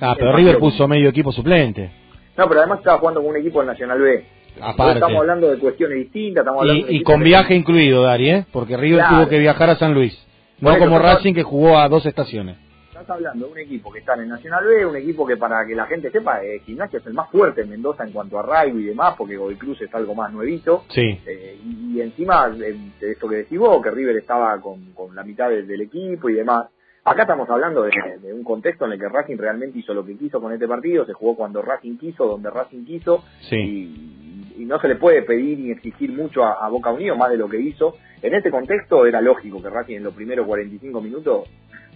Ah, 0.00 0.14
pero 0.18 0.36
River 0.36 0.58
puso 0.58 0.88
medio 0.88 1.08
equipo 1.08 1.30
suplente. 1.32 1.90
No, 2.36 2.48
pero 2.48 2.60
además 2.60 2.80
estaba 2.80 2.98
jugando 2.98 3.22
con 3.22 3.30
un 3.30 3.36
equipo 3.36 3.60
del 3.60 3.68
Nacional 3.68 4.00
B. 4.00 4.26
Aparte. 4.60 4.94
Estamos 4.94 5.20
hablando 5.20 5.50
de 5.50 5.58
cuestiones 5.58 5.98
distintas. 5.98 6.42
Estamos 6.42 6.62
hablando 6.62 6.86
y, 6.90 7.02
con 7.02 7.22
viaje 7.22 7.54
incluido, 7.54 8.02
Dari, 8.02 8.30
¿eh? 8.30 8.46
Porque 8.52 8.76
River 8.76 9.04
tuvo 9.08 9.28
que 9.28 9.38
viajar 9.38 9.70
a 9.70 9.76
San 9.76 9.94
Luis. 9.94 10.18
No 10.60 10.76
como 10.78 10.98
Racing 10.98 11.34
que 11.34 11.42
jugó 11.42 11.78
a 11.78 11.88
dos 11.88 12.06
estaciones. 12.06 12.56
Estás 12.94 13.10
hablando 13.10 13.46
de 13.46 13.52
un 13.52 13.58
equipo 13.58 13.90
que 13.90 13.98
está 13.98 14.14
en 14.14 14.20
el 14.20 14.28
Nacional 14.28 14.64
B, 14.64 14.86
un 14.86 14.94
equipo 14.94 15.26
que 15.26 15.36
para 15.36 15.66
que 15.66 15.74
la 15.74 15.86
gente 15.86 16.12
sepa, 16.12 16.44
eh, 16.44 16.60
Gimnasia 16.60 17.00
es 17.00 17.06
el 17.06 17.12
más 17.12 17.28
fuerte 17.28 17.62
en 17.62 17.70
Mendoza 17.70 18.04
en 18.04 18.12
cuanto 18.12 18.38
a 18.38 18.42
arraigo 18.44 18.78
y 18.78 18.84
demás, 18.84 19.16
porque 19.18 19.36
Godoy 19.36 19.56
Cruz 19.56 19.82
es 19.82 19.92
algo 19.92 20.14
más 20.14 20.32
nuevito. 20.32 20.84
Sí. 20.90 21.20
Eh, 21.26 21.58
y, 21.60 22.00
encima 22.00 22.48
de, 22.50 22.78
esto 23.00 23.28
que 23.28 23.36
decís 23.38 23.58
vos, 23.58 23.82
que 23.82 23.90
River 23.90 24.16
estaba 24.18 24.60
con, 24.60 24.92
con 24.92 25.12
la 25.12 25.24
mitad 25.24 25.50
del 25.50 25.80
equipo 25.80 26.28
y 26.28 26.34
demás. 26.34 26.68
Acá 27.02 27.22
estamos 27.22 27.50
hablando 27.50 27.82
de, 27.82 28.32
un 28.32 28.44
contexto 28.44 28.86
en 28.86 28.92
el 28.92 29.00
que 29.00 29.08
Racing 29.08 29.38
realmente 29.38 29.80
hizo 29.80 29.92
lo 29.92 30.06
que 30.06 30.16
quiso 30.16 30.40
con 30.40 30.52
este 30.52 30.68
partido, 30.68 31.04
se 31.04 31.14
jugó 31.14 31.34
cuando 31.34 31.62
Racing 31.62 31.98
quiso, 31.98 32.26
donde 32.26 32.48
Racing 32.48 32.84
quiso, 32.84 33.24
y, 33.50 34.22
no 34.58 34.80
se 34.80 34.86
le 34.86 34.94
puede 34.94 35.22
pedir 35.22 35.58
ni 35.58 35.72
exigir 35.72 36.12
mucho 36.12 36.44
a, 36.44 36.66
Boca 36.68 36.90
Unido 36.92 37.16
más 37.16 37.28
de 37.28 37.36
lo 37.36 37.48
que 37.48 37.58
hizo. 37.58 37.96
En 38.22 38.34
este 38.34 38.52
contexto 38.52 39.04
era 39.04 39.20
lógico 39.20 39.60
que 39.60 39.68
Racing 39.68 39.96
en 39.96 40.04
los 40.04 40.14
primeros 40.14 40.46
45 40.46 41.00
minutos 41.00 41.48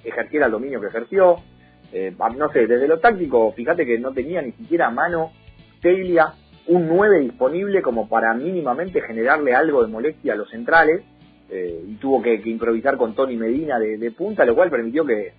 ejerciera 0.04 0.46
el 0.46 0.52
dominio 0.52 0.80
que 0.80 0.88
ejerció. 0.88 1.36
Eh, 1.92 2.14
no 2.36 2.52
sé, 2.52 2.66
desde 2.66 2.86
lo 2.86 2.98
táctico, 2.98 3.52
fíjate 3.52 3.86
que 3.86 3.98
no 3.98 4.12
tenía 4.12 4.42
ni 4.42 4.52
siquiera 4.52 4.88
a 4.88 4.90
mano 4.90 5.32
Teglia 5.80 6.34
un 6.66 6.86
9 6.86 7.20
disponible 7.20 7.80
como 7.80 8.08
para 8.08 8.34
mínimamente 8.34 9.00
generarle 9.00 9.54
algo 9.54 9.82
de 9.82 9.90
molestia 9.90 10.34
a 10.34 10.36
los 10.36 10.50
centrales 10.50 11.02
eh, 11.50 11.82
y 11.88 11.94
tuvo 11.94 12.20
que, 12.20 12.34
improvisar 12.44 12.98
con 12.98 13.14
Tony 13.14 13.36
Medina 13.36 13.78
de, 13.78 14.10
punta, 14.10 14.44
lo 14.44 14.54
cual 14.54 14.70
permitió 14.70 15.04
que 15.04 15.32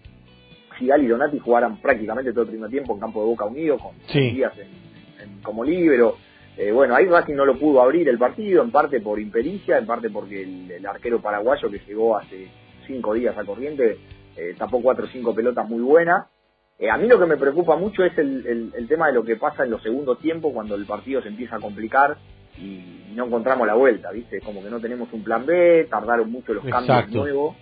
Figal 0.77 1.03
y 1.03 1.07
Donati 1.07 1.37
jugaran 1.37 1.77
prácticamente 1.77 2.31
todo 2.31 2.43
el 2.43 2.49
primer 2.49 2.69
tiempo 2.71 2.93
en 2.93 2.99
campo 2.99 3.21
de 3.21 3.27
Boca 3.27 3.45
Unido, 3.45 3.77
con 3.77 3.93
días 4.11 4.53
en, 4.57 5.41
como 5.43 5.63
libero. 5.63 6.17
Eh, 6.57 6.71
bueno, 6.71 6.95
ahí 6.95 7.05
Racing 7.05 7.35
no 7.35 7.45
lo 7.45 7.57
pudo 7.59 7.81
abrir 7.81 8.09
el 8.09 8.17
partido, 8.17 8.63
en 8.63 8.71
parte 8.71 8.99
por 8.99 9.19
impericia, 9.19 9.77
en 9.77 9.85
parte 9.85 10.09
porque 10.09 10.41
el, 10.43 10.85
arquero 10.85 11.21
paraguayo 11.21 11.69
que 11.69 11.79
llegó 11.87 12.17
hace 12.17 12.47
cinco 12.87 13.13
días 13.13 13.37
a 13.37 13.45
corriente 13.45 13.97
eh, 14.39 14.55
tapó 14.57 14.81
cuatro 14.81 15.05
o 15.05 15.09
cinco 15.09 15.33
pelotas 15.33 15.67
muy 15.67 15.81
buenas. 15.81 16.27
a 16.89 16.97
mí 16.97 17.07
lo 17.07 17.19
que 17.19 17.25
me 17.25 17.37
preocupa 17.37 17.75
mucho 17.75 18.03
es 18.03 18.17
el, 18.17 18.71
el, 18.73 18.87
tema 18.87 19.07
de 19.07 19.13
lo 19.13 19.23
que 19.23 19.35
pasa 19.35 19.63
en 19.63 19.71
los 19.71 19.83
segundos 19.83 20.19
tiempos 20.19 20.53
cuando 20.53 20.75
el 20.75 20.85
partido 20.85 21.21
se 21.21 21.27
empieza 21.27 21.57
a 21.57 21.59
complicar 21.59 22.17
y 22.57 23.11
no 23.13 23.25
encontramos 23.25 23.67
la 23.67 23.75
vuelta, 23.75 24.11
¿viste? 24.11 24.41
Como 24.41 24.63
que 24.63 24.69
no 24.69 24.79
tenemos 24.79 25.11
un 25.13 25.23
plan 25.23 25.45
B, 25.45 25.87
tardaron 25.89 26.31
mucho 26.31 26.53
los 26.53 26.65
cambios 26.65 27.09
nuevos. 27.09 27.55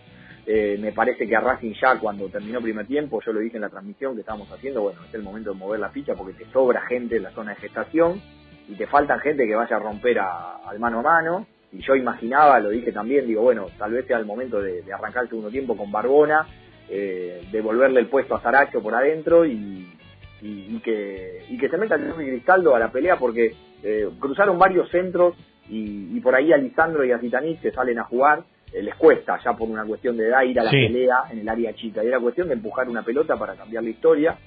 Eh, 0.49 0.77
me 0.79 0.93
parece 0.93 1.27
que 1.27 1.35
a 1.35 1.41
Racing 1.41 1.73
ya 1.73 1.99
cuando 1.99 2.29
terminó 2.29 2.61
primer 2.61 2.87
tiempo, 2.87 3.19
yo 3.21 3.33
lo 3.33 3.41
dije 3.41 3.57
en 3.57 3.63
la 3.63 3.69
transmisión 3.69 4.15
que 4.15 4.21
estábamos 4.21 4.49
haciendo, 4.49 4.81
bueno, 4.81 5.01
es 5.05 5.13
el 5.13 5.21
momento 5.21 5.51
de 5.51 5.57
mover 5.57 5.81
la 5.81 5.89
ficha 5.89 6.13
porque 6.15 6.41
te 6.41 6.49
sobra 6.53 6.81
gente 6.87 7.17
en 7.17 7.23
la 7.23 7.31
zona 7.31 7.51
de 7.51 7.57
gestación 7.57 8.21
y 8.69 8.75
te 8.75 8.87
faltan 8.87 9.19
gente 9.19 9.45
que 9.45 9.55
vaya 9.55 9.75
a 9.75 9.79
romper 9.79 10.19
al 10.19 10.79
mano 10.79 10.99
a 10.99 11.03
mano. 11.03 11.47
Y 11.73 11.81
yo 11.81 11.95
imaginaba, 11.95 12.61
lo 12.61 12.69
dije 12.69 12.93
también, 12.93 13.27
digo, 13.27 13.41
bueno, 13.41 13.67
tal 13.77 13.91
vez 13.91 14.05
sea 14.07 14.17
el 14.19 14.25
momento 14.25 14.61
de, 14.61 14.81
arrancar 14.93 15.23
el 15.23 15.29
segundo 15.29 15.49
tiempo 15.49 15.75
con 15.75 15.91
Barbona, 15.91 16.47
eh, 16.89 17.47
devolverle 17.51 17.99
el 17.99 18.07
puesto 18.07 18.35
a 18.35 18.41
Saracho 18.41 18.81
por 18.81 18.95
adentro 18.95 19.45
y, 19.45 19.87
y, 20.41 20.79
que, 20.79 21.45
y 21.49 21.57
que 21.57 21.69
se 21.69 21.77
meta 21.77 21.95
el 21.95 22.13
Cristaldo 22.13 22.75
a 22.75 22.79
la 22.79 22.91
pelea 22.91 23.17
porque 23.17 23.53
eh, 23.83 24.09
cruzaron 24.19 24.57
varios 24.57 24.89
centros 24.89 25.35
y, 25.69 26.19
por 26.21 26.33
ahí 26.35 26.53
a 26.53 26.57
Lisandro 26.57 27.03
y 27.03 27.11
a 27.11 27.19
Zitanich 27.19 27.59
que 27.59 27.71
salen 27.71 27.99
a 27.99 28.03
jugar 28.03 28.43
eh, 28.71 28.81
les 28.81 28.95
cuesta 28.95 29.39
ya 29.43 29.53
por 29.53 29.69
una 29.69 29.85
cuestión 29.85 30.17
de 30.17 30.27
edad 30.27 30.43
ir 30.43 30.59
a 30.59 30.63
la 30.63 30.71
pelea 30.71 31.23
en 31.31 31.39
el 31.39 31.49
área 31.49 31.73
chica 31.73 32.03
y 32.03 32.07
era 32.07 32.19
cuestión 32.19 32.47
de 32.47 32.55
empujar 32.55 32.89
una 32.89 33.03
pelota 33.03 33.35
para 33.37 33.55
cambiar 33.55 33.83
la 33.83 33.89
historia. 33.89 34.37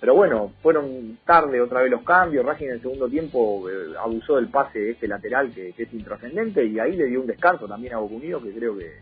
Pero 0.00 0.14
bueno, 0.14 0.52
fueron 0.62 1.18
tarde 1.26 1.60
otra 1.60 1.82
vez 1.82 1.90
los 1.90 2.02
cambios, 2.02 2.44
Racing 2.44 2.66
en 2.66 2.72
el 2.72 2.80
segundo 2.80 3.08
tiempo 3.08 3.68
eh, 3.68 3.94
abusó 4.02 4.36
del 4.36 4.48
pase 4.48 4.78
de 4.78 4.90
este 4.92 5.06
lateral 5.06 5.50
que, 5.52 5.74
es 5.76 5.92
intrascendente 5.92 6.64
y 6.64 6.78
ahí 6.78 6.96
le 6.96 7.06
dio 7.06 7.20
un 7.20 7.26
descanso 7.26 7.68
también 7.68 7.92
a 7.94 7.98
Boca 7.98 8.14
que 8.42 8.52
creo 8.52 8.78
que, 8.78 8.92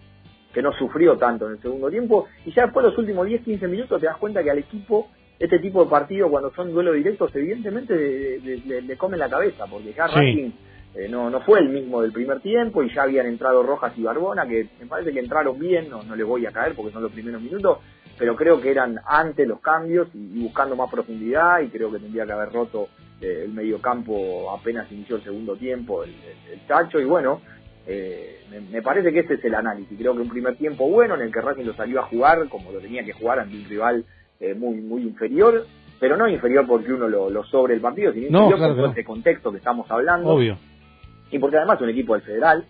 que 0.58 0.62
no 0.62 0.72
sufrió 0.72 1.16
tanto 1.16 1.46
en 1.46 1.52
el 1.52 1.62
segundo 1.62 1.88
tiempo 1.88 2.26
y 2.44 2.50
ya 2.50 2.64
después 2.64 2.84
los 2.84 2.98
últimos 2.98 3.28
10-15 3.28 3.68
minutos 3.68 4.00
te 4.00 4.06
das 4.06 4.16
cuenta 4.16 4.42
que 4.42 4.50
al 4.50 4.58
equipo 4.58 5.08
este 5.38 5.60
tipo 5.60 5.84
de 5.84 5.88
partidos 5.88 6.32
cuando 6.32 6.52
son 6.52 6.72
duelos 6.72 6.96
directos 6.96 7.30
evidentemente 7.36 8.40
le, 8.42 8.96
comen 8.96 9.20
la 9.20 9.28
cabeza 9.28 9.66
porque 9.70 9.92
ya 9.92 10.08
Racing 10.08 10.50
eh, 10.96 11.06
no, 11.08 11.30
no 11.30 11.42
fue 11.42 11.60
el 11.60 11.68
mismo 11.68 12.02
del 12.02 12.10
primer 12.10 12.40
tiempo 12.40 12.82
y 12.82 12.92
ya 12.92 13.02
habían 13.02 13.26
entrado 13.26 13.62
Rojas 13.62 13.92
y 13.96 14.02
Barbona 14.02 14.48
que 14.48 14.66
me 14.80 14.86
parece 14.86 15.12
que 15.12 15.20
entraron 15.20 15.56
bien, 15.60 15.88
no, 15.88 16.02
no 16.02 16.16
les 16.16 16.26
voy 16.26 16.44
a 16.44 16.50
caer 16.50 16.74
porque 16.74 16.90
son 16.90 17.04
los 17.04 17.12
primeros 17.12 17.40
minutos, 17.40 17.78
pero 18.18 18.34
creo 18.34 18.60
que 18.60 18.72
eran 18.72 18.98
antes 19.06 19.46
los 19.46 19.60
cambios 19.60 20.08
y, 20.12 20.42
buscando 20.42 20.74
más 20.74 20.90
profundidad 20.90 21.60
y 21.60 21.68
creo 21.68 21.92
que 21.92 22.00
tendría 22.00 22.26
que 22.26 22.32
haber 22.32 22.52
roto 22.52 22.88
eh, 23.20 23.42
el 23.44 23.52
medio 23.52 23.80
campo 23.80 24.50
apenas 24.50 24.90
inició 24.90 25.16
el 25.16 25.22
segundo 25.22 25.54
tiempo 25.54 26.02
el, 26.02 26.10
el, 26.50 26.66
Chacho 26.66 26.98
y 26.98 27.04
bueno, 27.04 27.42
eh, 27.90 28.40
me, 28.70 28.82
parece 28.82 29.10
que 29.10 29.20
ese 29.20 29.34
es 29.34 29.44
el 29.46 29.54
análisis, 29.54 29.98
creo 29.98 30.14
que 30.14 30.20
un 30.20 30.28
primer 30.28 30.56
tiempo 30.56 30.86
bueno 30.86 31.14
en 31.14 31.22
el 31.22 31.32
que 31.32 31.40
Racing 31.40 31.64
lo 31.64 31.72
salió 31.72 32.00
a 32.00 32.02
jugar 32.02 32.46
como 32.50 32.70
lo 32.70 32.80
tenía 32.80 33.02
que 33.02 33.14
jugar 33.14 33.38
ante 33.38 33.56
un 33.56 33.64
rival 33.64 34.04
eh, 34.40 34.52
muy 34.54 34.76
muy 34.82 35.02
inferior, 35.02 35.64
pero 35.98 36.18
no 36.18 36.28
inferior 36.28 36.66
porque 36.66 36.92
uno 36.92 37.08
lo, 37.08 37.44
sobre 37.44 37.74
el 37.74 37.80
partido, 37.80 38.12
sino 38.12 38.44
inferior 38.44 38.76
por 38.76 38.88
este 38.90 39.04
contexto 39.04 39.50
que 39.50 39.56
estamos 39.56 39.90
hablando. 39.90 40.28
Obvio. 40.28 40.58
Y 41.30 41.38
porque 41.38 41.56
además 41.56 41.76
es 41.76 41.82
un 41.82 41.88
equipo 41.88 42.12
del 42.12 42.22
Federal. 42.22 42.64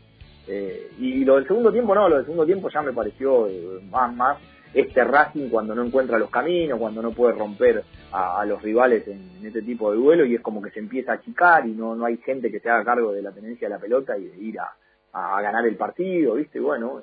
Eh, 0.47 0.93
y 0.99 1.25
lo 1.25 1.35
del 1.35 1.47
segundo 1.47 1.71
tiempo 1.71 1.95
no, 1.95 2.09
lo 2.09 2.17
del 2.17 2.25
segundo 2.25 2.47
tiempo 2.47 2.71
ya 2.71 2.81
me 2.81 2.93
pareció 2.93 3.49
eh, 3.49 3.81
más, 3.91 4.15
más 4.15 4.39
este 4.73 5.05
Racing 5.05 5.51
cuando 5.51 5.75
no 5.75 5.85
encuentra 5.85 6.19
los 6.19 6.31
caminos, 6.31 6.79
cuando 6.79 7.03
no 7.03 7.11
puede 7.11 7.35
romper 7.35 7.85
a, 8.13 8.45
los 8.47 8.63
rivales 8.63 9.07
en, 9.09 9.45
este 9.45 9.63
tipo 9.63 9.91
de 9.91 9.99
duelo 9.99 10.25
y 10.25 10.37
es 10.37 10.41
como 10.41 10.63
que 10.63 10.71
se 10.71 10.79
empieza 10.79 11.13
a 11.13 11.15
achicar 11.17 11.67
y 11.67 11.73
no, 11.73 11.95
no 11.95 12.07
hay 12.07 12.17
gente 12.19 12.51
que 12.51 12.61
se 12.61 12.71
haga 12.71 12.85
cargo 12.85 13.13
de 13.13 13.23
la 13.23 13.33
tenencia 13.33 13.69
de 13.69 13.75
la 13.75 13.81
pelota 13.81 14.17
y 14.17 14.25
de 14.25 14.39
ir 14.39 14.59
a, 14.59 14.73
ganar 15.13 15.67
el 15.67 15.77
partido, 15.77 16.35
¿viste? 16.35 16.61
Bueno, 16.61 17.03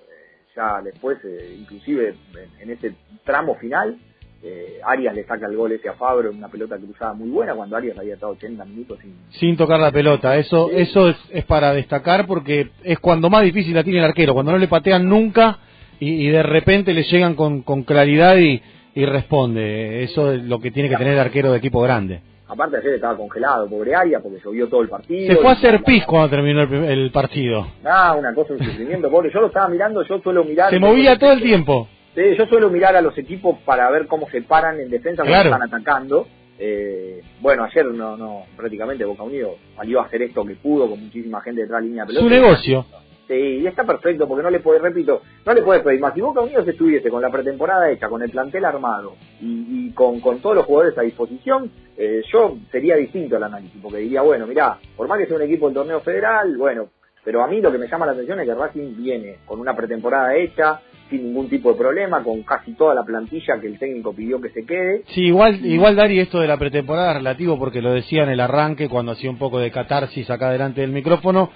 ya 0.56 0.82
después, 0.82 1.18
inclusive 1.58 2.16
en, 2.60 2.70
ese 2.70 2.96
tramo 3.24 3.56
final, 3.56 3.98
eh, 4.42 4.80
Arias 4.86 5.16
le 5.16 5.26
saca 5.26 5.48
el 5.48 5.56
gol 5.56 5.72
ese 5.72 5.90
a 5.90 5.94
Fabro 5.94 6.30
en 6.30 6.38
una 6.38 6.50
pelota 6.50 6.78
cruzada 6.78 7.14
muy 7.14 7.30
buena 7.30 7.56
cuando 7.56 7.76
Arias 7.76 7.98
había 7.98 8.14
estado 8.14 8.34
80 8.34 8.64
minutos 8.66 9.00
sin, 9.02 9.16
sin 9.32 9.58
tocar 9.58 9.80
la 9.80 9.92
pelota. 9.92 10.38
Eso 10.38 10.70
eso 10.72 11.10
es, 11.10 11.46
para 11.46 11.74
destacar 11.74 12.28
porque 12.28 12.70
es 12.84 13.00
cuando 13.00 13.30
más 13.30 13.44
difícil 13.44 13.74
la 13.74 13.84
tiene 13.84 14.00
el 14.00 14.06
arquero, 14.06 14.34
cuando 14.34 14.52
no 14.52 14.58
le 14.58 14.68
patean 14.68 15.10
nunca 15.10 15.60
y, 16.00 16.28
de 16.28 16.44
repente 16.44 16.94
le 16.94 17.04
llegan 17.04 17.36
con, 17.36 17.62
con 17.62 17.84
claridad 17.84 18.38
y, 18.38 18.62
y, 18.94 19.06
responde. 19.06 20.04
Eso 20.04 20.34
es 20.34 20.44
lo 20.44 20.60
que 20.60 20.72
tiene 20.72 20.90
que 20.90 20.98
tener 20.98 21.14
el 21.14 21.20
arquero 21.20 21.52
de 21.52 21.58
equipo 21.58 21.82
grande. 21.82 22.22
Aparte 22.56 22.78
ayer 22.78 22.94
estaba 22.94 23.18
congelado, 23.18 23.70
pobre 23.70 23.94
Arias, 23.94 24.22
porque 24.24 24.40
llovió 24.42 24.70
todo 24.70 24.82
el 24.82 24.88
partido. 24.88 25.36
Se 25.36 25.42
fue 25.42 25.50
a 25.50 25.54
hacer 25.56 25.84
pis 25.84 26.06
cuando 26.06 26.30
terminó 26.30 26.62
el, 26.62 27.12
partido. 27.12 27.68
Ah, 27.84 28.16
una 28.18 28.34
cosa, 28.34 28.54
un 28.54 28.60
sufrimiento, 28.60 29.12
pobre. 29.12 29.30
Yo 29.34 29.42
lo 29.42 29.48
estaba 29.48 29.68
mirando, 29.68 30.04
yo 30.04 30.20
suelo 30.20 30.46
mirar... 30.46 30.70
Se 30.70 30.80
movía 30.80 31.20
todo 31.20 31.34
el 31.34 31.42
tiempo. 31.42 31.90
Sí, 32.16 32.22
yo 32.38 32.46
suelo 32.46 32.70
mirar 32.70 32.96
a 32.96 33.02
los 33.02 33.18
equipos 33.18 33.58
para 33.66 33.90
ver 33.92 34.08
cómo 34.08 34.30
se 34.30 34.42
paran 34.42 34.80
en 34.80 34.90
defensa 34.90 35.24
cuando 35.24 35.50
están 35.50 35.64
atacando. 35.64 36.28
Eh, 36.58 37.22
bueno, 37.42 37.66
ayer 37.66 37.86
no, 37.88 38.16
no, 38.16 38.44
prácticamente 38.56 39.04
Boca 39.04 39.24
Unido 39.24 39.58
salió 39.76 40.00
a 40.00 40.06
hacer 40.06 40.22
esto 40.22 40.46
que 40.46 40.56
pudo 40.56 40.90
con 40.90 41.04
muchísima 41.04 41.42
gente 41.42 41.64
detrás 41.64 41.82
de 41.82 41.90
línea 41.90 42.06
pelota. 42.06 42.24
Su 42.24 42.30
negocio. 42.30 42.86
Sí, 43.28 43.34
y 43.34 43.68
está 43.68 43.84
perfecto 43.84 44.28
porque 44.28 44.44
no 44.44 44.52
le 44.52 44.60
puede, 44.60 44.80
repito, 44.80 45.22
no 45.46 45.54
le 45.54 45.64
puede 45.64 45.80
pedir 45.80 46.00
más. 46.00 46.14
Si 46.14 46.22
Boca 46.22 46.42
Unidos 46.42 46.68
estuviese 46.68 47.10
con 47.10 47.22
la 47.22 47.32
pretemporada 47.32 47.90
hecha, 47.90 48.08
con 48.08 48.22
el 48.22 48.30
plantel 48.30 48.66
armado 48.66 49.16
y, 49.42 49.92
con, 49.92 50.20
con, 50.20 50.40
todos 50.40 50.56
los 50.56 50.66
jugadores 50.66 50.98
a 50.98 51.02
disposición, 51.02 51.72
eh, 51.98 52.22
yo 52.32 52.58
sería 52.72 52.96
distinto 52.96 53.38
el 53.38 53.44
análisis, 53.44 53.82
porque 53.82 54.00
diría, 54.00 54.22
bueno, 54.22 54.46
mirá, 54.46 54.78
por 54.96 55.08
más 55.08 55.18
que 55.18 55.26
sea 55.26 55.38
un 55.38 55.42
equipo 55.42 55.66
del 55.66 55.76
torneo 55.76 56.02
federal, 56.02 56.56
bueno, 56.56 56.90
pero 57.24 57.44
a 57.44 57.48
mí 57.48 57.60
lo 57.60 57.72
que 57.72 57.80
me 57.80 57.88
llama 57.88 58.06
la 58.06 58.12
atención 58.12 58.40
es 58.40 58.46
que 58.46 58.54
Racing 58.54 58.96
viene 58.98 59.38
con 59.46 59.60
una 59.60 59.76
pretemporada 59.76 60.36
hecha, 60.36 60.82
sin 61.10 61.24
ningún 61.24 61.50
tipo 61.50 61.72
de 61.72 61.78
problema, 61.78 62.24
con 62.24 62.44
casi 62.44 62.74
toda 62.74 62.94
la 62.94 63.04
plantilla 63.04 63.60
que 63.60 63.68
el 63.68 63.80
técnico 63.80 64.14
pidió 64.14 64.40
que 64.40 64.50
se 64.50 64.64
quede. 64.64 65.04
Sí, 65.08 65.26
igual, 65.26 65.66
igual 65.66 65.96
Dari, 65.96 66.20
esto 66.20 66.40
de 66.40 66.48
la 66.48 66.58
pretemporada 66.58 67.16
relativo 67.16 67.58
porque 67.58 67.82
lo 67.82 67.94
decía 67.94 68.24
en 68.24 68.30
el 68.30 68.40
arranque 68.40 68.90
cuando 68.90 69.14
hacía 69.14 69.32
un 69.32 69.40
poco 69.40 69.60
de 69.60 69.72
catarsis 69.72 70.30
acá 70.30 70.52
delante 70.52 70.82
del 70.82 70.92
micrófono. 70.92 71.50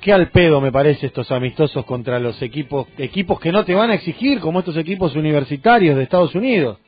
Qué 0.00 0.12
al 0.12 0.30
pedo 0.30 0.60
me 0.60 0.72
parece 0.72 1.06
estos 1.06 1.30
amistosos 1.30 1.84
contra 1.84 2.18
los 2.18 2.40
equipos, 2.42 2.88
equipos 2.96 3.38
que 3.38 3.52
no 3.52 3.64
te 3.64 3.74
van 3.74 3.90
a 3.90 3.94
exigir, 3.94 4.40
como 4.40 4.60
estos 4.60 4.76
equipos 4.76 5.14
universitarios 5.14 5.96
de 5.96 6.02
Estados 6.04 6.34
Unidos. 6.34 6.78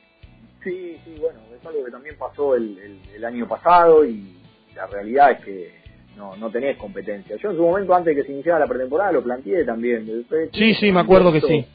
Sí, 0.63 0.97
sí, 1.05 1.15
bueno, 1.19 1.39
es 1.55 1.65
algo 1.65 1.85
que 1.85 1.91
también 1.91 2.15
pasó 2.17 2.55
el, 2.55 2.99
el 3.15 3.25
año 3.25 3.47
pasado 3.47 4.03
y 4.05 4.37
la 4.75 4.87
realidad 4.87 5.31
es 5.31 5.45
que 5.45 5.83
no, 6.17 6.35
no 6.35 6.49
tenés 6.49 6.77
competencia. 6.77 7.35
Yo 7.37 7.51
en 7.51 7.57
su 7.57 7.63
momento, 7.63 7.93
antes 7.93 8.15
de 8.15 8.21
que 8.21 8.27
se 8.27 8.33
iniciara 8.33 8.59
la 8.59 8.67
pretemporada, 8.67 9.11
lo 9.11 9.23
planteé 9.23 9.63
también. 9.65 10.25
sí, 10.51 10.73
sí, 10.75 10.91
me 10.91 10.99
acuerdo 10.99 11.31
que 11.31 11.41
sí. 11.41 11.65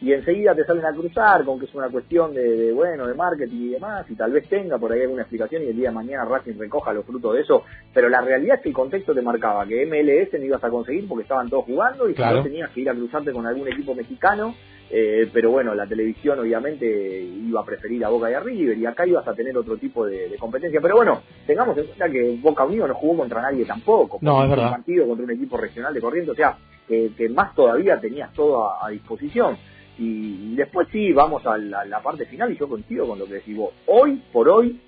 Y 0.00 0.12
enseguida 0.12 0.54
te 0.54 0.64
salen 0.64 0.84
a 0.84 0.92
cruzar 0.92 1.44
con 1.44 1.58
que 1.58 1.66
es 1.66 1.74
una 1.74 1.88
cuestión 1.88 2.34
de, 2.34 2.72
bueno, 2.72 3.06
de 3.06 3.14
marketing 3.14 3.56
y 3.56 3.68
demás, 3.70 4.04
y 4.10 4.14
tal 4.14 4.32
vez 4.32 4.48
tenga 4.48 4.78
por 4.78 4.92
ahí 4.92 5.02
alguna 5.02 5.22
explicación 5.22 5.62
y 5.62 5.66
el 5.66 5.76
día 5.76 5.88
de 5.88 5.94
mañana 5.94 6.24
Racing 6.24 6.58
recoja 6.58 6.92
los 6.92 7.06
frutos 7.06 7.34
de 7.34 7.42
eso, 7.42 7.62
pero 7.92 8.08
la 8.08 8.20
realidad 8.20 8.56
es 8.56 8.62
que 8.62 8.68
el 8.70 8.74
contexto 8.74 9.14
te 9.14 9.22
marcaba 9.22 9.66
que 9.66 9.86
MLS 9.86 10.38
no 10.38 10.44
ibas 10.44 10.64
a 10.64 10.70
conseguir 10.70 11.08
porque 11.08 11.22
estaban 11.22 11.48
todos 11.48 11.64
jugando 11.64 12.08
y 12.08 12.14
que 12.14 12.22
no 12.22 12.42
tenías 12.42 12.70
que 12.70 12.80
ir 12.80 12.90
a 12.90 12.94
cruzarte 12.94 13.32
con 13.32 13.46
algún 13.46 13.68
equipo 13.68 13.94
mexicano, 13.94 14.54
eh, 14.90 15.28
pero 15.32 15.50
bueno, 15.50 15.74
la 15.74 15.86
televisión 15.86 16.38
obviamente 16.38 16.86
iba 16.86 17.60
a 17.60 17.64
preferir 17.64 18.04
a 18.04 18.08
Boca 18.10 18.30
y 18.30 18.34
a 18.34 18.40
River 18.40 18.76
y 18.76 18.86
acá 18.86 19.06
ibas 19.06 19.26
a 19.26 19.34
tener 19.34 19.56
otro 19.56 19.76
tipo 19.76 20.04
de, 20.04 20.36
competencia, 20.38 20.80
pero 20.82 20.96
bueno, 20.96 21.22
tengamos 21.46 21.78
en 21.78 21.86
cuenta 21.86 22.10
que 22.10 22.38
Boca 22.42 22.64
Unido 22.64 22.86
no 22.88 22.94
jugó 22.94 23.18
contra 23.18 23.40
nadie 23.40 23.64
tampoco, 23.64 24.18
no, 24.20 24.42
es 24.44 24.50
verdad. 24.50 24.66
un 24.66 24.72
partido 24.72 25.06
contra 25.06 25.24
un 25.24 25.30
equipo 25.30 25.56
regional 25.56 25.94
de 25.94 26.00
corriente, 26.00 26.32
o 26.32 26.34
sea, 26.34 26.58
que, 26.86 27.28
más 27.30 27.54
todavía 27.54 27.98
tenías 27.98 28.30
todo 28.34 28.70
a 28.82 28.90
disposición. 28.90 29.56
Y, 29.98 30.56
después 30.56 30.88
sí, 30.90 31.12
vamos 31.12 31.46
a 31.46 31.56
la, 31.56 32.00
parte 32.02 32.26
final 32.26 32.52
y 32.52 32.58
yo 32.58 32.68
coincido 32.68 33.06
con 33.06 33.18
lo 33.18 33.26
que 33.26 33.34
decís 33.34 33.56
vos. 33.56 33.72
Hoy 33.86 34.22
por 34.32 34.48
hoy, 34.48 34.80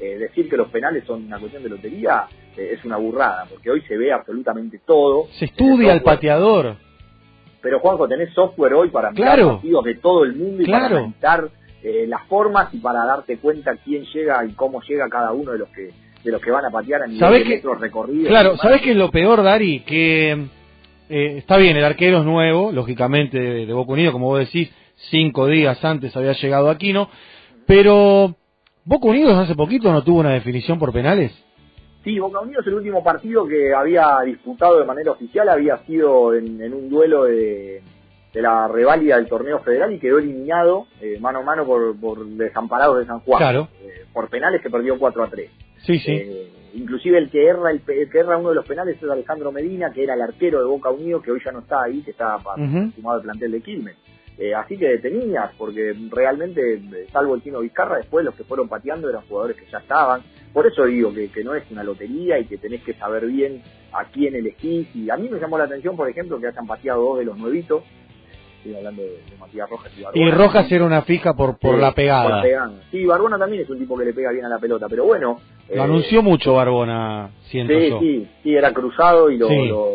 eh, 0.00 0.18
decir 0.18 0.48
que 0.48 0.56
los 0.56 0.68
penales 0.68 1.04
son 1.04 1.24
una 1.24 1.38
cuestión 1.38 1.62
de 1.62 1.68
lotería 1.70 2.26
eh, 2.56 2.74
es 2.74 2.84
una 2.84 2.96
burrada, 2.96 3.46
porque 3.48 3.70
hoy 3.70 3.80
se 3.82 3.96
ve 3.96 4.12
absolutamente 4.12 4.80
todo. 4.84 5.26
Se 5.38 5.46
estudia 5.46 5.92
el 5.92 6.02
pateador. 6.02 6.76
Pero 7.62 7.78
Juanjo, 7.78 8.08
tenés 8.08 8.32
software 8.34 8.74
hoy 8.74 8.90
para 8.90 9.10
mirar 9.10 9.34
claro. 9.34 9.52
partidos 9.54 9.84
de 9.84 9.94
todo 9.94 10.24
el 10.24 10.34
mundo 10.34 10.62
y 10.62 10.66
para 10.66 10.86
analizar 10.86 11.48
eh, 11.82 12.06
las 12.08 12.26
formas 12.26 12.74
y 12.74 12.78
para 12.78 13.04
darte 13.04 13.38
cuenta 13.38 13.76
quién 13.84 14.04
llega 14.04 14.44
y 14.44 14.52
cómo 14.52 14.82
llega 14.82 15.08
cada 15.08 15.32
uno 15.32 15.52
de 15.52 15.58
los 15.58 15.68
que 15.68 15.90
de 16.24 16.30
los 16.30 16.40
que 16.40 16.52
van 16.52 16.64
a 16.64 16.70
patear 16.70 17.02
a 17.02 17.06
nivel 17.06 17.42
de 17.42 17.44
metros 17.44 17.80
recorridos. 17.80 18.28
Claro, 18.28 18.56
¿sabes 18.56 18.80
qué 18.82 18.92
es 18.92 18.96
lo 18.96 19.10
peor, 19.10 19.42
Dari? 19.42 19.80
Que 19.80 20.46
eh, 21.12 21.36
está 21.36 21.58
bien, 21.58 21.76
el 21.76 21.84
arquero 21.84 22.20
es 22.20 22.24
nuevo, 22.24 22.72
lógicamente, 22.72 23.38
de, 23.38 23.72
Boca 23.74 23.92
Unido, 23.92 24.12
como 24.12 24.28
vos 24.28 24.38
decís, 24.38 24.72
cinco 25.10 25.46
días 25.46 25.84
antes 25.84 26.16
había 26.16 26.32
llegado 26.32 26.70
Aquino, 26.70 27.10
pero 27.66 28.34
Boca 28.86 29.08
Unidos 29.08 29.36
hace 29.36 29.54
poquito 29.54 29.92
no 29.92 30.02
tuvo 30.02 30.20
una 30.20 30.32
definición 30.32 30.78
por 30.78 30.90
penales. 30.90 31.30
Sí, 32.02 32.18
Boca 32.18 32.40
Unidos 32.40 32.66
el 32.66 32.74
último 32.74 33.04
partido 33.04 33.46
que 33.46 33.74
había 33.74 34.20
disputado 34.24 34.78
de 34.78 34.86
manera 34.86 35.10
oficial 35.10 35.50
había 35.50 35.84
sido 35.84 36.32
en, 36.32 36.72
un 36.72 36.88
duelo 36.88 37.24
de, 37.24 37.82
la 38.32 38.66
reválida 38.68 39.16
del 39.16 39.28
torneo 39.28 39.58
federal 39.58 39.92
y 39.92 39.98
quedó 39.98 40.18
eliminado 40.18 40.86
eh, 41.02 41.18
mano 41.20 41.40
a 41.40 41.42
mano 41.42 41.66
por, 41.66 41.94
por 42.00 42.24
Desamparados 42.24 43.00
de 43.00 43.04
San 43.04 43.20
Juan. 43.20 43.38
Claro. 43.38 43.68
Eh, 43.82 44.06
por 44.14 44.30
penales 44.30 44.62
que 44.62 44.70
perdió 44.70 44.98
4 44.98 45.24
a 45.24 45.28
3. 45.28 45.50
Sí, 45.84 45.98
sí 45.98 46.22
inclusive 46.74 47.18
el 47.18 47.30
que 47.30 47.46
erra 47.46 47.70
el, 47.70 47.82
que 47.82 48.18
erra 48.18 48.36
uno 48.36 48.50
de 48.50 48.54
los 48.56 48.66
penales 48.66 48.96
es 48.96 49.10
Alejandro 49.10 49.52
Medina 49.52 49.92
que 49.92 50.04
era 50.04 50.14
el 50.14 50.22
arquero 50.22 50.60
de 50.60 50.66
Boca 50.66 50.90
Unido 50.90 51.20
que 51.20 51.30
hoy 51.30 51.40
ya 51.44 51.52
no 51.52 51.60
está 51.60 51.82
ahí 51.82 52.02
que 52.02 52.12
está 52.12 52.38
sumado 52.94 53.16
al 53.16 53.22
plantel 53.22 53.52
de 53.52 53.60
Quilmes 53.60 53.96
eh, 54.38 54.54
así 54.54 54.78
que 54.78 54.98
tenías 54.98 55.50
porque 55.58 55.94
realmente 56.10 56.82
salvo 57.12 57.34
el 57.34 57.42
Tino 57.42 57.60
Vizcarra 57.60 57.98
después 57.98 58.24
los 58.24 58.34
que 58.34 58.44
fueron 58.44 58.68
pateando 58.68 59.08
eran 59.08 59.22
jugadores 59.22 59.56
que 59.56 59.66
ya 59.70 59.78
estaban 59.78 60.22
por 60.52 60.66
eso 60.66 60.84
digo 60.84 61.12
que, 61.12 61.30
que 61.30 61.44
no 61.44 61.54
es 61.54 61.64
una 61.70 61.84
lotería 61.84 62.38
y 62.38 62.46
que 62.46 62.58
tenés 62.58 62.82
que 62.82 62.94
saber 62.94 63.26
bien 63.26 63.62
a 63.92 64.04
quién 64.06 64.34
elegís 64.34 64.88
y 64.94 65.10
a 65.10 65.16
mí 65.16 65.28
me 65.28 65.38
llamó 65.38 65.58
la 65.58 65.64
atención 65.64 65.96
por 65.96 66.08
ejemplo 66.08 66.40
que 66.40 66.46
hayan 66.46 66.66
pateado 66.66 67.02
dos 67.02 67.18
de 67.18 67.24
los 67.26 67.36
nuevitos 67.36 67.82
estoy 68.62 68.76
hablando 68.76 69.02
de, 69.02 69.22
Matías 69.38 69.68
Rojas 69.68 69.92
y 69.98 70.02
Barbona. 70.02 70.24
Y 70.24 70.30
Rojas 70.30 70.72
era 70.72 70.84
una 70.84 71.02
fija 71.02 71.34
por, 71.34 71.58
por 71.58 71.78
la 71.78 71.92
pegada. 71.92 72.42
Sí, 72.90 73.04
Barbona 73.04 73.38
también 73.38 73.62
es 73.62 73.70
un 73.70 73.78
tipo 73.78 73.98
que 73.98 74.04
le 74.04 74.14
pega 74.14 74.30
bien 74.30 74.44
a 74.44 74.48
la 74.48 74.58
pelota, 74.58 74.86
pero 74.88 75.04
bueno. 75.04 75.40
Lo 75.74 75.82
eh, 75.82 75.84
anunció 75.84 76.22
mucho 76.22 76.54
Barbona, 76.54 77.30
siento 77.44 77.72
sí, 77.72 77.90
Sí, 77.98 78.28
sí, 78.42 78.54
era 78.54 78.72
cruzado 78.72 79.30
y 79.30 79.38
lo, 79.38 79.48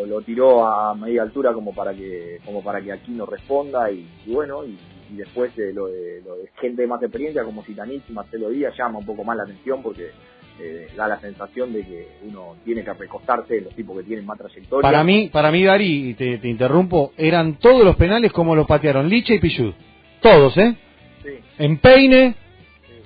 lo, 0.05 0.21
tiró 0.21 0.65
a 0.65 0.95
media 0.95 1.21
altura 1.21 1.53
como 1.53 1.73
para 1.73 1.93
que 1.93 2.39
como 2.45 2.63
para 2.63 2.81
que 2.81 2.91
Aquino 2.91 3.25
responda 3.25 3.91
y, 3.91 4.07
bueno, 4.25 4.65
y, 4.65 4.77
después 5.09 5.51
lo, 5.73 5.87
de, 5.87 6.21
lo 6.25 6.35
de 6.37 6.49
gente 6.59 6.81
de 6.81 6.87
más 6.87 7.01
experiencia 7.01 7.43
como 7.43 7.63
Citanich 7.63 8.03
y 8.09 8.13
Marcelo 8.13 8.49
Díaz 8.49 8.75
llama 8.77 8.99
un 8.99 9.05
poco 9.05 9.23
más 9.23 9.37
la 9.37 9.43
atención 9.43 9.81
porque 9.81 10.11
eh, 10.59 10.87
da 10.95 11.07
la 11.07 11.19
sensación 11.19 11.71
de 11.71 11.83
que 11.83 12.07
uno 12.23 12.55
tiene 12.65 12.83
que 12.83 12.91
recostarse 12.93 13.61
los 13.61 13.75
tipos 13.75 13.95
que 13.97 14.03
tienen 14.03 14.25
más 14.25 14.39
trayectoria. 14.39 14.81
Para 14.81 15.03
mí, 15.03 15.29
para 15.31 15.51
mí 15.51 15.63
Dari, 15.63 16.15
te, 16.15 16.39
te 16.39 16.47
interrumpo, 16.47 17.13
eran 17.15 17.59
todos 17.59 17.85
los 17.85 17.95
penales 17.95 18.33
como 18.33 18.55
los 18.55 18.65
patearon 18.65 19.07
Licha 19.07 19.35
y 19.35 19.39
Pichud. 19.39 19.73
Todos, 20.21 20.57
¿eh? 20.57 20.75
Sí. 21.23 21.29
En 21.59 21.77
peine, 21.77 22.35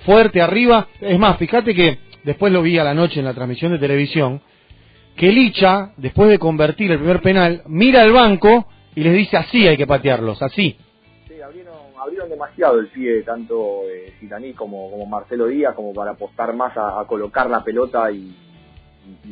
fuerte 0.06 0.42
arriba. 0.42 0.88
Es 1.02 1.20
más, 1.20 1.38
fíjate 1.38 1.76
que 1.76 1.98
después 2.24 2.52
lo 2.52 2.62
vi 2.62 2.78
a 2.78 2.84
la 2.84 2.94
noche 2.94 3.20
en 3.20 3.26
la 3.26 3.34
transmisión 3.34 3.72
de 3.72 3.80
televisión, 3.80 4.42
que 5.16 5.32
Licha, 5.32 5.92
después 5.98 6.30
de 6.30 6.40
convertir 6.40 6.92
el 6.92 6.98
primer 6.98 7.22
penal, 7.22 7.64
mira 7.68 8.02
al 8.02 8.12
banco 8.12 8.68
y 8.96 9.02
les 9.02 9.14
dice 9.14 9.38
así 9.38 9.68
hay 9.68 9.78
que 9.78 9.88
patearlos, 9.88 10.42
así 10.42 10.78
abrieron 12.02 12.30
demasiado 12.30 12.80
el 12.80 12.88
pie 12.88 13.22
tanto 13.22 13.84
eh, 13.88 14.14
como, 14.56 14.90
como 14.90 15.06
Marcelo 15.06 15.48
Díaz 15.48 15.76
como 15.76 15.94
para 15.94 16.12
apostar 16.12 16.54
más 16.56 16.76
a, 16.76 17.06
colocar 17.08 17.50
la 17.50 17.64
pelota 17.64 18.12
y, 18.12 18.36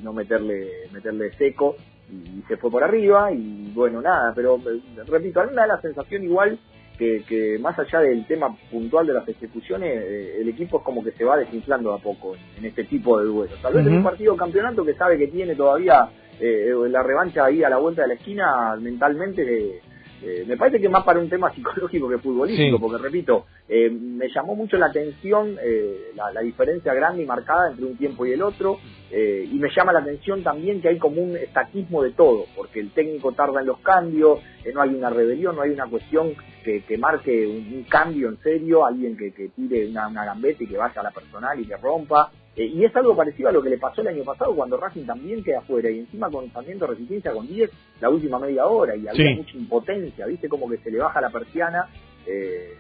no 0.04 0.14
meterle 0.14 0.90
meterle 0.92 1.32
seco. 1.38 1.76
Y, 2.12 2.44
se 2.48 2.58
fue 2.58 2.72
por 2.72 2.84
arriba 2.84 3.32
y 3.32 3.72
bueno 3.74 4.02
nada 4.02 4.34
pero 4.36 4.58
eh, 4.58 4.82
repito 5.08 5.42
a 5.42 5.46
mí 5.46 5.52
me 5.52 5.62
da 5.62 5.68
la 5.68 5.82
sensación 5.82 6.24
igual 6.24 6.60
que, 7.00 7.24
que 7.24 7.58
más 7.60 7.80
allá 7.80 8.02
del 8.02 8.28
tema 8.28 8.54
puntual 8.70 9.08
de 9.08 9.14
las 9.14 9.28
ejecuciones 9.28 9.90
eh, 10.04 10.42
el 10.42 10.50
equipo 10.50 10.80
es 10.80 10.84
como 10.84 11.02
que 11.02 11.14
se 11.14 11.24
va 11.24 11.38
desinflando 11.38 11.94
a 11.94 11.98
poco 11.98 12.36
en, 12.58 12.66
este 12.66 12.84
tipo 12.84 13.18
de 13.18 13.26
duelos. 13.26 13.58
Tal 13.62 13.74
vez 13.74 13.88
en 13.88 13.96
un 13.96 14.04
partido 14.04 14.36
campeonato 14.36 14.84
que 14.84 14.94
sabe 14.96 15.18
que 15.18 15.28
tiene 15.28 15.56
todavía 15.56 16.10
eh, 16.42 16.74
la 16.90 17.02
revancha 17.02 17.46
ahí 17.46 17.64
a 17.64 17.70
la 17.70 17.78
vuelta 17.78 18.02
de 18.02 18.10
la 18.10 18.14
esquina 18.16 18.76
mentalmente 18.76 19.82
eh, 20.22 20.44
me 20.46 20.58
parece 20.58 20.82
que 20.82 20.90
más 20.90 21.04
para 21.04 21.20
un 21.20 21.30
tema 21.30 21.54
psicológico 21.54 22.10
que 22.10 22.18
futbolístico, 22.18 22.80
porque 22.80 23.02
repito, 23.02 23.46
eh, 23.68 23.90
me 23.90 24.28
llamó 24.30 24.56
mucho 24.56 24.78
la 24.78 24.88
atención 24.88 25.58
eh, 25.62 26.12
la, 26.16 26.42
diferencia 26.42 26.94
grande 26.94 27.24
y 27.24 27.26
marcada 27.26 27.70
entre 27.70 27.86
un 27.86 27.98
tiempo 27.98 28.26
y 28.26 28.34
el 28.34 28.42
otro, 28.42 28.80
y 29.12 29.58
me 29.58 29.70
llama 29.76 29.92
la 29.92 30.00
atención 30.00 30.44
también 30.44 30.82
que 30.82 30.90
hay 30.90 31.00
como 31.00 31.20
un 31.22 31.36
estatismo 31.36 32.04
de 32.04 32.12
todo, 32.12 32.46
porque 32.56 32.80
el 32.80 32.92
técnico 32.92 33.32
tarda 33.32 33.62
en 33.62 33.68
los 33.68 33.80
cambios, 33.80 34.40
no 34.72 34.82
hay 34.82 34.90
una 34.90 35.10
rebelión, 35.10 35.56
no 35.56 35.64
hay 35.64 35.72
una 35.72 35.88
cuestión 35.88 36.36
que, 36.64 36.98
marque 36.98 37.48
un, 37.48 37.84
cambio 37.90 38.30
en 38.30 38.38
serio, 38.44 38.86
alguien 38.86 39.18
que, 39.18 39.32
tire 39.56 39.90
una, 39.90 40.08
una 40.08 40.26
gambeta 40.26 40.64
y 40.64 40.68
que 40.68 40.78
vaya 40.78 41.02
a 41.02 41.06
la 41.06 41.12
personal 41.12 41.60
y 41.60 41.66
que 41.66 41.76
rompa. 41.78 42.32
Eh, 42.60 42.74
y 42.76 42.84
es 42.84 42.94
algo 42.94 43.16
parecido 43.16 43.48
a 43.48 43.54
lo 43.54 43.64
que 43.64 43.70
le 43.70 43.78
pasó 43.78 44.02
el 44.02 44.10
año 44.10 44.26
pasado 44.26 44.54
cuando 44.54 44.76
Racing 44.76 45.06
también 45.06 45.42
queda 45.42 45.60
afuera 45.60 45.90
y 45.90 46.00
encima 46.00 46.30
con 46.30 46.50
también 46.50 46.78
de 46.78 46.88
resistencia 46.88 47.32
con 47.32 47.48
10 47.48 47.72
la 48.02 48.10
última 48.10 48.38
media 48.38 48.66
hora 48.66 48.98
y 48.98 49.08
había 49.08 49.38
mucha 49.38 49.58
impotencia, 49.58 50.26
¿viste? 50.26 50.50
Como 50.50 50.70
que 50.70 50.78
se 50.80 50.92
le 50.92 51.00
baja 51.00 51.22
la 51.22 51.30
persiana. 51.30 51.88
Eh, 52.28 52.74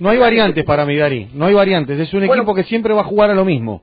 no 0.00 0.10
hay 0.10 0.18
variantes 0.18 0.64
para 0.64 0.84
Midari, 0.84 1.28
no 1.34 1.46
hay 1.46 1.54
variantes, 1.54 2.00
es 2.00 2.12
un 2.12 2.24
equipo 2.24 2.52
que 2.52 2.64
siempre 2.64 2.92
va 2.92 3.02
a 3.02 3.04
jugar 3.04 3.30
a 3.30 3.34
lo 3.34 3.44
mismo. 3.44 3.80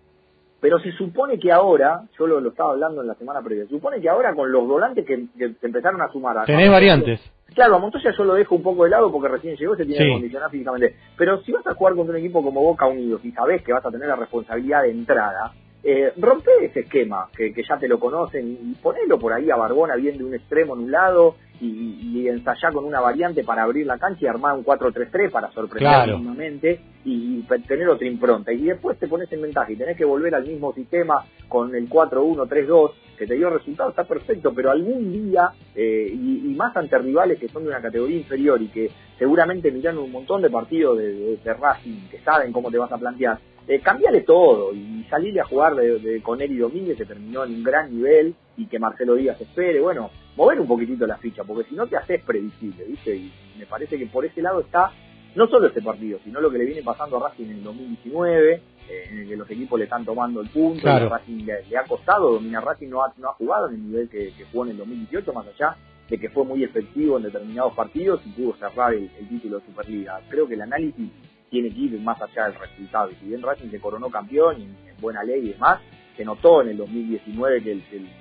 Pero 0.60 0.78
se 0.80 0.92
supone 0.92 1.40
que 1.40 1.54
ahora, 1.54 2.02
yo 2.20 2.28
lo, 2.28 2.46
estaba 2.46 2.72
hablando 2.72 3.00
en 3.00 3.08
la 3.08 3.16
semana 3.16 3.42
previa, 3.42 3.64
se 3.64 3.70
supone 3.70 4.02
que 4.02 4.10
ahora 4.10 4.36
con 4.36 4.52
los 4.52 4.68
volantes 4.68 5.06
que, 5.06 5.28
se 5.38 5.66
empezaron 5.66 6.02
a 6.02 6.12
sumar... 6.12 6.40
A, 6.40 6.44
Tenés 6.44 6.70
variantes. 6.70 7.22
Claro, 7.54 7.76
a 7.76 7.80
Montoya 7.80 8.12
yo 8.16 8.24
lo 8.24 8.36
dejo 8.36 8.56
un 8.56 8.64
poco 8.64 8.84
de 8.84 8.92
lado 8.92 9.12
porque 9.12 9.30
recién 9.30 9.56
llegó, 9.56 9.76
se 9.76 9.86
tiene 9.86 10.06
que 10.06 10.12
condicionar 10.12 10.52
físicamente. 10.52 10.96
Pero 11.18 11.42
si 11.42 11.52
vas 11.52 11.66
a 11.66 11.74
jugar 11.74 11.96
contra 11.96 12.14
un 12.14 12.20
equipo 12.20 12.44
como 12.44 12.62
Boca 12.62 12.86
Unidos 12.86 13.22
y 13.24 13.32
sabes 13.32 13.64
que 13.64 13.74
vas 13.74 13.86
a 13.86 13.92
tener 13.92 14.08
la 14.08 14.16
responsabilidad 14.16 14.84
de 14.84 14.92
entrada, 14.92 15.54
eh, 15.84 16.12
rompe 16.18 16.52
ese 16.62 16.82
esquema 16.82 17.30
que, 17.36 17.54
ya 17.68 17.78
te 17.78 17.88
lo 17.88 18.00
conocen 18.00 18.58
y 18.62 18.76
ponelo 18.76 19.18
por 19.18 19.32
ahí 19.32 19.50
a 19.50 19.56
Barbona 19.56 19.96
bien 19.96 20.18
de 20.18 20.24
un 20.24 20.34
extremo 20.34 20.76
en 20.76 20.82
un 20.82 20.92
lado 20.92 21.36
y, 21.60 22.00
y 22.14 22.28
ensayar 22.28 22.74
con 22.74 22.86
una 22.86 23.00
variante 23.00 23.44
para 23.44 23.64
abrir 23.64 23.86
la 23.86 23.98
cancha 23.98 24.20
y 24.22 24.28
armar 24.28 24.56
un 24.56 24.66
4-3-3 24.66 25.32
para 25.32 25.52
sorprender 25.52 26.16
mínimamente 26.16 26.80
y, 27.06 27.42
tener 27.68 27.88
otra 27.90 28.08
impronta. 28.08 28.52
Y 28.52 28.64
después 28.64 28.98
te 29.00 29.08
pones 29.08 29.32
en 29.32 29.42
ventaja 29.42 29.72
y 29.72 29.76
tenés 29.76 29.98
que 29.98 30.06
volver 30.06 30.36
al 30.36 30.46
mismo 30.46 30.74
sistema 30.74 31.26
con 31.48 31.74
el 31.76 31.90
4-1-3-2 31.90 32.92
que 33.18 33.26
te 33.26 33.36
dio 33.36 33.50
resultado, 33.50 33.90
está 33.90 34.04
perfecto, 34.04 34.54
pero 34.54 34.70
algún 34.70 35.12
día, 35.12 35.52
eh, 35.76 36.12
y, 36.14 36.54
más 36.56 36.76
ante 36.76 36.98
rivales 37.00 37.40
que 37.40 37.48
son 37.50 37.64
de 37.64 37.70
una 37.70 37.82
categoría 37.82 38.18
inferior 38.18 38.62
y 38.62 38.68
que 38.68 38.92
seguramente 39.18 39.72
miran 39.72 39.98
un 39.98 40.12
montón 40.12 40.42
de 40.42 40.50
partidos 40.50 40.98
de, 40.98 41.38
de, 41.38 41.54
Racing 41.54 42.10
que 42.10 42.20
saben 42.20 42.52
cómo 42.52 42.70
te 42.70 42.78
vas 42.78 42.92
a 42.92 42.98
plantear, 42.98 43.40
eh, 43.68 43.80
cambiale 43.80 44.22
todo 44.22 44.74
y 44.74 45.06
salirle 45.10 45.42
a 45.42 45.46
jugar 45.46 45.76
de, 45.76 46.00
de, 46.00 46.22
con 46.22 46.42
Eri 46.42 46.58
Domínguez 46.58 46.98
que 46.98 47.06
terminó 47.06 47.44
en 47.44 47.56
un 47.56 47.64
gran 47.64 47.96
nivel 47.96 48.36
y 48.56 48.68
que 48.68 48.80
Marcelo 48.80 49.16
Díaz 49.16 49.40
espere, 49.42 49.80
bueno, 49.80 50.12
mover 50.38 50.62
un 50.62 50.68
poquitito 50.68 51.06
la 51.08 51.18
ficha, 51.18 51.44
porque 51.44 51.68
si 51.68 51.76
no 51.76 51.88
te 51.88 51.98
haces 51.98 52.22
previsible, 52.22 52.86
¿viste? 52.86 53.16
Y 53.16 53.34
me 53.58 53.66
parece 53.66 53.98
que 53.98 54.06
por 54.06 54.24
ese 54.24 54.42
lado 54.42 54.62
está 54.62 54.92
no 55.36 55.48
solo 55.48 55.68
este 55.68 55.82
partido, 55.82 56.20
sino 56.24 56.40
lo 56.40 56.50
que 56.50 56.60
le 56.60 56.66
viene 56.66 56.84
pasando 56.84 57.18
a 57.18 57.30
Racing 57.30 57.46
en 57.46 57.58
el 57.58 57.64
2019, 57.64 58.54
eh, 58.54 58.62
en 59.10 59.20
el 59.20 59.28
que 59.28 59.36
los 59.36 59.50
equipos 59.50 59.80
le 59.80 59.86
están 59.86 60.06
tomando 60.06 60.40
el 60.42 60.50
punto, 60.50 60.88
Racing 60.88 61.44
le, 61.44 61.78
ha 61.78 61.84
costado 61.84 62.34
dominar 62.34 62.64
Racing, 62.64 62.88
no 62.88 63.04
ha, 63.04 63.12
no 63.18 63.30
ha 63.30 63.34
jugado 63.34 63.68
en 63.68 63.76
el 63.76 63.84
nivel 63.88 64.10
que, 64.10 64.32
jugó 64.52 64.66
en 64.66 64.72
el 64.72 64.78
2018, 64.78 65.34
más 65.34 65.48
allá 65.48 65.76
de 66.08 66.18
que 66.18 66.30
fue 66.30 66.46
muy 66.46 66.64
efectivo 66.64 67.18
en 67.18 67.24
determinados 67.24 67.74
partidos 67.74 68.22
y 68.26 68.30
pudo 68.30 68.56
cerrar 68.58 68.94
el, 68.94 69.10
título 69.28 69.60
de 69.60 69.66
Superliga. 69.66 70.22
Creo 70.30 70.48
que 70.48 70.54
el 70.54 70.62
análisis 70.62 71.12
tiene 71.50 71.70
que 71.70 71.80
ir 71.80 72.00
más 72.00 72.22
allá 72.22 72.46
del 72.46 72.56
resultado. 72.56 73.12
Y 73.12 73.16
si 73.16 73.26
bien 73.26 73.42
Racing 73.42 73.70
se 73.70 73.80
coronó 73.80 74.10
campeón 74.10 74.62
y 74.62 74.64
en 74.64 75.02
buena 75.02 75.24
ley 75.24 75.50
y 75.50 75.54
demás, 75.54 75.82
se 76.18 76.26
notó 76.26 76.62
en 76.64 76.70
el 76.70 76.78
2019 76.78 77.64
que, 77.64 77.76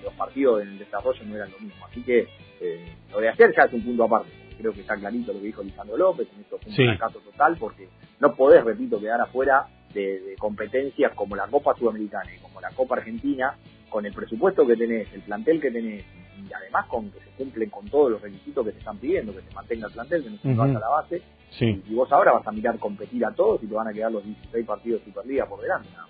los 0.05 0.12
partidos 0.14 0.62
en 0.62 0.68
el 0.68 0.78
desarrollo 0.78 1.24
no 1.24 1.34
eran 1.36 1.51
lo 1.51 1.59
mismo. 1.59 1.84
Así 1.86 2.03
que 2.03 2.28
eh, 2.61 2.92
lo 3.11 3.20
de 3.20 3.28
hacer 3.30 3.53
ya 3.57 3.64
es 3.64 3.72
un 3.72 3.82
punto 3.82 4.05
aparte. 4.05 4.30
creo 4.59 4.72
que 4.72 4.80
está 4.80 4.97
clarito 4.97 5.32
lo 5.32 5.40
que 5.40 5.47
dijo 5.47 5.62
Lisandro 5.62 5.97
López, 5.99 6.28
en 6.34 6.40
esto 6.40 6.59
fue 6.59 6.70
un 6.70 6.76
Sí. 6.76 6.84
fracaso 6.86 7.18
total, 7.20 7.57
porque 7.59 7.88
no 8.20 8.34
podés, 8.34 8.64
repito, 8.64 8.99
quedar 9.01 9.20
afuera 9.20 9.66
de, 9.92 10.20
de 10.20 10.36
competencias 10.36 11.12
como 11.14 11.36
la 11.36 11.47
Copa 11.47 11.74
Sudamericana 11.76 12.34
y 12.34 12.38
como 12.38 12.61
la 12.62 12.70
Copa 12.70 12.97
Argentina, 12.97 13.55
con 13.90 14.07
el 14.07 14.12
presupuesto 14.14 14.66
que 14.66 14.76
tenés, 14.76 15.12
el 15.12 15.20
plantel 15.22 15.61
que 15.61 15.70
tenés, 15.70 16.05
y 16.38 16.53
además 16.53 16.86
con 16.86 17.11
que 17.11 17.20
se 17.20 17.30
cumplen 17.36 17.68
con 17.70 17.88
todos 17.90 18.11
los 18.12 18.20
requisitos 18.22 18.64
que 18.64 18.72
se 18.72 18.78
están 18.78 18.99
pidiendo, 18.99 19.34
que 19.34 19.42
se 19.42 19.55
mantenga 19.55 19.86
el 19.88 19.92
plantel, 19.92 20.24
que 20.24 20.30
no 20.30 20.36
se 20.38 20.55
vaya 20.55 20.76
a 20.76 20.80
la 20.80 20.88
base, 20.88 21.22
Sí. 21.51 21.82
y 21.88 21.94
vos 21.94 22.11
ahora 22.12 22.32
vas 22.32 22.47
a 22.47 22.53
mirar 22.53 22.78
competir 22.78 23.24
a 23.26 23.32
todos 23.32 23.62
y 23.62 23.66
te 23.66 23.74
van 23.74 23.88
a 23.88 23.92
quedar 23.92 24.11
los 24.11 24.24
16 24.24 24.66
partidos 24.66 25.01
de 25.01 25.07
Superliga 25.12 25.47
por 25.47 25.61
delante. 25.61 25.88
más. 25.97 26.09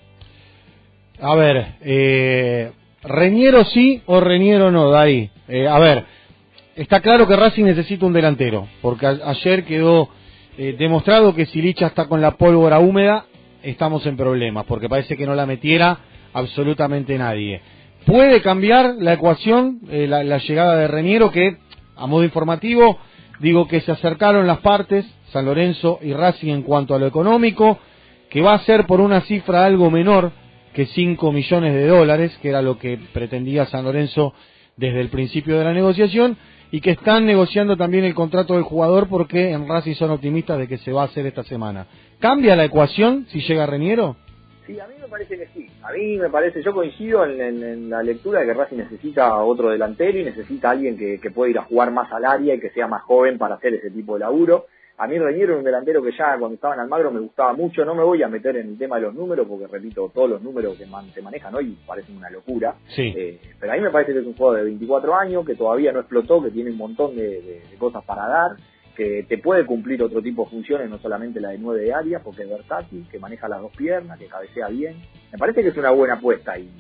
A 1.21 1.35
ver, 1.35 1.77
eh, 1.81 2.73
Reñero 3.03 3.65
sí 3.65 4.03
o 4.07 4.21
Reñero 4.21 4.71
no, 4.71 4.91
Dari. 4.91 5.31
Eh, 5.49 5.67
a 5.67 5.79
ver, 5.79 6.05
está 6.75 7.01
claro 7.01 7.27
que 7.27 7.37
Racing 7.37 7.65
necesita 7.65 8.05
un 8.05 8.13
delantero, 8.13 8.69
porque 8.83 9.07
ayer 9.07 9.65
quedó 9.65 10.11
eh, 10.59 10.75
demostrado 10.79 11.35
que 11.35 11.47
si 11.47 11.63
Licha 11.63 11.87
está 11.87 12.07
con 12.07 12.21
la 12.21 12.33
pólvora 12.33 12.81
húmeda, 12.81 13.27
estamos 13.63 14.05
en 14.07 14.17
problemas, 14.17 14.67
porque 14.67 14.89
parece 14.89 15.17
que 15.17 15.25
no 15.25 15.35
la 15.35 15.47
metiera 15.47 15.99
absolutamente 16.35 17.17
nadie. 17.17 17.63
¿Puede 18.05 18.43
cambiar 18.43 18.97
la 18.99 19.15
ecuación, 19.15 19.81
eh, 19.91 20.07
la, 20.07 20.23
la 20.23 20.39
llegada 20.39 20.77
de 20.77 20.89
Reñero, 20.89 21.31
que 21.31 21.57
a 21.97 22.07
modo 22.07 22.25
informativo, 22.25 22.99
digo 23.41 23.69
que 23.69 23.81
se 23.81 23.91
acercaron 23.91 24.47
las 24.47 24.59
partes, 24.59 25.07
San 25.33 25.47
Lorenzo 25.47 25.99
y 26.03 26.13
Racing 26.13 26.53
en 26.53 26.63
cuanto 26.63 26.95
a 26.95 26.99
lo 26.99 27.07
económico, 27.07 27.79
que 28.29 28.43
va 28.43 28.53
a 28.53 28.65
ser 28.65 28.87
por 28.87 29.01
una 29.01 29.23
cifra 29.23 29.65
algo 29.65 29.91
menor 29.91 30.33
que 30.77 30.85
5 30.87 31.33
millones 31.33 31.75
de 31.75 31.87
dólares, 31.87 32.39
que 32.43 32.51
era 32.51 32.61
lo 32.61 32.79
que 32.79 32.99
pretendía 33.15 33.65
San 33.67 33.85
Lorenzo 33.85 34.35
desde 34.77 35.01
el 35.01 35.09
principio 35.09 35.59
de 35.59 35.65
la 35.65 35.73
negociación, 35.73 36.37
y 36.71 36.83
que 36.83 36.91
están 36.91 37.25
negociando 37.25 37.79
también 37.79 38.05
el 38.05 38.15
contrato 38.15 38.55
del 38.55 38.63
jugador 38.65 39.09
porque 39.09 39.53
en 39.53 39.67
Racing 39.67 39.95
son 39.95 40.11
optimistas 40.11 40.59
de 40.59 40.69
que 40.69 40.77
se 40.79 40.93
va 40.93 41.03
a 41.03 41.07
hacer 41.07 41.25
esta 41.27 41.45
semana. 41.45 41.87
¿Cambia 42.21 42.55
la 42.57 42.65
ecuación 42.67 43.25
si 43.31 43.41
llega 43.41 43.65
Reñero? 43.65 44.17
Sí, 44.67 44.79
a 44.79 44.87
mí 44.87 44.95
me 45.01 45.09
parece 45.09 45.39
que 45.39 45.47
sí. 45.55 45.67
A 45.83 45.93
mí 45.93 46.19
me 46.19 46.29
parece, 46.29 46.63
yo 46.63 46.75
coincido 46.75 47.25
en, 47.25 47.41
en- 47.41 47.63
en 47.63 47.89
la 47.91 48.03
lectura 48.03 48.41
de 48.41 48.47
que 48.47 48.53
Racing 48.55 48.77
necesita 48.79 49.35
otro 49.45 49.71
delantero 49.71 50.19
y 50.19 50.25
necesita 50.25 50.71
alguien 50.71 50.99
que, 50.99 51.19
que 51.21 51.31
pueda 51.31 51.51
ir 51.53 51.59
a 51.59 51.63
jugar 51.63 51.91
más 51.93 52.13
al 52.13 52.25
área 52.27 52.55
y 52.55 52.61
que 52.61 52.71
sea 52.71 52.87
más 52.87 53.01
joven 53.03 53.39
para 53.39 53.55
hacer 53.55 53.73
ese 53.75 53.91
tipo 53.93 54.15
de 54.15 54.21
laburo. 54.21 54.67
A 54.99 55.07
mí 55.07 55.19
Reñero 55.19 55.51
era 55.53 55.59
un 55.59 55.65
delantero 55.65 56.03
que 56.03 56.13
ya 56.13 56.39
cuando 56.39 56.55
estaba 56.55 56.75
en 56.75 56.81
Almagro 56.81 57.11
me 57.11 57.21
gustaba 57.21 57.53
mucho. 57.53 57.85
No 57.85 57.95
me 57.95 58.03
voy 58.03 58.23
a 58.23 58.29
meter 58.29 58.57
en 58.57 58.69
el 58.69 58.79
tema 58.79 58.97
de 58.97 59.03
los 59.03 59.15
números 59.15 59.47
porque, 59.49 59.67
repito, 59.67 60.11
todos 60.15 60.31
los 60.31 60.43
números 60.43 60.79
que 60.79 60.87
man- 60.87 61.11
se 61.13 61.21
manejan 61.21 61.55
hoy 61.55 61.77
parecen 61.87 62.17
una 62.17 62.31
locura. 62.31 62.75
Sí. 62.89 63.13
Eh, 63.15 63.39
pero 63.61 63.73
a 63.73 63.77
mí 63.77 63.83
me 63.83 63.91
parece 63.91 64.13
que 64.15 64.21
es 64.21 64.27
un 64.27 64.35
jugador 64.35 64.61
de 64.61 64.65
24 64.65 65.15
años, 65.15 65.45
que 65.45 65.55
todavía 65.55 65.93
no 65.93 66.01
explotó, 66.01 66.43
que 66.43 66.51
tiene 66.51 66.71
un 66.71 66.79
montón 66.79 67.15
de, 67.15 67.23
de- 67.43 67.63
de 67.71 67.77
cosas 67.79 68.03
para 68.05 68.27
dar, 68.27 68.57
que 68.97 69.25
te 69.29 69.37
puede 69.37 69.67
cumplir 69.67 70.03
otro 70.03 70.23
tipo 70.23 70.45
de 70.45 70.51
funciones, 70.51 70.89
no 70.89 70.99
solamente 70.99 71.39
la 71.41 71.51
de 71.51 71.59
nueve 71.59 71.83
de 71.83 71.93
área, 71.93 72.21
porque 72.21 72.45
es 72.45 72.49
versátil, 72.49 73.07
que 73.11 73.19
maneja 73.19 73.47
las 73.49 73.61
dos 73.61 73.73
piernas, 73.77 74.19
que 74.19 74.25
cabecea 74.27 74.69
bien. 74.69 74.97
Me 75.31 75.37
parece 75.37 75.63
que 75.63 75.69
es 75.69 75.77
una 75.77 75.91
buena 75.91 76.15
apuesta 76.15 76.59
y, 76.59 76.71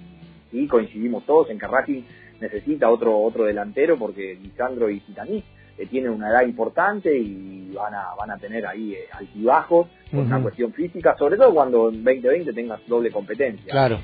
y 0.52 0.66
coincidimos 0.66 1.26
todos 1.26 1.50
en 1.50 1.58
que 1.58 1.66
Racing 1.66 2.02
necesita 2.40 2.88
otro 2.90 3.18
otro 3.18 3.44
delantero 3.44 3.98
porque 3.98 4.38
Lisandro 4.40 4.88
y 4.90 5.00
Gitaní 5.00 5.44
eh, 5.78 5.86
tienen 5.86 6.10
una 6.10 6.30
edad 6.30 6.42
importante 6.46 7.16
y 7.16 7.72
van 7.74 7.94
a 7.94 8.14
van 8.18 8.30
a 8.30 8.38
tener 8.38 8.66
ahí 8.66 8.94
eh, 8.94 9.06
altibajos 9.12 9.86
por 10.10 10.20
una 10.20 10.36
cuestión 10.42 10.72
física, 10.72 11.16
sobre 11.18 11.36
todo 11.36 11.52
cuando 11.52 11.88
en 11.90 12.02
2020 12.04 12.52
tengas 12.52 12.80
doble 12.86 13.10
competencia. 13.10 13.70
Claro. 13.70 13.98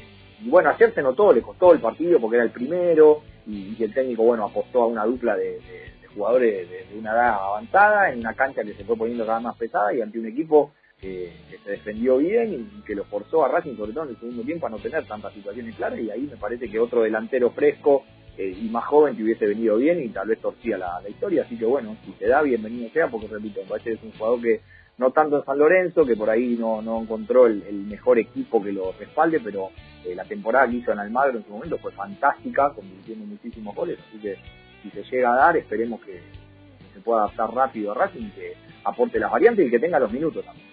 Y 0.45 0.51
bueno, 0.51 0.71
ayer 0.71 0.93
se 0.95 1.03
notó, 1.03 1.33
le 1.33 1.41
costó 1.41 1.73
el 1.73 1.81
partido 1.81 2.19
porque 2.21 2.37
era 2.37 2.45
el 2.45 2.51
primero 2.51 3.23
y, 3.47 3.77
y 3.79 3.83
el 3.85 3.95
técnico, 3.95 4.25
bueno, 4.25 4.45
apostó 4.45 4.83
a 4.83 4.87
una 4.87 5.05
dupla 5.05 5.37
de, 5.37 5.45
de- 5.61 5.93
de 6.03 6.09
jugadores 6.15 6.69
de, 6.69 6.85
de 6.93 6.99
una 6.99 7.13
edad 7.13 7.35
avanzada 7.35 8.11
en 8.13 8.19
una 8.19 8.35
cancha 8.35 8.63
que 8.65 8.75
se 8.75 8.85
fue 8.85 8.97
poniendo 8.97 9.25
cada 9.25 9.39
vez 9.39 9.45
más 9.45 9.57
pesada 9.57 9.95
y 9.95 10.01
ante 10.03 10.19
un 10.19 10.27
equipo 10.27 10.73
que, 11.01 11.33
que 11.51 11.59
se 11.59 11.71
defendió 11.71 12.19
bien 12.19 12.53
y 12.53 12.83
que 12.83 12.95
lo 12.95 13.05
forzó 13.05 13.45
a 13.45 13.49
Racing, 13.49 13.77
sobre 13.77 13.93
todo 13.93 14.05
en 14.05 14.11
el 14.11 14.17
segundo 14.19 14.43
tiempo, 14.43 14.67
a 14.67 14.71
no 14.71 14.77
tener 14.79 15.05
tantas 15.07 15.33
situaciones 15.33 15.75
claras 15.77 15.99
y 16.01 16.11
ahí 16.11 16.29
me 16.31 16.37
parece 16.37 16.69
que 16.69 16.79
otro 16.79 17.03
delantero 17.03 17.51
fresco 17.51 18.05
eh, 18.43 18.57
y 18.61 18.69
más 18.71 18.85
joven 18.87 19.17
te 19.17 19.23
hubiese 19.23 19.47
venido 19.47 19.77
bien 19.77 20.03
y 20.03 20.09
tal 20.09 20.27
vez 20.27 20.41
torcía 20.41 20.77
la, 20.77 21.01
la 21.01 21.09
historia, 21.09 21.45
así 21.45 21.57
que 21.57 21.65
bueno, 21.65 21.97
si 22.05 22.13
se 22.15 22.27
da, 22.27 22.43
bienvenido 22.43 22.91
sea, 22.91 23.07
porque 23.07 23.29
repito, 23.29 23.61
me 23.63 23.69
parece 23.69 23.91
que 23.91 23.97
es 23.97 24.03
un 24.03 24.13
jugador 24.13 24.43
que 24.43 24.61
no 24.99 25.13
tanto 25.13 25.39
en 25.39 25.45
San 25.45 25.59
Lorenzo, 25.59 26.05
que 26.05 26.17
por 26.17 26.29
ahí 26.29 26.57
no, 26.59 26.83
no 26.83 27.01
encontró 27.01 27.47
el, 27.47 27.63
mejor 27.87 28.19
equipo 28.19 28.61
que 28.61 28.73
lo 28.73 28.93
respalde, 28.99 29.39
pero 29.39 29.71
eh, 30.05 30.15
la 30.17 30.25
temporada 30.25 30.69
que 30.69 30.77
hizo 30.77 30.93
en 30.93 30.99
Almagro 30.99 31.39
en 31.39 31.45
su 31.45 31.53
momento 31.53 31.79
fue 31.79 31.93
fantástica, 31.93 32.73
convirtiendo 32.75 33.27
muchísimos 33.27 33.77
goles, 33.77 33.99
así 34.09 34.19
que 34.19 34.37
si 34.83 34.91
se 34.91 35.05
llega 35.05 35.33
a 35.33 35.37
dar, 35.37 35.57
esperemos 35.57 36.01
que, 36.01 36.15
que 36.15 36.95
se 36.95 37.01
pueda 37.01 37.21
adaptar 37.21 37.55
rápido 37.55 37.93
a 37.93 37.95
Racing, 37.95 38.31
que 38.31 38.55
aporte 38.83 39.21
las 39.21 39.31
variantes 39.31 39.69
y 39.69 39.71
que 39.71 39.79
tenga 39.79 40.01
los 40.01 40.11
minutos 40.11 40.45
también. 40.45 40.67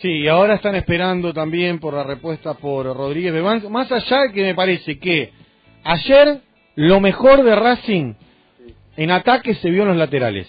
Sí, 0.00 0.28
ahora 0.28 0.54
están 0.54 0.76
esperando 0.76 1.34
también 1.34 1.80
por 1.80 1.94
la 1.94 2.04
respuesta 2.04 2.54
por 2.54 2.86
Rodríguez 2.86 3.32
Bebán, 3.32 3.60
más 3.70 3.90
allá 3.90 4.22
de 4.22 4.32
que 4.32 4.42
me 4.42 4.54
parece 4.54 4.98
que 4.98 5.32
ayer 5.84 6.40
lo 6.80 6.98
mejor 6.98 7.42
de 7.42 7.54
Racing 7.54 8.14
en 8.96 9.10
ataque 9.10 9.54
se 9.54 9.68
vio 9.70 9.82
en 9.82 9.88
los 9.88 9.96
laterales. 9.98 10.48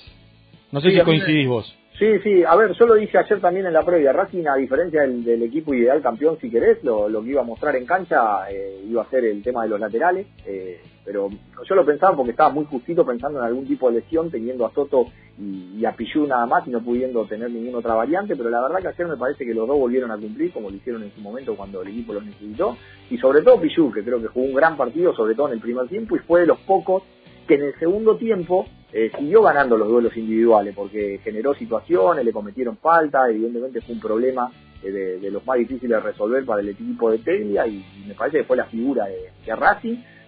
No 0.71 0.79
sé 0.79 0.89
Sí, 0.91 0.95
si 0.97 1.01
coincidís 1.01 1.47
vos. 1.47 1.77
Sí, 1.99 2.07
sí, 2.23 2.43
a 2.47 2.55
ver, 2.55 2.71
yo 2.71 2.86
lo 2.88 2.95
dije 2.95 3.17
ayer 3.17 3.41
también 3.41 3.65
en 3.65 3.73
la 3.73 3.84
previa, 3.84 4.13
Racing 4.13 4.45
a 4.47 4.55
diferencia 4.55 5.01
del, 5.01 5.23
del 5.25 5.43
equipo 5.43 5.73
ideal 5.73 6.01
campeón, 6.01 6.38
si 6.39 6.49
querés, 6.49 6.82
lo, 6.84 7.09
lo 7.09 7.21
que 7.21 7.32
iba 7.32 7.41
a 7.41 7.43
mostrar 7.45 7.75
en 7.75 7.86
cancha 7.86 8.49
eh, 8.49 8.82
iba 8.88 9.03
a 9.03 9.09
ser 9.09 9.25
el 9.25 9.43
tema 9.43 9.63
de 9.63 9.69
los 9.69 9.79
laterales, 9.79 10.25
eh, 10.45 10.79
pero 11.04 11.30
yo 11.68 11.76
lo 11.76 11.86
pensaba 11.86 12.16
porque 12.16 12.32
estaba 12.32 12.49
muy 12.49 12.66
justito 12.66 13.06
pensando 13.06 13.39
en 13.39 13.45
algún 13.45 13.66
tipo 13.68 13.89
de 13.89 13.99
lesión, 13.99 14.30
teniendo 14.30 14.66
a 14.66 14.74
Soto 14.74 15.08
y, 15.39 15.84
a 15.86 15.93
Pichu 15.93 16.28
nada 16.28 16.45
más 16.45 16.68
y 16.68 16.70
no 16.70 16.82
pudiendo 16.82 17.26
tener 17.26 17.49
ninguna 17.49 17.80
otra 17.80 17.95
variante, 17.95 18.36
pero 18.36 18.49
la 18.49 18.62
verdad 18.62 18.80
que 18.82 18.88
ayer 18.89 19.08
me 19.08 19.18
parece 19.18 19.45
que 19.45 19.54
los 19.54 19.68
dos 19.68 19.78
volvieron 19.78 20.12
a 20.12 20.18
cumplir 20.18 20.52
como 20.54 20.70
lo 20.70 20.76
hicieron 20.76 21.04
en 21.04 21.12
su 21.14 21.22
momento 21.22 21.56
cuando 21.56 21.82
el 21.82 21.88
equipo 21.88 22.14
los 22.14 22.26
necesitó, 22.26 22.78
y 23.10 23.18
sobre 23.18 23.41
todo 23.41 23.60
Pichu, 23.60 23.91
que 23.91 24.04
creo 24.04 24.22
que 24.22 24.28
jugó 24.28 24.45
un 24.45 24.54
gran 24.54 24.78
partido, 24.78 25.14
sobre 25.16 25.36
todo 25.36 25.47
en 25.47 25.54
el 25.54 25.60
primer 25.60 25.88
tiempo, 25.88 26.16
y 26.16 26.20
fue 26.20 26.41
de 26.41 26.47
los 26.47 26.60
pocos 26.60 27.04
que 27.47 27.56
en 27.56 27.64
el 27.64 27.80
segundo 27.80 28.16
tiempo 28.18 28.66
eh, 28.93 29.12
siguió 29.18 29.41
ganando 29.41 29.78
los 29.78 29.88
duelos 29.88 30.16
individuales 30.18 30.76
porque 30.76 31.20
generó 31.24 31.54
situaciones, 31.54 32.26
le 32.26 32.32
cometieron 32.32 32.78
falta, 32.78 33.30
evidentemente 33.30 33.82
fue 33.82 33.95
un 33.95 34.02
problema 34.02 34.52
eh, 34.84 34.91
de, 34.91 35.20
de 35.20 35.32
los 35.32 35.45
más 35.45 35.58
difíciles 35.58 35.91
de 35.91 35.99
resolver 35.99 36.45
para 36.45 36.62
el 36.62 36.70
equipo 36.70 37.10
de 37.10 37.20
Teglia 37.20 37.66
y, 37.68 37.84
me 38.06 38.14
parece 38.16 38.39
que 38.39 38.43
fue 38.43 38.58
la 38.58 38.66
figura 38.66 39.06
de, 39.06 39.32
de 39.45 39.52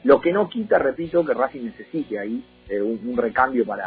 lo 0.04 0.20
que 0.20 0.34
no 0.34 0.50
quita, 0.50 0.80
repito, 0.80 1.26
que 1.26 1.34
Racing 1.34 1.64
necesite 1.64 2.20
ahí 2.20 2.44
eh, 2.68 2.82
un, 2.82 3.16
recambio 3.16 3.66
para, 3.66 3.86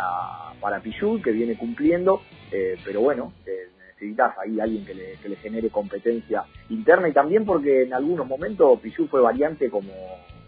para 0.60 0.80
Pichul 0.80 1.22
que 1.22 1.30
viene 1.30 1.56
cumpliendo, 1.56 2.22
eh, 2.50 2.76
pero 2.84 3.02
bueno, 3.02 3.32
eh, 3.46 3.68
necesitas 3.88 4.34
ahí 4.38 4.58
alguien 4.58 4.84
que 4.84 4.94
le, 4.94 5.36
genere 5.36 5.70
competencia 5.70 6.44
interna 6.70 7.08
y 7.08 7.12
también 7.12 7.44
porque 7.44 7.82
en 7.82 7.92
algunos 7.92 8.26
momentos 8.26 8.80
Pichul 8.80 9.08
fue 9.08 9.20
variante 9.20 9.70
como 9.70 9.92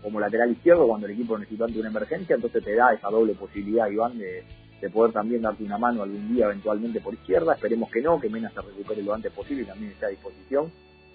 como 0.03 0.21
lateral 0.21 0.53
izquierdo 0.53 0.87
cuando 0.87 1.09
el 1.09 1.15
equipo 1.15 1.37
necesitó 1.37 1.65
ante 1.65 1.81
una 1.81 1.89
emergencia, 1.89 2.37
entonces 2.37 2.63
te 2.63 2.75
da 2.77 2.93
esa 2.93 3.11
doble 3.11 3.35
posibilidad, 3.35 3.91
Iván, 3.91 4.17
de, 4.17 4.45
de 4.81 4.91
poder 4.91 5.13
también 5.13 5.43
darte 5.43 5.65
una 5.65 5.77
mano 5.77 6.05
algún 6.05 6.35
día 6.35 6.47
eventualmente 6.47 7.01
por 7.01 7.15
izquierda. 7.15 7.55
Esperemos 7.55 7.91
que 7.91 8.01
no, 8.01 8.21
que 8.21 8.31
Mena 8.31 8.49
se 8.51 8.61
recupere 8.61 9.03
lo 9.03 9.13
antes 9.13 9.33
posible 9.33 9.65
y 9.65 9.67
también 9.67 9.91
esté 9.91 10.07
a 10.07 10.11
disposición. 10.11 10.71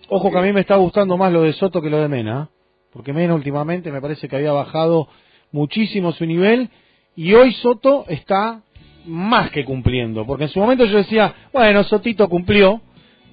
Ojo 0.10 0.30
que 0.30 0.38
a 0.38 0.42
mí 0.42 0.52
me 0.52 0.62
está 0.62 0.76
gustando 0.76 1.16
más 1.16 1.32
lo 1.32 1.44
de 1.44 1.54
Soto 1.54 1.82
que 1.82 1.90
lo 1.90 2.02
de 2.02 2.10
Mena, 2.10 2.50
¿eh? 2.52 2.63
Porque 2.94 3.12
Mena 3.12 3.34
últimamente 3.34 3.92
me 3.92 4.02
parece 4.02 4.28
que 4.28 4.36
había 4.36 4.52
bajado 4.52 5.08
muchísimo 5.52 6.12
su 6.12 6.26
nivel 6.26 6.70
y 7.16 7.34
hoy 7.34 7.54
Soto 7.54 8.06
está 8.08 8.62
más 9.06 9.52
que 9.52 9.66
cumpliendo, 9.66 10.26
porque 10.26 10.46
en 10.46 10.50
su 10.50 10.60
momento 10.60 10.86
yo 10.86 10.98
decía, 10.98 11.34
bueno, 11.52 11.84
Sotito 11.84 12.30
cumplió, 12.30 12.82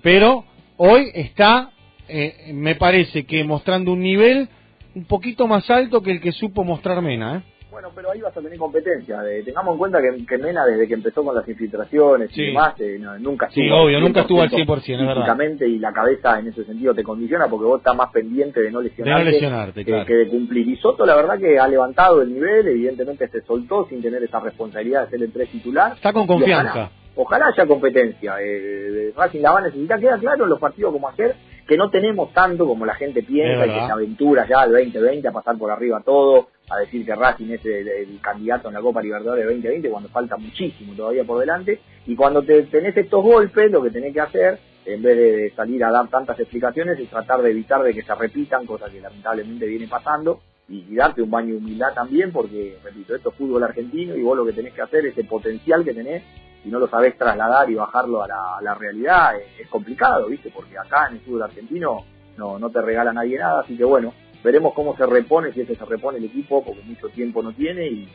pero 0.02 0.44
hoy 0.76 1.10
está, 1.14 1.70
eh, 2.08 2.50
me 2.52 2.74
parece 2.74 3.24
que 3.24 3.44
mostrando 3.44 3.92
un 3.92 4.00
nivel 4.00 4.48
un 4.94 5.04
poquito 5.04 5.46
más 5.46 5.70
alto 5.70 6.02
que 6.02 6.10
el 6.10 6.20
que 6.20 6.32
supo 6.32 6.64
mostrar 6.64 7.00
Mena, 7.00 7.36
¿eh? 7.36 7.59
Bueno, 7.70 7.90
pero 7.94 8.10
ahí 8.10 8.20
vas 8.20 8.36
a 8.36 8.40
tener 8.40 8.58
competencia. 8.58 9.20
De- 9.22 9.42
tengamos 9.44 9.72
en 9.74 9.78
cuenta 9.78 10.00
que, 10.02 10.26
que 10.26 10.38
Mena, 10.38 10.66
desde 10.66 10.88
que 10.88 10.94
empezó 10.94 11.22
con 11.24 11.34
las 11.36 11.48
infiltraciones 11.48 12.30
Sí. 12.32 12.42
y 12.42 12.46
demás, 12.48 12.74
eh, 12.80 12.98
no- 13.00 13.18
nunca 13.18 13.48
Sí, 13.50 13.60
estuvo 13.62 13.82
obvio, 13.84 14.00
nunca 14.00 14.20
estuvo 14.22 14.42
al 14.42 14.50
100%, 14.50 15.00
es 15.02 15.06
verdad. 15.06 15.14
físicamente 15.22 15.68
y 15.68 15.78
la 15.78 15.92
cabeza 15.92 16.38
en 16.40 16.48
ese 16.48 16.64
sentido 16.64 16.94
te 16.94 17.02
condiciona 17.04 17.46
porque 17.48 17.66
vos 17.66 17.78
estás 17.78 17.94
más 17.94 18.10
pendiente 18.10 18.60
de 18.60 18.70
no 18.72 18.80
lesionarte, 18.80 19.30
lesionarte, 19.30 19.84
que, 19.84 19.90
claro. 19.92 20.06
que 20.06 20.14
de 20.14 20.28
cumplir. 20.28 20.68
Y 20.68 20.76
Soto, 20.76 21.06
la 21.06 21.14
verdad 21.14 21.38
que 21.38 21.58
ha 21.58 21.68
levantado 21.68 22.22
el 22.22 22.32
nivel, 22.34 22.66
evidentemente 22.66 23.28
se 23.28 23.40
soltó 23.42 23.86
sin 23.88 24.02
tener 24.02 24.22
esa 24.22 24.40
responsabilidad 24.40 25.04
de 25.04 25.10
ser 25.10 25.22
el 25.22 25.32
tres 25.32 25.50
titular. 25.50 25.92
Está 25.94 26.12
con 26.12 26.22
ojalá- 26.24 26.38
confianza. 26.38 26.90
Ojalá 27.16 27.46
haya 27.48 27.66
competencia. 27.66 28.36
Eh, 28.40 29.12
Racing 29.16 29.40
la 29.40 29.50
va 29.52 29.58
a 29.58 29.62
necesitar. 29.62 30.00
Queda 30.00 30.16
claro 30.18 30.44
en 30.44 30.50
los 30.50 30.58
partidos 30.60 30.92
como 30.92 31.08
ayer 31.08 31.34
que 31.66 31.76
no 31.76 31.90
tenemos 31.90 32.32
tanto 32.32 32.66
como 32.66 32.84
la 32.86 32.94
gente 32.94 33.22
piensa 33.22 33.66
y 33.66 33.70
que 33.70 33.86
se 33.86 33.92
aventura 33.92 34.46
ya 34.48 34.62
al 34.62 34.72
2020 34.72 35.28
a 35.28 35.32
pasar 35.32 35.56
por 35.58 35.70
arriba 35.70 36.00
todo, 36.04 36.48
a 36.70 36.78
decir 36.78 37.04
que 37.04 37.14
Racing 37.14 37.50
es 37.50 37.64
el, 37.66 38.20
candidato 38.20 38.68
en 38.68 38.74
la 38.74 38.80
Copa 38.80 39.02
Libertadores 39.02 39.44
2020 39.44 39.90
cuando 39.90 40.08
falta 40.08 40.36
muchísimo 40.36 40.94
todavía 40.94 41.24
por 41.24 41.40
delante. 41.40 41.80
Y 42.06 42.14
cuando 42.14 42.42
te 42.42 42.62
tenés 42.64 42.96
estos 42.96 43.22
golpes, 43.22 43.70
lo 43.70 43.82
que 43.82 43.90
tenés 43.90 44.14
que 44.14 44.20
hacer, 44.20 44.58
en 44.84 45.02
vez 45.02 45.16
de, 45.16 45.52
salir 45.56 45.84
a 45.84 45.90
dar 45.90 46.08
tantas 46.08 46.38
explicaciones, 46.38 46.98
es 46.98 47.10
tratar 47.10 47.42
de 47.42 47.50
evitar 47.50 47.82
de 47.82 47.92
que 47.92 48.02
se 48.02 48.14
repitan, 48.14 48.66
cosas 48.66 48.90
que 48.90 49.00
lamentablemente 49.00 49.66
viene 49.66 49.88
pasando. 49.88 50.40
y, 50.68 50.94
darte 50.94 51.22
un 51.22 51.30
baño 51.30 51.54
de 51.54 51.56
humildad 51.56 51.92
también, 51.92 52.30
porque, 52.30 52.78
repito, 52.84 53.16
esto 53.16 53.30
es 53.30 53.34
fútbol 53.34 53.64
argentino 53.64 54.14
y 54.14 54.22
vos 54.22 54.36
lo 54.36 54.46
que 54.46 54.52
tenés 54.52 54.72
que 54.72 54.82
hacer, 54.82 55.04
ese 55.04 55.24
potencial 55.24 55.84
que 55.84 55.92
tenés, 55.92 56.22
si 56.62 56.68
no 56.68 56.78
lo 56.78 56.88
sabés 56.88 57.16
trasladar 57.16 57.68
y 57.70 57.74
bajarlo 57.74 58.22
a 58.22 58.60
la, 58.62 58.74
realidad, 58.74 59.32
es, 59.58 59.66
complicado, 59.68 60.28
¿viste? 60.28 60.50
Porque 60.54 60.78
acá 60.78 61.08
en 61.08 61.14
el 61.14 61.20
fútbol 61.20 61.42
argentino 61.42 62.04
no, 62.36 62.58
no 62.58 62.70
te 62.70 62.80
regala 62.80 63.12
nadie 63.12 63.38
nada, 63.38 63.62
así 63.62 63.76
que 63.76 63.84
bueno, 63.84 64.12
veremos 64.42 64.74
cómo 64.74 64.96
se 64.96 65.06
repone, 65.06 65.52
si 65.52 65.60
es 65.60 65.68
que 65.68 65.76
se 65.76 65.84
repone 65.84 66.18
el 66.18 66.24
equipo, 66.24 66.64
porque 66.64 66.82
mucho 66.82 67.08
tiempo 67.08 67.42
no 67.42 67.52
tiene 67.52 67.86
y, 67.86 68.08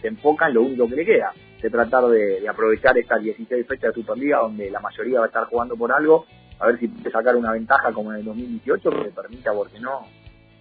se 0.00 0.06
enfoca 0.06 0.46
en 0.46 0.54
lo 0.54 0.62
único 0.62 0.88
que 0.88 0.96
le 0.96 1.04
queda, 1.04 1.32
de 1.60 1.68
tratar 1.68 2.06
de, 2.06 2.48
aprovechar 2.48 2.96
estas 2.96 3.20
16 3.20 3.66
fechas 3.66 3.92
de 3.92 4.00
Superliga 4.00 4.38
donde 4.38 4.70
la 4.70 4.78
mayoría 4.78 5.18
va 5.18 5.24
a 5.24 5.28
estar 5.28 5.44
jugando 5.46 5.76
por 5.76 5.92
algo, 5.92 6.26
a 6.60 6.68
ver 6.68 6.78
si 6.78 6.88
puede 6.88 7.10
sacar 7.10 7.34
una 7.36 7.52
ventaja 7.52 7.92
como 7.92 8.12
en 8.12 8.20
el 8.20 8.24
2018 8.24 8.88
que 8.88 8.96
le 8.96 9.10
permita, 9.10 9.52
porque 9.52 9.80
no, 9.80 10.06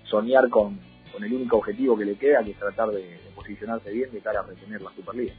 soñar 0.03 0.49
con, 0.49 0.79
con 1.13 1.23
el 1.23 1.31
único 1.31 1.57
objetivo 1.57 1.97
que 1.97 2.05
le 2.05 2.15
queda, 2.15 2.43
que 2.43 2.51
es 2.51 2.57
tratar 2.57 2.89
de, 2.89 3.19
posicionarse 3.35 3.91
bien 3.91 4.11
de 4.11 4.19
cara 4.19 4.41
a 4.41 4.43
retener 4.43 4.81
la 4.81 4.91
Superliga. 4.91 5.33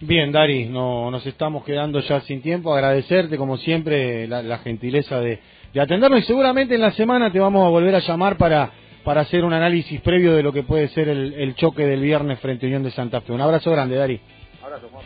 Bien, 0.00 0.30
Dari, 0.30 0.66
no, 0.66 1.10
nos 1.10 1.26
estamos 1.26 1.64
quedando 1.64 1.98
ya 2.00 2.20
sin 2.20 2.40
tiempo. 2.40 2.72
Agradecerte, 2.72 3.36
como 3.36 3.56
siempre, 3.56 4.28
la, 4.28 4.58
gentileza 4.58 5.20
de, 5.20 5.40
atendernos 5.76 6.20
y 6.20 6.22
seguramente 6.22 6.76
en 6.76 6.82
la 6.82 6.92
semana 6.92 7.32
te 7.32 7.40
vamos 7.40 7.66
a 7.66 7.70
volver 7.70 7.96
a 7.96 8.00
llamar 8.00 8.36
para, 8.36 8.70
para 9.04 9.22
hacer 9.22 9.44
un 9.44 9.52
análisis 9.52 10.00
previo 10.00 10.34
de 10.34 10.42
lo 10.42 10.52
que 10.52 10.62
puede 10.62 10.88
ser 10.88 11.08
el, 11.08 11.54
choque 11.54 11.86
del 11.86 12.00
viernes 12.00 12.38
frente 12.40 12.66
a 12.66 12.68
Unión 12.68 12.82
de 12.82 12.90
Santa 12.90 13.20
Fe. 13.20 13.32
Un 13.32 13.40
abrazo 13.40 13.70
grande, 13.70 13.96
Dari. 13.96 14.20
Abrazo, 14.62 14.88
Juan, 14.90 15.04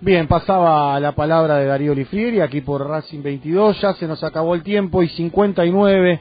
Bien, 0.00 0.28
pasaba 0.28 1.00
la 1.00 1.12
palabra 1.12 1.56
de 1.56 1.66
Darío 1.66 1.92
Lifrieri 1.92 2.40
aquí 2.40 2.60
por 2.60 2.86
Racing 2.86 3.20
22. 3.20 3.80
Ya 3.80 3.94
se 3.94 4.06
nos 4.06 4.22
acabó 4.22 4.54
el 4.54 4.62
tiempo 4.62 5.02
y 5.02 5.08
59 5.08 6.20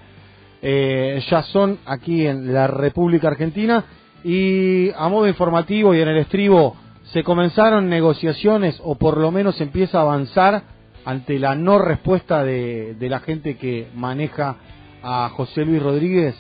eh, 0.63 1.24
ya 1.30 1.43
son 1.43 1.78
aquí 1.86 2.26
en 2.26 2.53
la 2.53 2.65
República 2.65 3.28
Argentina. 3.28 3.86
Y 4.24 4.89
a 4.97 5.07
modo 5.09 5.28
informativo 5.28 5.93
y 5.93 6.01
en 6.01 6.07
el 6.07 6.18
estribo, 6.18 6.76
se 7.13 7.24
comenzaron 7.24 7.88
negociaciones 7.88 8.82
o 8.84 8.95
por 8.95 9.18
lo 9.18 9.32
menos 9.32 9.61
empieza 9.61 9.99
a 9.99 10.01
avanzar 10.01 10.63
ante 11.05 11.38
la 11.38 11.53
no 11.53 11.78
respuesta 11.78 12.43
de, 12.43 12.95
de 12.95 13.09
la 13.09 13.20
gente 13.20 13.57
que 13.57 13.88
maneja 13.95 14.57
a 15.03 15.29
José 15.29 15.65
Luis 15.65 15.81
Rodríguez 15.81 16.35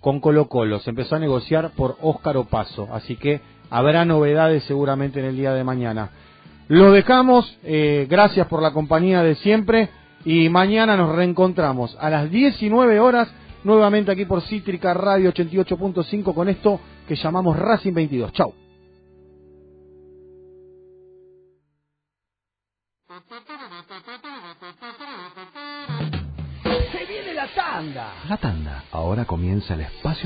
con 0.00 0.20
Colo 0.20 0.48
Colo. 0.48 0.80
Se 0.80 0.90
empezó 0.90 1.16
a 1.16 1.18
negociar 1.18 1.70
por 1.76 1.96
Óscar 2.00 2.36
Opaso. 2.36 2.88
Así 2.92 3.16
que 3.16 3.40
habrá 3.70 4.04
novedades 4.04 4.64
seguramente 4.64 5.20
en 5.20 5.26
el 5.26 5.36
día 5.36 5.52
de 5.52 5.64
mañana. 5.64 6.10
Lo 6.68 6.92
dejamos. 6.92 7.58
Eh, 7.64 8.06
gracias 8.08 8.46
por 8.46 8.62
la 8.62 8.72
compañía 8.72 9.22
de 9.22 9.36
siempre. 9.36 9.90
Y 10.24 10.48
mañana 10.48 10.96
nos 10.96 11.14
reencontramos 11.14 11.96
a 12.00 12.08
las 12.10 12.30
19 12.30 13.00
horas 13.00 13.32
nuevamente 13.64 14.12
aquí 14.12 14.24
por 14.24 14.42
Cítrica 14.42 14.94
Radio 14.94 15.32
88.5 15.32 16.34
con 16.34 16.48
esto 16.48 16.80
que 17.08 17.16
llamamos 17.16 17.58
Racing 17.58 17.92
22. 17.92 18.32
Chau. 18.32 18.61
La 28.28 28.36
tanda. 28.36 28.84
Ahora 28.92 29.24
comienza 29.24 29.72
el 29.72 29.80
espacio. 29.80 30.20